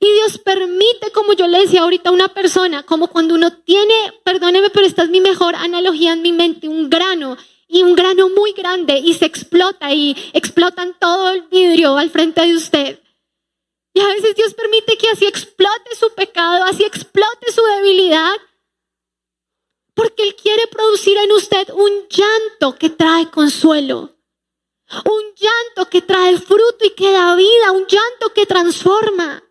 Y 0.00 0.12
Dios 0.12 0.38
permite, 0.38 1.10
como 1.12 1.32
yo 1.32 1.46
le 1.46 1.60
decía 1.60 1.82
ahorita 1.82 2.10
a 2.10 2.12
una 2.12 2.28
persona, 2.28 2.84
como 2.84 3.08
cuando 3.08 3.34
uno 3.34 3.52
tiene, 3.52 3.94
perdóneme, 4.24 4.70
pero 4.70 4.86
esta 4.86 5.02
es 5.02 5.10
mi 5.10 5.20
mejor 5.20 5.56
analogía 5.56 6.12
en 6.12 6.22
mi 6.22 6.32
mente, 6.32 6.68
un 6.68 6.88
grano 6.88 7.36
y 7.66 7.82
un 7.82 7.94
grano 7.94 8.28
muy 8.30 8.52
grande 8.52 8.98
y 8.98 9.14
se 9.14 9.26
explota 9.26 9.92
y 9.92 10.16
explotan 10.32 10.96
todo 10.98 11.30
el 11.30 11.42
vidrio 11.42 11.96
al 11.98 12.10
frente 12.10 12.42
de 12.42 12.54
usted. 12.54 13.00
Y 13.92 14.00
a 14.00 14.06
veces 14.08 14.36
Dios 14.36 14.54
permite 14.54 14.96
que 14.96 15.08
así 15.08 15.26
explote 15.26 15.96
su 15.98 16.14
pecado, 16.14 16.64
así 16.64 16.84
explote 16.84 17.50
su 17.52 17.62
debilidad, 17.62 18.36
porque 19.94 20.22
Él 20.22 20.36
quiere 20.36 20.68
producir 20.68 21.18
en 21.18 21.32
usted 21.32 21.68
un 21.70 21.90
llanto 22.08 22.78
que 22.78 22.90
trae 22.90 23.28
consuelo, 23.30 24.16
un 25.04 25.22
llanto 25.34 25.90
que 25.90 26.02
trae 26.02 26.38
fruto 26.38 26.84
y 26.84 26.90
que 26.90 27.10
da 27.10 27.34
vida, 27.34 27.72
un 27.72 27.86
llanto 27.86 28.32
que 28.32 28.46
transforma. 28.46 29.42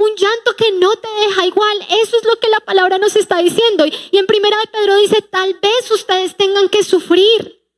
Un 0.00 0.16
llanto 0.16 0.56
que 0.56 0.72
no 0.72 0.96
te 0.96 1.08
deja 1.26 1.44
igual. 1.44 1.76
Eso 2.02 2.16
es 2.16 2.24
lo 2.24 2.36
que 2.40 2.48
la 2.48 2.60
palabra 2.60 2.96
nos 2.96 3.16
está 3.16 3.36
diciendo. 3.36 3.84
Y 3.84 4.16
en 4.16 4.26
primera 4.26 4.58
de 4.58 4.66
Pedro 4.68 4.96
dice, 4.96 5.20
tal 5.20 5.52
vez 5.60 5.90
ustedes 5.90 6.34
tengan 6.38 6.70
que 6.70 6.82
sufrir 6.82 7.68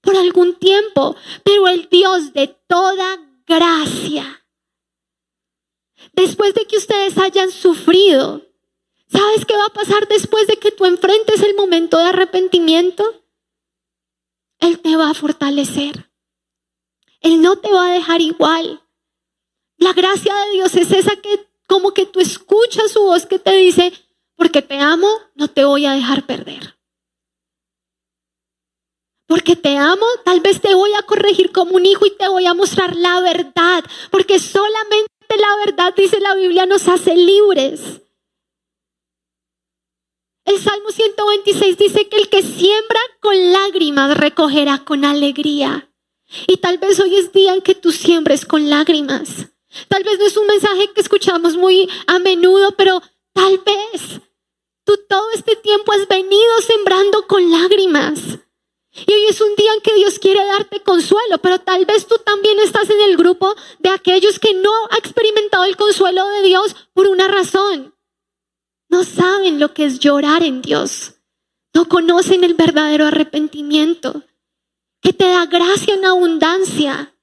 por 0.00 0.16
algún 0.16 0.54
tiempo, 0.54 1.14
pero 1.44 1.68
el 1.68 1.90
Dios 1.90 2.32
de 2.32 2.48
toda 2.66 3.18
gracia, 3.46 4.46
después 6.14 6.54
de 6.54 6.64
que 6.66 6.78
ustedes 6.78 7.18
hayan 7.18 7.50
sufrido, 7.50 8.40
¿sabes 9.08 9.44
qué 9.44 9.54
va 9.54 9.66
a 9.66 9.74
pasar 9.74 10.08
después 10.08 10.46
de 10.46 10.56
que 10.56 10.70
tú 10.70 10.86
enfrentes 10.86 11.42
el 11.42 11.54
momento 11.54 11.98
de 11.98 12.04
arrepentimiento? 12.04 13.22
Él 14.60 14.80
te 14.80 14.96
va 14.96 15.10
a 15.10 15.14
fortalecer. 15.14 16.10
Él 17.20 17.42
no 17.42 17.58
te 17.58 17.70
va 17.70 17.88
a 17.88 17.92
dejar 17.92 18.22
igual. 18.22 18.82
La 19.76 19.92
gracia 19.92 20.34
de 20.34 20.50
Dios 20.52 20.74
es 20.74 20.90
esa 20.90 21.14
que 21.16 21.47
como 21.68 21.92
que 21.92 22.06
tú 22.06 22.18
escuchas 22.18 22.90
su 22.90 23.02
voz 23.02 23.26
que 23.26 23.38
te 23.38 23.52
dice, 23.52 23.92
porque 24.34 24.62
te 24.62 24.78
amo, 24.78 25.08
no 25.34 25.48
te 25.48 25.64
voy 25.64 25.86
a 25.86 25.92
dejar 25.92 26.26
perder. 26.26 26.76
Porque 29.26 29.54
te 29.54 29.76
amo, 29.76 30.06
tal 30.24 30.40
vez 30.40 30.60
te 30.60 30.74
voy 30.74 30.94
a 30.94 31.02
corregir 31.02 31.52
como 31.52 31.76
un 31.76 31.84
hijo 31.84 32.06
y 32.06 32.16
te 32.16 32.26
voy 32.28 32.46
a 32.46 32.54
mostrar 32.54 32.96
la 32.96 33.20
verdad. 33.20 33.84
Porque 34.10 34.38
solamente 34.38 35.08
la 35.38 35.56
verdad, 35.66 35.94
dice 35.94 36.18
la 36.18 36.34
Biblia, 36.34 36.64
nos 36.64 36.88
hace 36.88 37.14
libres. 37.14 38.00
El 40.46 40.58
Salmo 40.58 40.90
126 40.90 41.76
dice 41.76 42.08
que 42.08 42.16
el 42.16 42.30
que 42.30 42.42
siembra 42.42 43.00
con 43.20 43.52
lágrimas 43.52 44.16
recogerá 44.16 44.82
con 44.82 45.04
alegría. 45.04 45.92
Y 46.46 46.56
tal 46.56 46.78
vez 46.78 46.98
hoy 47.00 47.16
es 47.16 47.30
día 47.32 47.52
en 47.52 47.60
que 47.60 47.74
tú 47.74 47.92
siembres 47.92 48.46
con 48.46 48.70
lágrimas. 48.70 49.50
Tal 49.88 50.02
vez 50.02 50.18
no 50.18 50.26
es 50.26 50.36
un 50.36 50.46
mensaje 50.46 50.92
que 50.92 51.00
escuchamos 51.00 51.56
muy 51.56 51.88
a 52.06 52.18
menudo, 52.18 52.72
pero 52.72 53.02
tal 53.32 53.58
vez 53.58 54.20
tú 54.84 54.98
todo 55.08 55.30
este 55.34 55.56
tiempo 55.56 55.92
has 55.92 56.08
venido 56.08 56.60
sembrando 56.66 57.26
con 57.26 57.50
lágrimas. 57.50 58.38
Y 59.06 59.12
hoy 59.12 59.26
es 59.28 59.40
un 59.40 59.54
día 59.54 59.72
en 59.74 59.80
que 59.80 59.94
Dios 59.94 60.18
quiere 60.18 60.44
darte 60.44 60.82
consuelo, 60.82 61.38
pero 61.38 61.60
tal 61.60 61.84
vez 61.84 62.06
tú 62.06 62.16
también 62.24 62.58
estás 62.58 62.90
en 62.90 63.00
el 63.02 63.16
grupo 63.16 63.54
de 63.78 63.90
aquellos 63.90 64.38
que 64.38 64.54
no 64.54 64.72
ha 64.90 64.96
experimentado 64.96 65.64
el 65.64 65.76
consuelo 65.76 66.26
de 66.28 66.42
Dios 66.42 66.74
por 66.94 67.06
una 67.06 67.28
razón. 67.28 67.94
No 68.88 69.04
saben 69.04 69.60
lo 69.60 69.74
que 69.74 69.84
es 69.84 69.98
llorar 69.98 70.42
en 70.42 70.62
Dios. 70.62 71.14
No 71.74 71.88
conocen 71.88 72.42
el 72.42 72.54
verdadero 72.54 73.04
arrepentimiento, 73.04 74.22
que 75.00 75.12
te 75.12 75.26
da 75.26 75.46
gracia 75.46 75.94
en 75.94 76.06
abundancia. 76.06 77.14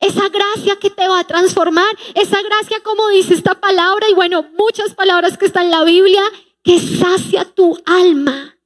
Esa 0.00 0.28
gracia 0.28 0.76
que 0.76 0.90
te 0.90 1.08
va 1.08 1.20
a 1.20 1.26
transformar, 1.26 1.96
esa 2.14 2.40
gracia 2.42 2.80
como 2.84 3.08
dice 3.08 3.34
esta 3.34 3.60
palabra 3.60 4.08
y 4.08 4.14
bueno, 4.14 4.48
muchas 4.56 4.94
palabras 4.94 5.36
que 5.36 5.46
están 5.46 5.64
en 5.64 5.70
la 5.72 5.84
Biblia, 5.84 6.22
que 6.62 6.78
sacia 6.78 7.44
tu 7.44 7.76
alma. 7.84 8.56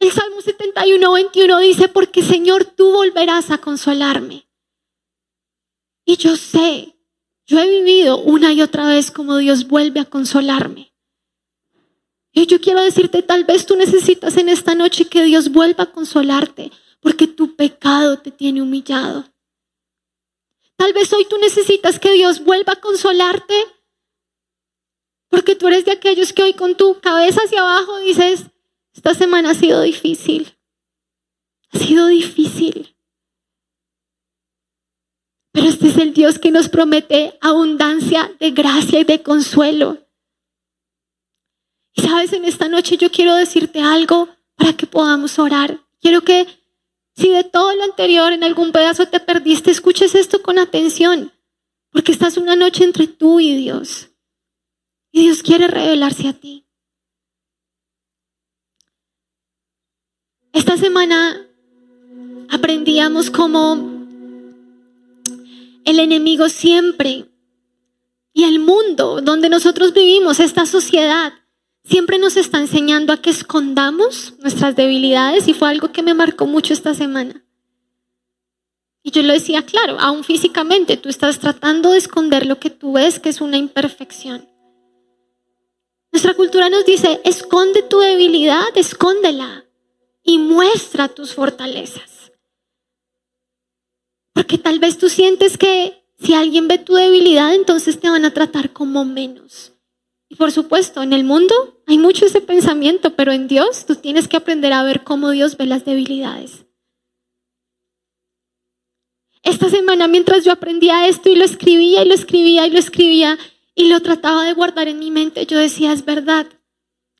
El 0.00 0.10
Salmo 0.10 0.40
71, 0.40 1.12
21 1.12 1.58
dice, 1.60 1.88
porque 1.88 2.22
Señor, 2.22 2.64
tú 2.64 2.90
volverás 2.90 3.50
a 3.50 3.58
consolarme. 3.58 4.48
Y 6.04 6.16
yo 6.16 6.36
sé, 6.36 6.96
yo 7.46 7.60
he 7.60 7.68
vivido 7.68 8.18
una 8.18 8.52
y 8.52 8.62
otra 8.62 8.88
vez 8.88 9.10
como 9.10 9.36
Dios 9.36 9.68
vuelve 9.68 10.00
a 10.00 10.04
consolarme. 10.06 10.92
Y 12.32 12.46
yo 12.46 12.60
quiero 12.60 12.80
decirte, 12.80 13.22
tal 13.22 13.44
vez 13.44 13.66
tú 13.66 13.76
necesitas 13.76 14.36
en 14.36 14.48
esta 14.48 14.74
noche 14.74 15.04
que 15.04 15.22
Dios 15.24 15.50
vuelva 15.50 15.84
a 15.84 15.92
consolarte 15.92 16.72
porque 17.00 17.26
tu 17.26 17.56
pecado 17.56 18.18
te 18.18 18.30
tiene 18.30 18.62
humillado. 18.62 19.24
Tal 20.76 20.92
vez 20.92 21.12
hoy 21.12 21.26
tú 21.28 21.36
necesitas 21.38 21.98
que 21.98 22.12
Dios 22.12 22.44
vuelva 22.44 22.74
a 22.74 22.80
consolarte 22.80 23.54
porque 25.30 25.54
tú 25.54 25.68
eres 25.68 25.84
de 25.84 25.92
aquellos 25.92 26.32
que 26.32 26.42
hoy 26.42 26.54
con 26.54 26.76
tu 26.76 27.00
cabeza 27.00 27.40
hacia 27.44 27.60
abajo 27.60 27.98
dices, 27.98 28.46
esta 28.92 29.14
semana 29.14 29.50
ha 29.50 29.54
sido 29.54 29.80
difícil, 29.82 30.52
ha 31.72 31.78
sido 31.78 32.08
difícil. 32.08 32.94
Pero 35.52 35.68
este 35.68 35.88
es 35.88 35.96
el 35.98 36.12
Dios 36.14 36.38
que 36.38 36.50
nos 36.50 36.68
promete 36.68 37.38
abundancia 37.40 38.34
de 38.40 38.50
gracia 38.50 39.00
y 39.00 39.04
de 39.04 39.22
consuelo. 39.22 39.98
Y 41.92 42.02
sabes, 42.02 42.32
en 42.32 42.44
esta 42.44 42.68
noche 42.68 42.96
yo 42.96 43.10
quiero 43.10 43.34
decirte 43.34 43.80
algo 43.80 44.28
para 44.56 44.72
que 44.72 44.86
podamos 44.86 45.38
orar. 45.38 45.80
Quiero 46.00 46.22
que 46.22 46.46
si 47.20 47.28
de 47.28 47.44
todo 47.44 47.74
lo 47.74 47.84
anterior 47.84 48.32
en 48.32 48.44
algún 48.44 48.72
pedazo 48.72 49.06
te 49.06 49.20
perdiste, 49.20 49.70
escuches 49.70 50.14
esto 50.14 50.40
con 50.40 50.58
atención, 50.58 51.30
porque 51.90 52.12
estás 52.12 52.38
una 52.38 52.56
noche 52.56 52.82
entre 52.82 53.06
tú 53.08 53.40
y 53.40 53.54
Dios. 53.56 54.08
Y 55.12 55.22
Dios 55.24 55.42
quiere 55.42 55.68
revelarse 55.68 56.28
a 56.28 56.32
ti. 56.32 56.64
Esta 60.54 60.78
semana 60.78 61.46
aprendíamos 62.48 63.30
cómo 63.30 64.06
el 65.84 65.98
enemigo 65.98 66.48
siempre 66.48 67.26
y 68.32 68.44
el 68.44 68.60
mundo 68.60 69.20
donde 69.20 69.50
nosotros 69.50 69.92
vivimos, 69.92 70.40
esta 70.40 70.64
sociedad, 70.64 71.34
siempre 71.84 72.18
nos 72.18 72.36
está 72.36 72.58
enseñando 72.58 73.12
a 73.12 73.20
que 73.20 73.30
escondamos 73.30 74.34
nuestras 74.38 74.76
debilidades 74.76 75.48
y 75.48 75.54
fue 75.54 75.68
algo 75.68 75.92
que 75.92 76.02
me 76.02 76.14
marcó 76.14 76.46
mucho 76.46 76.72
esta 76.72 76.94
semana. 76.94 77.44
Y 79.02 79.12
yo 79.12 79.22
lo 79.22 79.32
decía, 79.32 79.62
claro, 79.62 79.98
aún 79.98 80.24
físicamente 80.24 80.96
tú 80.96 81.08
estás 81.08 81.38
tratando 81.38 81.92
de 81.92 81.98
esconder 81.98 82.46
lo 82.46 82.58
que 82.60 82.70
tú 82.70 82.92
ves 82.92 83.18
que 83.18 83.30
es 83.30 83.40
una 83.40 83.56
imperfección. 83.56 84.48
Nuestra 86.12 86.34
cultura 86.34 86.68
nos 86.68 86.84
dice, 86.84 87.20
esconde 87.24 87.82
tu 87.82 88.00
debilidad, 88.00 88.66
escóndela 88.74 89.64
y 90.22 90.38
muestra 90.38 91.08
tus 91.08 91.34
fortalezas. 91.34 92.32
Porque 94.32 94.58
tal 94.58 94.78
vez 94.80 94.98
tú 94.98 95.08
sientes 95.08 95.56
que 95.56 96.04
si 96.18 96.34
alguien 96.34 96.68
ve 96.68 96.78
tu 96.78 96.94
debilidad, 96.94 97.54
entonces 97.54 98.00
te 98.00 98.10
van 98.10 98.24
a 98.24 98.34
tratar 98.34 98.72
como 98.72 99.04
menos. 99.04 99.69
Y 100.30 100.36
por 100.36 100.52
supuesto, 100.52 101.02
en 101.02 101.12
el 101.12 101.24
mundo 101.24 101.82
hay 101.88 101.98
mucho 101.98 102.24
ese 102.24 102.40
pensamiento, 102.40 103.16
pero 103.16 103.32
en 103.32 103.48
Dios 103.48 103.84
tú 103.84 103.96
tienes 103.96 104.28
que 104.28 104.36
aprender 104.36 104.72
a 104.72 104.84
ver 104.84 105.02
cómo 105.02 105.30
Dios 105.30 105.56
ve 105.56 105.66
las 105.66 105.84
debilidades. 105.84 106.66
Esta 109.42 109.68
semana 109.68 110.06
mientras 110.06 110.44
yo 110.44 110.52
aprendía 110.52 111.08
esto 111.08 111.30
y 111.30 111.34
lo 111.34 111.44
escribía 111.44 112.02
y 112.02 112.08
lo 112.08 112.14
escribía 112.14 112.64
y 112.64 112.70
lo 112.70 112.78
escribía 112.78 113.38
y 113.74 113.88
lo 113.88 114.00
trataba 114.00 114.44
de 114.44 114.52
guardar 114.52 114.86
en 114.86 115.00
mi 115.00 115.10
mente, 115.10 115.46
yo 115.46 115.58
decía, 115.58 115.92
es 115.92 116.04
verdad. 116.04 116.46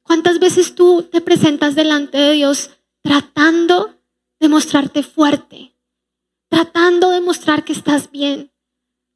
¿Cuántas 0.05 0.39
veces 0.39 0.77
tú 0.77 1.03
te 1.11 1.21
presentas 1.21 1.75
delante 1.75 2.17
de 2.17 2.33
Dios 2.33 2.71
tratando 3.03 3.97
de 4.39 4.49
mostrarte 4.49 5.03
fuerte, 5.03 5.75
tratando 6.49 7.11
de 7.11 7.21
mostrar 7.21 7.65
que 7.65 7.73
estás 7.73 8.13
bien, 8.13 8.53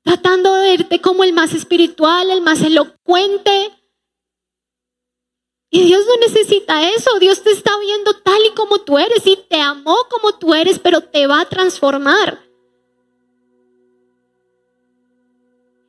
tratando 0.02 0.52
de 0.54 0.76
verte 0.76 1.00
como 1.00 1.22
el 1.22 1.32
más 1.32 1.52
espiritual, 1.54 2.30
el 2.30 2.40
más 2.40 2.60
elocuente, 2.62 3.70
y 5.74 5.82
Dios 5.82 6.04
no 6.06 6.16
necesita 6.18 6.88
eso. 6.88 7.18
Dios 7.18 7.42
te 7.42 7.50
está 7.50 7.72
viendo 7.80 8.14
tal 8.14 8.40
y 8.48 8.54
como 8.54 8.78
tú 8.78 8.96
eres 8.96 9.26
y 9.26 9.36
te 9.36 9.60
amó 9.60 9.96
como 10.08 10.38
tú 10.38 10.54
eres, 10.54 10.78
pero 10.78 11.00
te 11.00 11.26
va 11.26 11.40
a 11.40 11.48
transformar. 11.48 12.38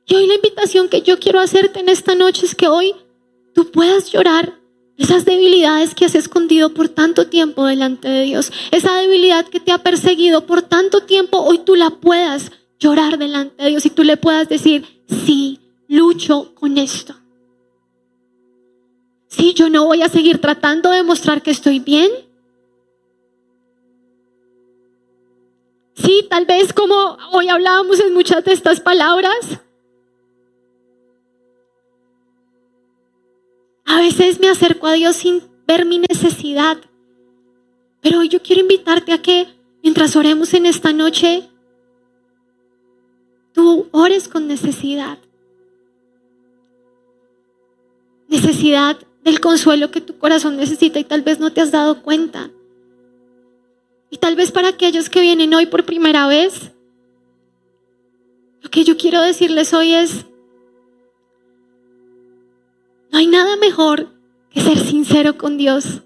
Y 0.07 0.15
hoy 0.15 0.25
la 0.25 0.33
invitación 0.33 0.89
que 0.89 1.03
yo 1.03 1.19
quiero 1.19 1.39
hacerte 1.39 1.81
en 1.81 1.89
esta 1.89 2.15
noche 2.15 2.47
es 2.47 2.55
que 2.55 2.67
hoy 2.67 2.95
tú 3.53 3.69
puedas 3.69 4.11
llorar 4.11 4.59
esas 4.97 5.23
debilidades 5.23 5.93
que 5.93 6.05
has 6.05 6.15
escondido 6.15 6.73
por 6.73 6.89
tanto 6.89 7.27
tiempo 7.27 7.67
delante 7.67 8.07
de 8.07 8.23
Dios. 8.23 8.51
Esa 8.71 8.95
debilidad 8.95 9.45
que 9.45 9.59
te 9.59 9.71
ha 9.71 9.83
perseguido 9.83 10.47
por 10.47 10.63
tanto 10.63 11.01
tiempo, 11.01 11.38
hoy 11.41 11.59
tú 11.59 11.75
la 11.75 11.91
puedas 11.91 12.51
llorar 12.79 13.19
delante 13.19 13.61
de 13.61 13.69
Dios 13.69 13.86
y 13.86 13.91
tú 13.91 14.03
le 14.03 14.17
puedas 14.17 14.49
decir, 14.49 15.03
sí, 15.07 15.59
lucho 15.88 16.55
con 16.55 16.79
esto? 16.79 17.13
Sí, 19.36 19.53
yo 19.53 19.69
no 19.69 19.86
voy 19.86 20.01
a 20.01 20.07
seguir 20.07 20.39
tratando 20.39 20.91
de 20.91 21.03
mostrar 21.03 21.41
que 21.41 21.51
estoy 21.51 21.79
bien. 21.79 22.09
Sí, 25.93 26.25
tal 26.29 26.45
vez 26.45 26.71
como 26.71 27.17
hoy 27.33 27.49
hablábamos 27.49 27.99
en 27.99 28.13
muchas 28.13 28.45
de 28.45 28.53
estas 28.53 28.79
palabras. 28.79 29.59
A 33.83 33.99
veces 33.99 34.39
me 34.39 34.47
acerco 34.47 34.88
a 34.88 34.93
Dios 34.93 35.17
sin 35.17 35.43
ver 35.67 35.86
mi 35.86 35.99
necesidad. 35.99 36.77
Pero 37.99 38.19
hoy 38.19 38.29
yo 38.29 38.41
quiero 38.41 38.61
invitarte 38.61 39.11
a 39.11 39.21
que 39.21 39.47
mientras 39.83 40.15
oremos 40.15 40.53
en 40.53 40.65
esta 40.65 40.93
noche, 40.93 41.49
tú 43.51 43.89
ores 43.91 44.29
con 44.29 44.47
necesidad. 44.47 45.17
Necesidad 48.29 48.97
del 49.26 49.41
consuelo 49.41 49.89
que 49.89 50.01
tu 50.01 50.17
corazón 50.19 50.55
necesita 50.55 50.99
y 50.99 51.03
tal 51.03 51.23
vez 51.23 51.39
no 51.39 51.51
te 51.51 51.59
has 51.59 51.71
dado 51.71 52.03
cuenta. 52.03 52.51
Y 54.11 54.17
tal 54.17 54.36
vez 54.36 54.51
para 54.51 54.69
aquellos 54.69 55.09
que 55.09 55.19
vienen 55.19 55.53
hoy 55.53 55.65
por 55.65 55.84
primera 55.84 56.28
vez, 56.28 56.71
lo 58.61 58.69
que 58.69 58.84
yo 58.84 58.95
quiero 58.97 59.21
decirles 59.21 59.73
hoy 59.73 59.93
es, 59.93 60.26
no 63.11 63.17
hay 63.17 63.26
nada 63.26 63.57
mejor 63.57 64.09
que 64.51 64.61
ser 64.61 64.78
sincero 64.78 65.38
con 65.38 65.57
Dios. 65.57 66.01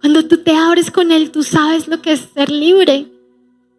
Cuando 0.00 0.26
tú 0.26 0.38
te 0.38 0.56
abres 0.56 0.90
con 0.90 1.12
Él, 1.12 1.30
tú 1.30 1.42
sabes 1.42 1.88
lo 1.88 2.00
que 2.00 2.12
es 2.12 2.20
ser 2.32 2.50
libre. 2.50 3.06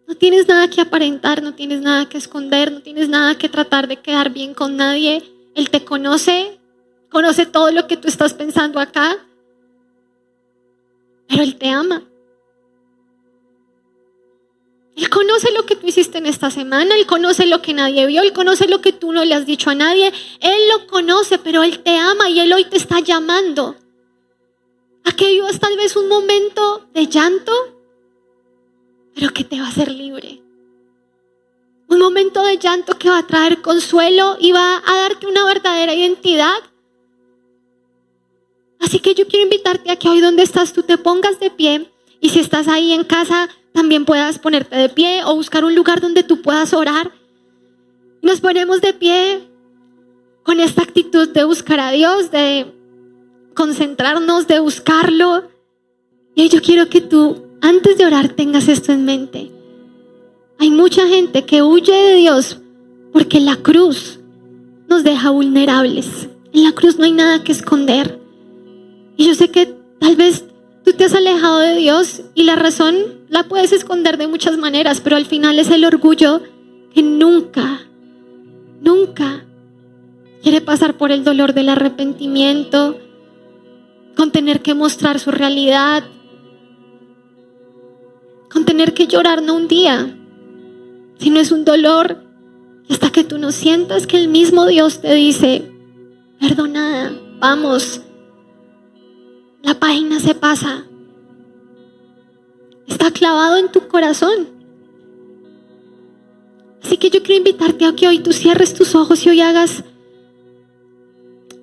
No 0.06 0.14
tienes 0.14 0.46
nada 0.46 0.70
que 0.70 0.80
aparentar, 0.80 1.42
no 1.42 1.54
tienes 1.54 1.80
nada 1.80 2.08
que 2.08 2.16
esconder, 2.16 2.70
no 2.70 2.80
tienes 2.80 3.08
nada 3.08 3.36
que 3.36 3.48
tratar 3.48 3.88
de 3.88 3.96
quedar 3.96 4.30
bien 4.30 4.54
con 4.54 4.76
nadie. 4.76 5.22
Él 5.54 5.70
te 5.70 5.84
conoce, 5.84 6.57
conoce 7.10 7.46
todo 7.46 7.70
lo 7.70 7.86
que 7.86 7.96
tú 7.96 8.08
estás 8.08 8.34
pensando 8.34 8.80
acá, 8.80 9.16
pero 11.28 11.42
Él 11.42 11.56
te 11.56 11.68
ama. 11.68 12.02
Él 14.98 15.08
conoce 15.10 15.52
lo 15.52 15.64
que 15.64 15.76
tú 15.76 15.86
hiciste 15.86 16.18
en 16.18 16.26
esta 16.26 16.50
semana, 16.50 16.96
Él 16.96 17.06
conoce 17.06 17.46
lo 17.46 17.62
que 17.62 17.72
nadie 17.72 18.04
vio, 18.06 18.22
Él 18.22 18.32
conoce 18.32 18.66
lo 18.66 18.80
que 18.80 18.92
tú 18.92 19.12
no 19.12 19.24
le 19.24 19.34
has 19.34 19.46
dicho 19.46 19.70
a 19.70 19.74
nadie, 19.76 20.12
Él 20.40 20.60
lo 20.72 20.88
conoce, 20.88 21.38
pero 21.38 21.62
Él 21.62 21.84
te 21.84 21.96
ama 21.96 22.28
y 22.28 22.40
Él 22.40 22.52
hoy 22.52 22.64
te 22.64 22.76
está 22.76 22.98
llamando 22.98 23.76
a 25.04 25.12
que 25.12 25.28
vivas 25.28 25.60
tal 25.60 25.76
vez 25.76 25.94
un 25.94 26.08
momento 26.08 26.88
de 26.92 27.06
llanto, 27.06 27.52
pero 29.14 29.32
que 29.32 29.44
te 29.44 29.60
va 29.60 29.66
a 29.66 29.70
hacer 29.70 29.92
libre. 29.92 30.42
Un 31.88 32.00
momento 32.00 32.42
de 32.44 32.58
llanto 32.58 32.98
que 32.98 33.08
va 33.08 33.18
a 33.18 33.26
traer 33.26 33.62
consuelo 33.62 34.36
y 34.40 34.50
va 34.50 34.82
a 34.84 34.96
darte 34.96 35.26
una 35.26 35.44
verdadera 35.44 35.94
identidad. 35.94 36.56
Así 38.80 39.00
que 39.00 39.14
yo 39.14 39.26
quiero 39.26 39.44
invitarte 39.44 39.90
a 39.90 39.96
que 39.96 40.08
hoy 40.08 40.20
donde 40.20 40.42
estás 40.42 40.72
tú 40.72 40.82
te 40.82 40.98
pongas 40.98 41.40
de 41.40 41.50
pie 41.50 41.90
y 42.20 42.30
si 42.30 42.40
estás 42.40 42.68
ahí 42.68 42.92
en 42.92 43.04
casa 43.04 43.48
también 43.72 44.04
puedas 44.04 44.38
ponerte 44.38 44.76
de 44.76 44.88
pie 44.88 45.22
o 45.24 45.34
buscar 45.34 45.64
un 45.64 45.74
lugar 45.74 46.00
donde 46.00 46.22
tú 46.22 46.42
puedas 46.42 46.72
orar. 46.72 47.12
Nos 48.22 48.40
ponemos 48.40 48.80
de 48.80 48.92
pie 48.92 49.48
con 50.42 50.60
esta 50.60 50.82
actitud 50.82 51.28
de 51.28 51.44
buscar 51.44 51.78
a 51.78 51.90
Dios, 51.90 52.30
de 52.30 52.66
concentrarnos, 53.54 54.46
de 54.46 54.60
buscarlo. 54.60 55.48
Y 56.34 56.48
yo 56.48 56.60
quiero 56.62 56.88
que 56.88 57.00
tú, 57.00 57.44
antes 57.60 57.98
de 57.98 58.06
orar, 58.06 58.30
tengas 58.30 58.68
esto 58.68 58.92
en 58.92 59.04
mente. 59.04 59.52
Hay 60.58 60.70
mucha 60.70 61.06
gente 61.06 61.44
que 61.44 61.62
huye 61.62 61.92
de 61.92 62.14
Dios 62.16 62.58
porque 63.12 63.40
la 63.40 63.56
cruz 63.56 64.18
nos 64.88 65.04
deja 65.04 65.30
vulnerables. 65.30 66.28
En 66.52 66.64
la 66.64 66.72
cruz 66.72 66.98
no 66.98 67.04
hay 67.04 67.12
nada 67.12 67.44
que 67.44 67.52
esconder. 67.52 68.18
Y 69.18 69.26
yo 69.26 69.34
sé 69.34 69.50
que 69.50 69.74
tal 70.00 70.16
vez 70.16 70.44
Tú 70.88 70.94
te 70.94 71.04
has 71.04 71.14
alejado 71.14 71.58
de 71.58 71.76
Dios 71.76 72.22
y 72.34 72.44
la 72.44 72.56
razón 72.56 72.96
la 73.28 73.42
puedes 73.42 73.72
esconder 73.72 74.16
de 74.16 74.26
muchas 74.26 74.56
maneras, 74.56 75.02
pero 75.02 75.16
al 75.16 75.26
final 75.26 75.58
es 75.58 75.70
el 75.70 75.84
orgullo 75.84 76.40
que 76.94 77.02
nunca, 77.02 77.82
nunca 78.80 79.44
quiere 80.42 80.62
pasar 80.62 80.96
por 80.96 81.12
el 81.12 81.24
dolor 81.24 81.52
del 81.52 81.68
arrepentimiento, 81.68 82.98
con 84.16 84.30
tener 84.30 84.62
que 84.62 84.72
mostrar 84.72 85.20
su 85.20 85.30
realidad, 85.30 86.04
con 88.50 88.64
tener 88.64 88.94
que 88.94 89.08
llorar 89.08 89.42
no 89.42 89.56
un 89.56 89.68
día, 89.68 90.16
sino 91.18 91.38
es 91.38 91.52
un 91.52 91.66
dolor 91.66 92.24
hasta 92.88 93.10
que 93.10 93.24
tú 93.24 93.36
no 93.36 93.52
sientas 93.52 94.06
que 94.06 94.16
el 94.16 94.28
mismo 94.28 94.64
Dios 94.64 95.02
te 95.02 95.14
dice, 95.14 95.70
perdonada, 96.40 97.12
vamos, 97.38 98.00
la 99.68 99.78
página 99.78 100.18
se 100.18 100.34
pasa. 100.34 100.86
Está 102.86 103.10
clavado 103.10 103.58
en 103.58 103.70
tu 103.70 103.86
corazón. 103.86 104.48
Así 106.82 106.96
que 106.96 107.10
yo 107.10 107.22
quiero 107.22 107.44
invitarte 107.44 107.84
a 107.84 107.94
que 107.94 108.08
hoy 108.08 108.20
tú 108.20 108.32
cierres 108.32 108.72
tus 108.72 108.94
ojos 108.94 109.26
y 109.26 109.28
hoy 109.28 109.42
hagas 109.42 109.84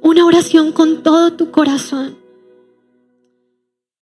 una 0.02 0.24
oración 0.24 0.72
con 0.72 1.02
todo 1.02 1.34
tu 1.34 1.50
corazón. 1.50 2.16